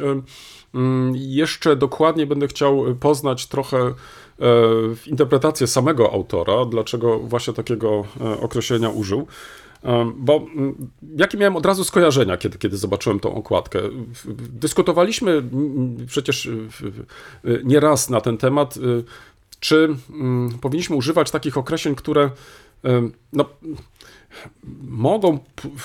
Mm, 0.75 1.13
Jeszcze 1.17 1.77
dokładnie 1.77 2.27
będę 2.27 2.49
chciał 2.49 2.85
poznać 3.01 3.47
trochę 3.47 3.79
e, 3.79 3.95
interpretację 5.07 5.67
samego 5.67 6.13
autora, 6.13 6.65
dlaczego 6.65 7.19
właśnie 7.19 7.55
takiego 7.55 8.05
e, 8.21 8.41
określenia 8.41 8.89
użył. 8.89 9.27
Bo 10.17 10.37
mm, 10.37 10.75
jakie 11.17 11.39
miałem 11.39 11.57
od 11.57 11.67
razu 11.67 11.85
skojarzenia, 11.85 12.37
kiedy, 12.37 12.59
kiedy 12.59 12.77
zobaczyłem 12.77 13.21
tą 13.21 13.35
okładkę? 13.35 13.79
Dyskutowaliśmy 14.39 15.31
mm, 15.33 15.97
przecież 16.07 16.49
w- 16.51 16.91
nieraz 17.65 18.11
na 18.11 18.21
ten 18.21 18.37
temat, 18.39 18.75
czy 19.61 19.89
powinniśmy 20.61 20.97
używać 20.97 21.31
takich 21.31 21.59
określeń, 21.59 21.95
które 21.95 22.31
no, 23.33 23.45
mogą 24.89 25.39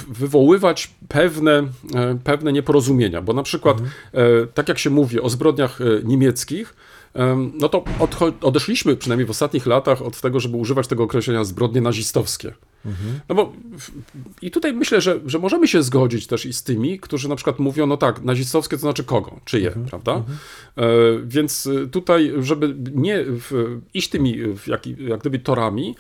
wywoływać 0.07 0.91
pewne, 1.07 1.67
e, 1.95 2.19
pewne 2.23 2.53
nieporozumienia, 2.53 3.21
bo 3.21 3.33
na 3.33 3.43
przykład, 3.43 3.77
e, 4.13 4.47
tak 4.47 4.69
jak 4.69 4.79
się 4.79 4.89
mówi 4.89 5.21
o 5.21 5.29
zbrodniach 5.29 5.81
e, 5.81 5.83
niemieckich, 6.03 6.75
em, 7.13 7.51
no 7.55 7.69
to 7.69 7.83
odeszliśmy 8.41 8.95
przynajmniej 8.95 9.27
w 9.27 9.29
ostatnich 9.29 9.65
latach 9.65 10.01
od 10.01 10.21
tego, 10.21 10.39
żeby 10.39 10.57
używać 10.57 10.87
tego 10.87 11.03
określenia 11.03 11.43
zbrodnie 11.43 11.81
nazistowskie. 11.81 12.53
No 13.29 13.35
bo 13.35 13.53
i 14.41 14.51
tutaj 14.51 14.73
myślę, 14.73 15.01
że, 15.01 15.19
że 15.25 15.39
możemy 15.39 15.67
się 15.67 15.83
zgodzić 15.83 16.27
też 16.27 16.45
i 16.45 16.53
z 16.53 16.63
tymi, 16.63 16.99
którzy 16.99 17.29
na 17.29 17.35
przykład 17.35 17.59
mówią, 17.59 17.87
no 17.87 17.97
tak, 17.97 18.21
nazistowskie 18.21 18.76
to 18.77 18.81
znaczy 18.81 19.03
kogo, 19.03 19.39
czyje, 19.45 19.71
prawda? 19.89 20.23
E, 20.77 20.84
więc 21.23 21.69
tutaj, 21.91 22.34
żeby 22.39 22.76
nie 22.95 23.23
w, 23.26 23.80
iść 23.93 24.09
tymi 24.09 24.38
jak, 24.67 24.88
jak 24.88 25.19
gdyby 25.19 25.39
torami, 25.39 25.95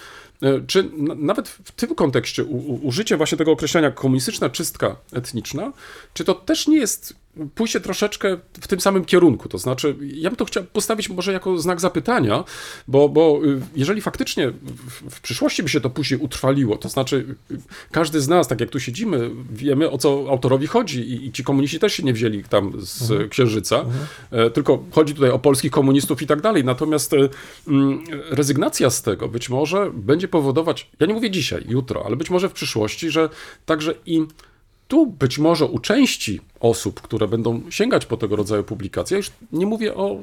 czy 0.67 0.89
na, 0.97 1.15
nawet 1.15 1.49
w 1.49 1.71
tym 1.71 1.95
kontekście 1.95 2.43
użycie 2.83 3.17
właśnie 3.17 3.37
tego 3.37 3.51
określenia 3.51 3.91
komunistyczna 3.91 4.49
czystka 4.49 4.95
etniczna, 5.13 5.73
czy 6.13 6.23
to 6.23 6.35
też 6.35 6.67
nie 6.67 6.77
jest 6.77 7.13
pójście 7.55 7.79
troszeczkę 7.79 8.37
w 8.61 8.67
tym 8.67 8.79
samym 8.79 9.05
kierunku. 9.05 9.49
To 9.49 9.57
znaczy, 9.57 9.95
ja 10.01 10.29
bym 10.29 10.37
to 10.37 10.45
chciał 10.45 10.63
postawić 10.63 11.09
może 11.09 11.33
jako 11.33 11.57
znak 11.57 11.81
zapytania, 11.81 12.43
bo, 12.87 13.09
bo 13.09 13.39
y, 13.45 13.61
jeżeli 13.75 14.01
faktycznie 14.01 14.51
w, 14.51 15.15
w 15.15 15.21
przyszłości 15.21 15.63
by 15.63 15.69
się 15.69 15.81
to 15.81 15.89
później 15.89 16.19
utrwaliło, 16.19 16.77
to 16.77 16.89
znaczy 16.89 17.35
y, 17.51 17.57
każdy 17.91 18.21
z 18.21 18.27
nas, 18.27 18.47
tak 18.47 18.59
jak 18.59 18.69
tu 18.69 18.79
siedzimy, 18.79 19.31
wiemy 19.51 19.89
o 19.89 19.97
co 19.97 20.25
autorowi 20.29 20.67
chodzi 20.67 20.99
i, 20.99 21.27
i 21.27 21.31
ci 21.31 21.43
komuniści 21.43 21.79
też 21.79 21.93
się 21.93 22.03
nie 22.03 22.13
wzięli 22.13 22.43
tam 22.43 22.73
z 22.77 23.29
Księżyca, 23.29 23.85
e, 24.31 24.49
tylko 24.49 24.83
chodzi 24.91 25.15
tutaj 25.15 25.29
o 25.29 25.39
polskich 25.39 25.71
komunistów 25.71 26.21
i 26.21 26.27
tak 26.27 26.41
dalej. 26.41 26.63
Natomiast 26.63 27.13
e, 27.13 27.29
mm, 27.67 28.03
rezygnacja 28.29 28.89
z 28.89 29.01
tego 29.01 29.27
być 29.27 29.49
może 29.49 29.91
będzie 29.93 30.27
powodować, 30.27 30.89
ja 30.99 31.07
nie 31.07 31.13
mówię 31.13 31.31
dzisiaj, 31.31 31.65
jutro, 31.67 32.05
ale 32.05 32.15
być 32.15 32.29
może 32.29 32.49
w 32.49 32.53
przyszłości, 32.53 33.09
że 33.09 33.29
także 33.65 33.93
i 34.05 34.25
tu 34.89 35.07
być 35.07 35.39
może 35.39 35.65
u 35.65 35.79
części 35.79 36.41
osób, 36.59 37.01
które 37.01 37.27
będą 37.27 37.61
sięgać 37.69 38.05
po 38.05 38.17
tego 38.17 38.35
rodzaju 38.35 38.63
publikacje, 38.63 39.17
już 39.17 39.31
nie 39.51 39.65
mówię 39.65 39.95
o 39.95 40.15
y, 40.15 40.17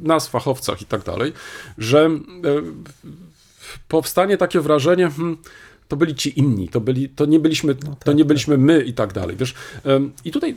nas, 0.00 0.28
fachowcach 0.28 0.82
i 0.82 0.84
tak 0.84 1.02
dalej, 1.02 1.32
że 1.78 2.06
y, 2.06 2.20
powstanie 3.88 4.36
takie 4.36 4.60
wrażenie, 4.60 5.10
hmm, 5.10 5.38
to 5.88 5.96
byli 5.96 6.14
ci 6.14 6.38
inni, 6.38 6.68
to, 6.68 6.80
byli, 6.80 7.08
to, 7.08 7.26
nie, 7.26 7.40
byliśmy, 7.40 7.74
to 8.04 8.12
nie 8.12 8.24
byliśmy 8.24 8.58
my 8.58 8.82
i 8.82 8.92
tak 8.92 9.12
dalej. 9.12 9.36
Wiesz, 9.36 9.54
I 10.24 10.30
tutaj 10.30 10.56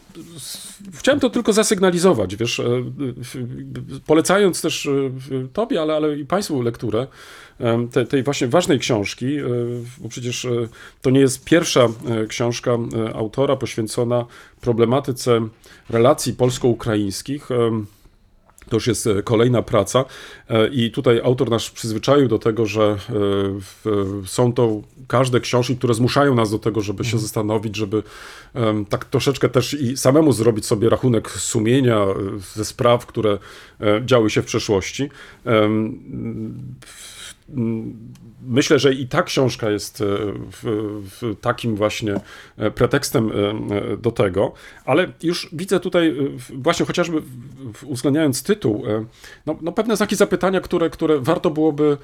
chciałem 0.94 1.20
to 1.20 1.30
tylko 1.30 1.54
zasygnalizować, 1.54 2.36
wiesz, 2.36 2.60
e, 2.60 2.84
polecając 4.06 4.62
też 4.62 4.86
e, 4.86 5.12
tobie, 5.54 5.82
ale, 5.82 5.95
ale 5.95 6.20
i 6.20 6.26
państwu 6.26 6.62
lekturę 6.62 7.08
te, 7.91 8.06
tej 8.06 8.24
właśnie 8.24 8.48
ważnej 8.48 8.80
książki, 8.80 9.38
e, 9.38 9.44
bo 9.98 10.10
przecież 10.10 10.48
to 11.02 11.10
nie 11.10 11.20
jest 11.20 11.45
pierwsza 11.45 11.88
książka 12.28 12.78
autora 13.14 13.56
poświęcona 13.56 14.26
problematyce 14.62 15.48
relacji 15.90 16.34
polsko-ukraińskich. 16.34 17.49
To 18.69 18.76
już 18.76 18.88
jest 18.88 19.07
e, 19.07 19.23
kolejna 19.23 19.61
praca 19.61 20.06
e, 20.49 20.68
i 20.68 20.91
tutaj 20.91 21.22
autor 21.23 21.49
nasz 21.49 21.72
przyzwyczaił 21.72 22.27
do 22.27 22.39
tego, 22.39 22.65
że 22.65 22.84
e, 22.84 24.26
są 24.26 24.53
to 24.53 24.81
każde 25.07 25.39
książki, 25.39 25.77
które 25.77 25.94
zmuszają 25.94 26.35
nas 26.35 26.52
do 26.52 26.60
tego, 26.60 26.81
żeby 26.81 27.06
się 27.06 27.19
zastanowić, 27.19 27.76
żeby 27.76 28.03
tak 28.89 29.06
troszeczkę 29.06 29.49
też 29.49 29.73
i 29.73 29.98
samemu 29.98 30.31
zrobić 30.31 30.65
sobie 30.65 30.89
rachunek 30.89 31.30
sumienia 31.31 32.06
ze 32.53 32.65
spraw, 32.65 33.06
które 33.06 33.38
działy 34.06 34.30
się 34.30 34.41
w 34.41 34.45
przeszłości. 34.45 35.10
Myślę, 38.41 38.80
że 38.80 38.93
i 38.93 39.07
ta 39.07 39.23
książka 39.23 39.69
jest 39.69 40.01
e, 40.01 40.05
w, 40.51 41.01
w 41.22 41.35
takim 41.41 41.76
właśnie 41.76 42.19
e, 42.57 42.72
pretekstem 42.72 43.31
e, 43.31 43.97
do 43.97 44.11
tego, 44.11 44.53
ale 44.85 45.11
już 45.23 45.49
widzę 45.53 45.80
tutaj, 45.80 46.15
właśnie 46.53 46.85
chociażby 46.85 47.22
uwzględniając 47.85 48.43
tytuł, 48.43 48.84
no, 49.45 49.57
no 49.61 49.72
pewne 49.72 49.97
znaki 49.97 50.15
zapytania, 50.15 50.61
które, 50.61 50.89
które 50.89 51.19
warto 51.19 51.49
byłoby 51.49 51.97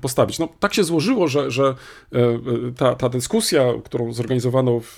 postawić. 0.00 0.38
No, 0.38 0.48
tak 0.60 0.74
się 0.74 0.84
złożyło, 0.84 1.28
że, 1.28 1.50
że 1.50 1.74
ta, 2.76 2.94
ta 2.94 3.08
dyskusja, 3.08 3.64
którą 3.84 4.12
zorganizowano 4.12 4.80
w, 4.80 4.94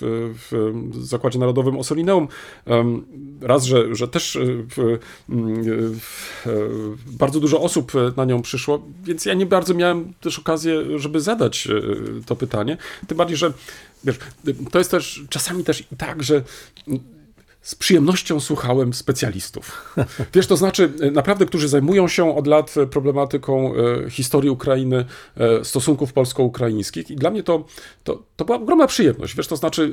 w 0.51 1.05
Zakładzie 1.05 1.39
Narodowym 1.39 1.77
Ossolineum, 1.77 2.27
em, 2.65 3.05
raz, 3.41 3.63
że, 3.63 3.95
że 3.95 4.07
też 4.07 4.39
bardzo 7.05 7.39
dużo 7.39 7.61
osób 7.61 7.91
na 8.17 8.25
nią 8.25 8.41
przyszło, 8.41 8.83
więc 9.03 9.25
ja 9.25 9.33
nie 9.33 9.45
bardzo 9.45 9.72
miałem 9.75 10.13
też 10.21 10.39
okazję, 10.39 10.99
żeby 10.99 11.21
zadać 11.21 11.67
e, 11.67 11.71
to 12.25 12.35
pytanie. 12.35 12.77
Tym 13.07 13.17
bardziej, 13.17 13.37
że 13.37 13.53
wiesz, 14.03 14.19
to 14.71 14.77
jest 14.77 14.91
też 14.91 15.23
czasami 15.29 15.63
też 15.63 15.83
tak, 15.97 16.23
że 16.23 16.43
z 17.63 17.75
przyjemnością 17.75 18.39
słuchałem 18.39 18.93
specjalistów. 18.93 19.95
Wiesz, 20.33 20.47
to 20.47 20.57
znaczy 20.57 20.91
e, 20.99 21.11
naprawdę, 21.11 21.45
którzy 21.45 21.67
zajmują 21.67 22.07
się 22.07 22.35
od 22.35 22.47
lat 22.47 22.77
e, 22.77 22.87
problematyką 22.87 23.73
e, 23.75 24.09
historii 24.09 24.49
Ukrainy, 24.49 25.05
stosunków 25.63 26.13
polsko-ukraińskich 26.13 27.11
i 27.11 27.15
dla 27.15 27.29
mnie 27.29 27.43
to, 27.43 27.65
to, 28.03 28.23
to 28.35 28.45
była 28.45 28.57
ogromna 28.57 28.87
przyjemność. 28.87 29.35
Wiesz, 29.35 29.47
to 29.47 29.55
znaczy 29.55 29.91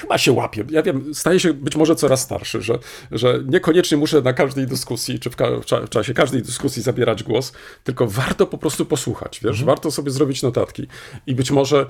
chyba 0.00 0.18
się 0.18 0.32
łapię. 0.32 0.64
Ja 0.70 0.82
wiem, 0.82 1.14
staję 1.14 1.40
się 1.40 1.54
być 1.54 1.76
może 1.76 1.96
coraz 1.96 2.20
starszy, 2.20 2.62
że, 2.62 2.78
że 3.10 3.40
niekoniecznie 3.46 3.96
muszę 3.96 4.20
na 4.22 4.32
każdej 4.32 4.66
dyskusji, 4.66 5.18
czy 5.18 5.30
w, 5.30 5.36
ka- 5.36 5.50
w 5.50 5.64
cza- 5.64 5.86
w 5.86 5.88
czasie 5.88 6.14
każdej 6.14 6.42
dyskusji 6.42 6.82
zabierać 6.82 7.22
głos, 7.22 7.52
tylko 7.84 8.06
warto 8.06 8.46
po 8.46 8.58
prostu 8.58 8.86
posłuchać, 8.86 9.40
wiesz, 9.44 9.64
warto 9.64 9.90
sobie 9.90 10.10
zrobić 10.10 10.42
notatki 10.42 10.86
i 11.26 11.34
być 11.34 11.50
może 11.50 11.86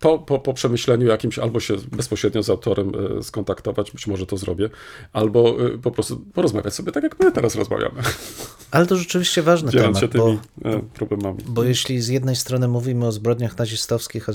po, 0.00 0.18
po, 0.18 0.38
po 0.38 0.54
przemyśleniu 0.54 1.06
jakimś 1.06 1.38
albo 1.38 1.60
się 1.60 1.76
bezpośrednio 1.96 2.42
z 2.42 2.50
autorem 2.50 2.92
e, 3.18 3.22
skontaktować, 3.38 3.90
być 3.90 4.06
może 4.06 4.26
to 4.26 4.36
zrobię, 4.36 4.70
albo 5.12 5.66
e, 5.66 5.78
po 5.78 5.90
prostu 5.90 6.16
porozmawiać 6.16 6.74
sobie 6.74 6.92
tak, 6.92 7.02
jak 7.02 7.20
my 7.20 7.32
teraz 7.32 7.54
rozmawiamy, 7.54 8.02
Ale 8.70 8.86
to 8.86 8.96
rzeczywiście 8.96 9.42
ważny 9.42 9.72
dzieląc 9.72 10.00
temat, 10.00 10.12
się 10.12 10.18
bo, 10.18 10.24
tymi 10.24 10.76
e, 10.76 10.82
problemami. 10.82 11.38
bo 11.46 11.64
jeśli 11.64 12.00
z 12.00 12.08
jednej 12.08 12.36
strony 12.36 12.68
mówimy 12.68 13.06
o 13.06 13.12
zbrodniach 13.12 13.58
nazistowskich, 13.58 14.28
y, 14.28 14.32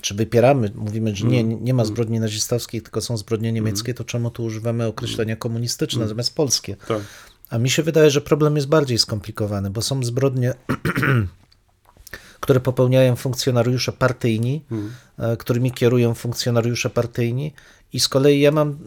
czy 0.00 0.14
wypieramy, 0.14 0.72
mówimy, 0.74 1.16
że 1.16 1.26
nie, 1.26 1.44
nie 1.44 1.74
ma 1.74 1.84
zbrodni 1.84 2.20
nazistowskich, 2.20 2.82
tylko 2.82 3.00
są 3.00 3.16
zbrodnie 3.16 3.52
niemieckie, 3.52 3.94
to 3.94 4.04
czemu 4.04 4.30
tu 4.30 4.44
używamy 4.44 4.86
określenia 4.86 5.36
komunistyczne 5.36 6.08
zamiast 6.08 6.34
polskie? 6.34 6.76
Tak. 6.88 7.00
A 7.50 7.58
mi 7.58 7.70
się 7.70 7.82
wydaje, 7.82 8.10
że 8.10 8.20
problem 8.20 8.56
jest 8.56 8.68
bardziej 8.68 8.98
skomplikowany, 8.98 9.70
bo 9.70 9.82
są 9.82 10.04
zbrodnie, 10.04 10.54
które 12.40 12.60
popełniają 12.60 13.16
funkcjonariusze 13.16 13.92
partyjni, 13.92 14.64
e, 15.18 15.36
którymi 15.36 15.72
kierują 15.72 16.14
funkcjonariusze 16.14 16.90
partyjni. 16.90 17.52
I 17.92 18.00
z 18.00 18.08
kolei 18.08 18.40
ja 18.40 18.50
mam, 18.50 18.78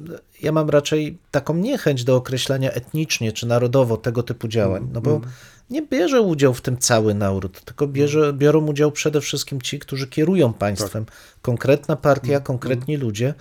ja 0.41 0.51
mam 0.51 0.69
raczej 0.69 1.17
taką 1.31 1.55
niechęć 1.55 2.03
do 2.03 2.15
określania 2.15 2.71
etnicznie 2.71 3.31
czy 3.31 3.47
narodowo 3.47 3.97
tego 3.97 4.23
typu 4.23 4.47
działań, 4.47 4.89
no 4.93 5.01
bo 5.01 5.21
nie 5.69 5.81
bierze 5.81 6.21
udział 6.21 6.53
w 6.53 6.61
tym 6.61 6.77
cały 6.77 7.13
naród, 7.13 7.61
tylko 7.65 7.87
bierze, 7.87 8.33
biorą 8.33 8.65
udział 8.65 8.91
przede 8.91 9.21
wszystkim 9.21 9.61
ci, 9.61 9.79
którzy 9.79 10.07
kierują 10.07 10.53
państwem. 10.53 11.05
Konkretna 11.41 11.95
partia, 11.95 12.39
konkretni 12.39 12.97
ludzie 12.97 13.33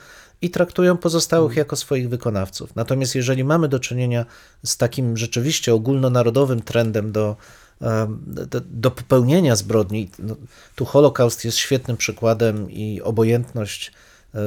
i 0.42 0.50
traktują 0.50 0.96
pozostałych 0.96 1.56
jako 1.56 1.76
swoich 1.76 2.08
wykonawców. 2.08 2.76
Natomiast 2.76 3.14
jeżeli 3.14 3.44
mamy 3.44 3.68
do 3.68 3.80
czynienia 3.80 4.26
z 4.64 4.76
takim 4.76 5.16
rzeczywiście 5.16 5.74
ogólnonarodowym 5.74 6.62
trendem 6.62 7.12
do, 7.12 7.36
do, 8.26 8.60
do 8.60 8.90
popełnienia 8.90 9.56
zbrodni, 9.56 10.10
no, 10.18 10.36
tu 10.74 10.84
Holokaust 10.84 11.44
jest 11.44 11.56
świetnym 11.56 11.96
przykładem 11.96 12.70
i 12.70 13.00
obojętność 13.00 13.92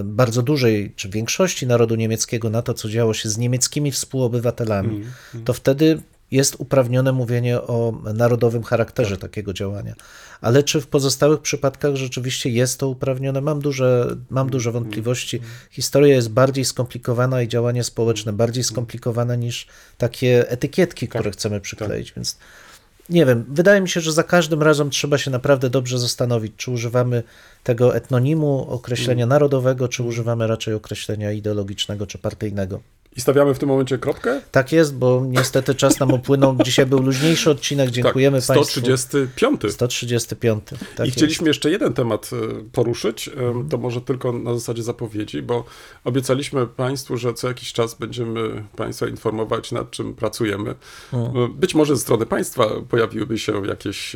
bardzo 0.03 0.41
dużej, 0.41 0.93
czy 0.95 1.09
większości 1.09 1.67
narodu 1.67 1.95
niemieckiego 1.95 2.49
na 2.49 2.61
to, 2.61 2.73
co 2.73 2.89
działo 2.89 3.13
się 3.13 3.29
z 3.29 3.37
niemieckimi 3.37 3.91
współobywatelami, 3.91 5.03
to 5.45 5.53
wtedy 5.53 6.01
jest 6.31 6.55
uprawnione 6.57 7.11
mówienie 7.11 7.61
o 7.61 8.01
narodowym 8.13 8.63
charakterze 8.63 9.17
takiego 9.17 9.53
działania. 9.53 9.95
Ale 10.41 10.63
czy 10.63 10.81
w 10.81 10.87
pozostałych 10.87 11.41
przypadkach 11.41 11.95
rzeczywiście 11.95 12.49
jest 12.49 12.79
to 12.79 12.87
uprawnione? 12.87 13.41
Mam 13.41 13.59
duże, 13.59 14.15
mam 14.29 14.49
duże 14.49 14.71
wątpliwości. 14.71 15.39
Historia 15.71 16.15
jest 16.15 16.29
bardziej 16.29 16.65
skomplikowana 16.65 17.41
i 17.41 17.47
działanie 17.47 17.83
społeczne 17.83 18.33
bardziej 18.33 18.63
skomplikowane 18.63 19.37
niż 19.37 19.67
takie 19.97 20.49
etykietki, 20.49 21.07
które 21.07 21.31
chcemy 21.31 21.61
przykleić. 21.61 22.13
Więc 22.15 22.37
nie 23.09 23.25
wiem, 23.25 23.45
wydaje 23.49 23.81
mi 23.81 23.89
się, 23.89 24.01
że 24.01 24.11
za 24.11 24.23
każdym 24.23 24.63
razem 24.63 24.89
trzeba 24.89 25.17
się 25.17 25.31
naprawdę 25.31 25.69
dobrze 25.69 25.99
zastanowić, 25.99 26.53
czy 26.57 26.71
używamy 26.71 27.23
tego 27.63 27.95
etnonimu, 27.95 28.69
określenia 28.69 29.25
narodowego, 29.25 29.87
czy 29.87 30.03
używamy 30.03 30.47
raczej 30.47 30.73
określenia 30.73 31.31
ideologicznego 31.31 32.07
czy 32.07 32.17
partyjnego. 32.17 32.79
I 33.15 33.21
stawiamy 33.21 33.53
w 33.53 33.59
tym 33.59 33.69
momencie 33.69 33.97
kropkę? 33.97 34.41
Tak 34.51 34.71
jest, 34.71 34.95
bo 34.95 35.23
niestety 35.27 35.75
czas 35.75 35.99
nam 35.99 36.13
upłynął. 36.13 36.57
Dzisiaj 36.63 36.85
był 36.85 37.01
luźniejszy 37.01 37.51
odcinek. 37.51 37.89
Dziękujemy 37.89 38.39
tak, 38.41 38.47
Państwu. 38.47 38.79
135. 38.79 39.61
135. 39.69 40.63
Tak 40.69 40.79
I 40.99 41.03
jest. 41.03 41.17
chcieliśmy 41.17 41.47
jeszcze 41.47 41.71
jeden 41.71 41.93
temat 41.93 42.29
e, 42.33 42.63
poruszyć, 42.71 43.27
e, 43.27 43.69
to 43.69 43.77
może 43.77 44.01
tylko 44.01 44.31
na 44.31 44.53
zasadzie 44.53 44.83
zapowiedzi, 44.83 45.41
bo 45.41 45.63
obiecaliśmy 46.03 46.67
Państwu, 46.67 47.17
że 47.17 47.33
co 47.33 47.47
jakiś 47.47 47.73
czas 47.73 47.95
będziemy 47.95 48.63
Państwa 48.75 49.07
informować, 49.07 49.71
nad 49.71 49.91
czym 49.91 50.13
pracujemy. 50.15 50.75
E, 51.13 51.49
Być 51.55 51.75
może 51.75 51.95
ze 51.95 52.01
strony 52.01 52.25
Państwa 52.25 52.65
pojawiłyby 52.89 53.39
się 53.39 53.67
jakieś 53.67 54.15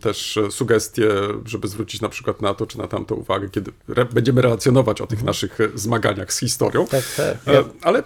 też 0.00 0.38
sugestie, 0.50 1.08
żeby 1.44 1.68
zwrócić 1.68 2.00
na 2.00 2.08
przykład 2.08 2.42
na 2.42 2.54
to 2.54 2.66
czy 2.66 2.78
na 2.78 2.88
tamto 2.88 3.14
uwagę, 3.14 3.48
kiedy 3.48 3.72
będziemy 4.14 4.42
relacjonować 4.42 5.00
o 5.00 5.06
tych 5.06 5.22
naszych 5.22 5.60
e, 5.60 5.68
zmaganiach 5.74 6.32
z 6.32 6.38
historią. 6.38 6.86
Tak, 6.86 7.04
tak. 7.16 7.36
Ja, 7.46 7.63
ale 7.82 8.02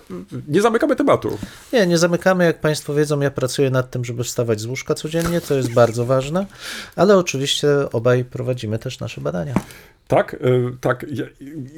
nie 0.48 0.62
zamykamy 0.62 0.96
tematu. 0.96 1.38
Nie, 1.72 1.86
nie 1.86 1.98
zamykamy. 1.98 2.44
Jak 2.44 2.60
Państwo 2.60 2.94
wiedzą, 2.94 3.20
ja 3.20 3.30
pracuję 3.30 3.70
nad 3.70 3.90
tym, 3.90 4.04
żeby 4.04 4.24
wstawać 4.24 4.60
z 4.60 4.66
łóżka 4.66 4.94
codziennie, 4.94 5.40
to 5.40 5.54
jest 5.54 5.72
bardzo 5.72 6.04
ważne, 6.06 6.46
ale 6.96 7.16
oczywiście 7.16 7.68
obaj 7.92 8.24
prowadzimy 8.24 8.78
też 8.78 9.00
nasze 9.00 9.20
badania. 9.20 9.54
Tak, 10.08 10.34
e, 10.34 10.38
tak. 10.80 11.06
Ja, 11.12 11.24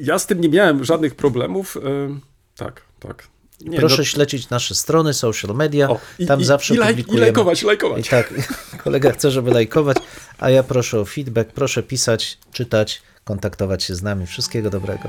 ja 0.01 0.19
z 0.19 0.27
tym 0.27 0.41
nie 0.41 0.49
miałem 0.49 0.85
żadnych 0.85 1.15
problemów. 1.15 1.77
e, 1.77 1.81
Tak, 2.57 2.83
tak. 3.01 3.27
Nie, 3.65 3.79
Proszę 3.79 3.99
no- 3.99 4.05
śledzić 4.05 4.51
nasze 4.51 4.75
strony, 4.75 5.15
social 5.15 5.57
media, 5.57 5.91
O, 5.91 6.01
i- 6.19 6.27
tam 6.27 6.41
i- 6.41 6.45
zawsze 6.45 6.75
i 6.75 6.79
laj- 6.79 6.83
i 6.85 6.89
publikujemy. 6.89 7.21
lajkować, 7.27 7.63
lajkować. 7.63 8.07
I 8.07 8.11
tak, 8.11 8.35
kolega 8.85 9.13
chce, 9.13 9.31
żeby 9.31 9.51
lajkować, 9.51 9.97
a 10.39 10.51
ja 10.51 10.63
proszę 10.63 11.01
o 11.01 11.05
feedback, 11.05 11.53
proszę 11.53 11.83
pisać, 11.83 12.39
czytać, 12.53 13.03
kontaktować 13.25 13.83
się 13.85 13.95
z 13.95 14.03
nami. 14.03 14.27
Wszystkiego 14.27 14.71
dobrego. 14.71 15.09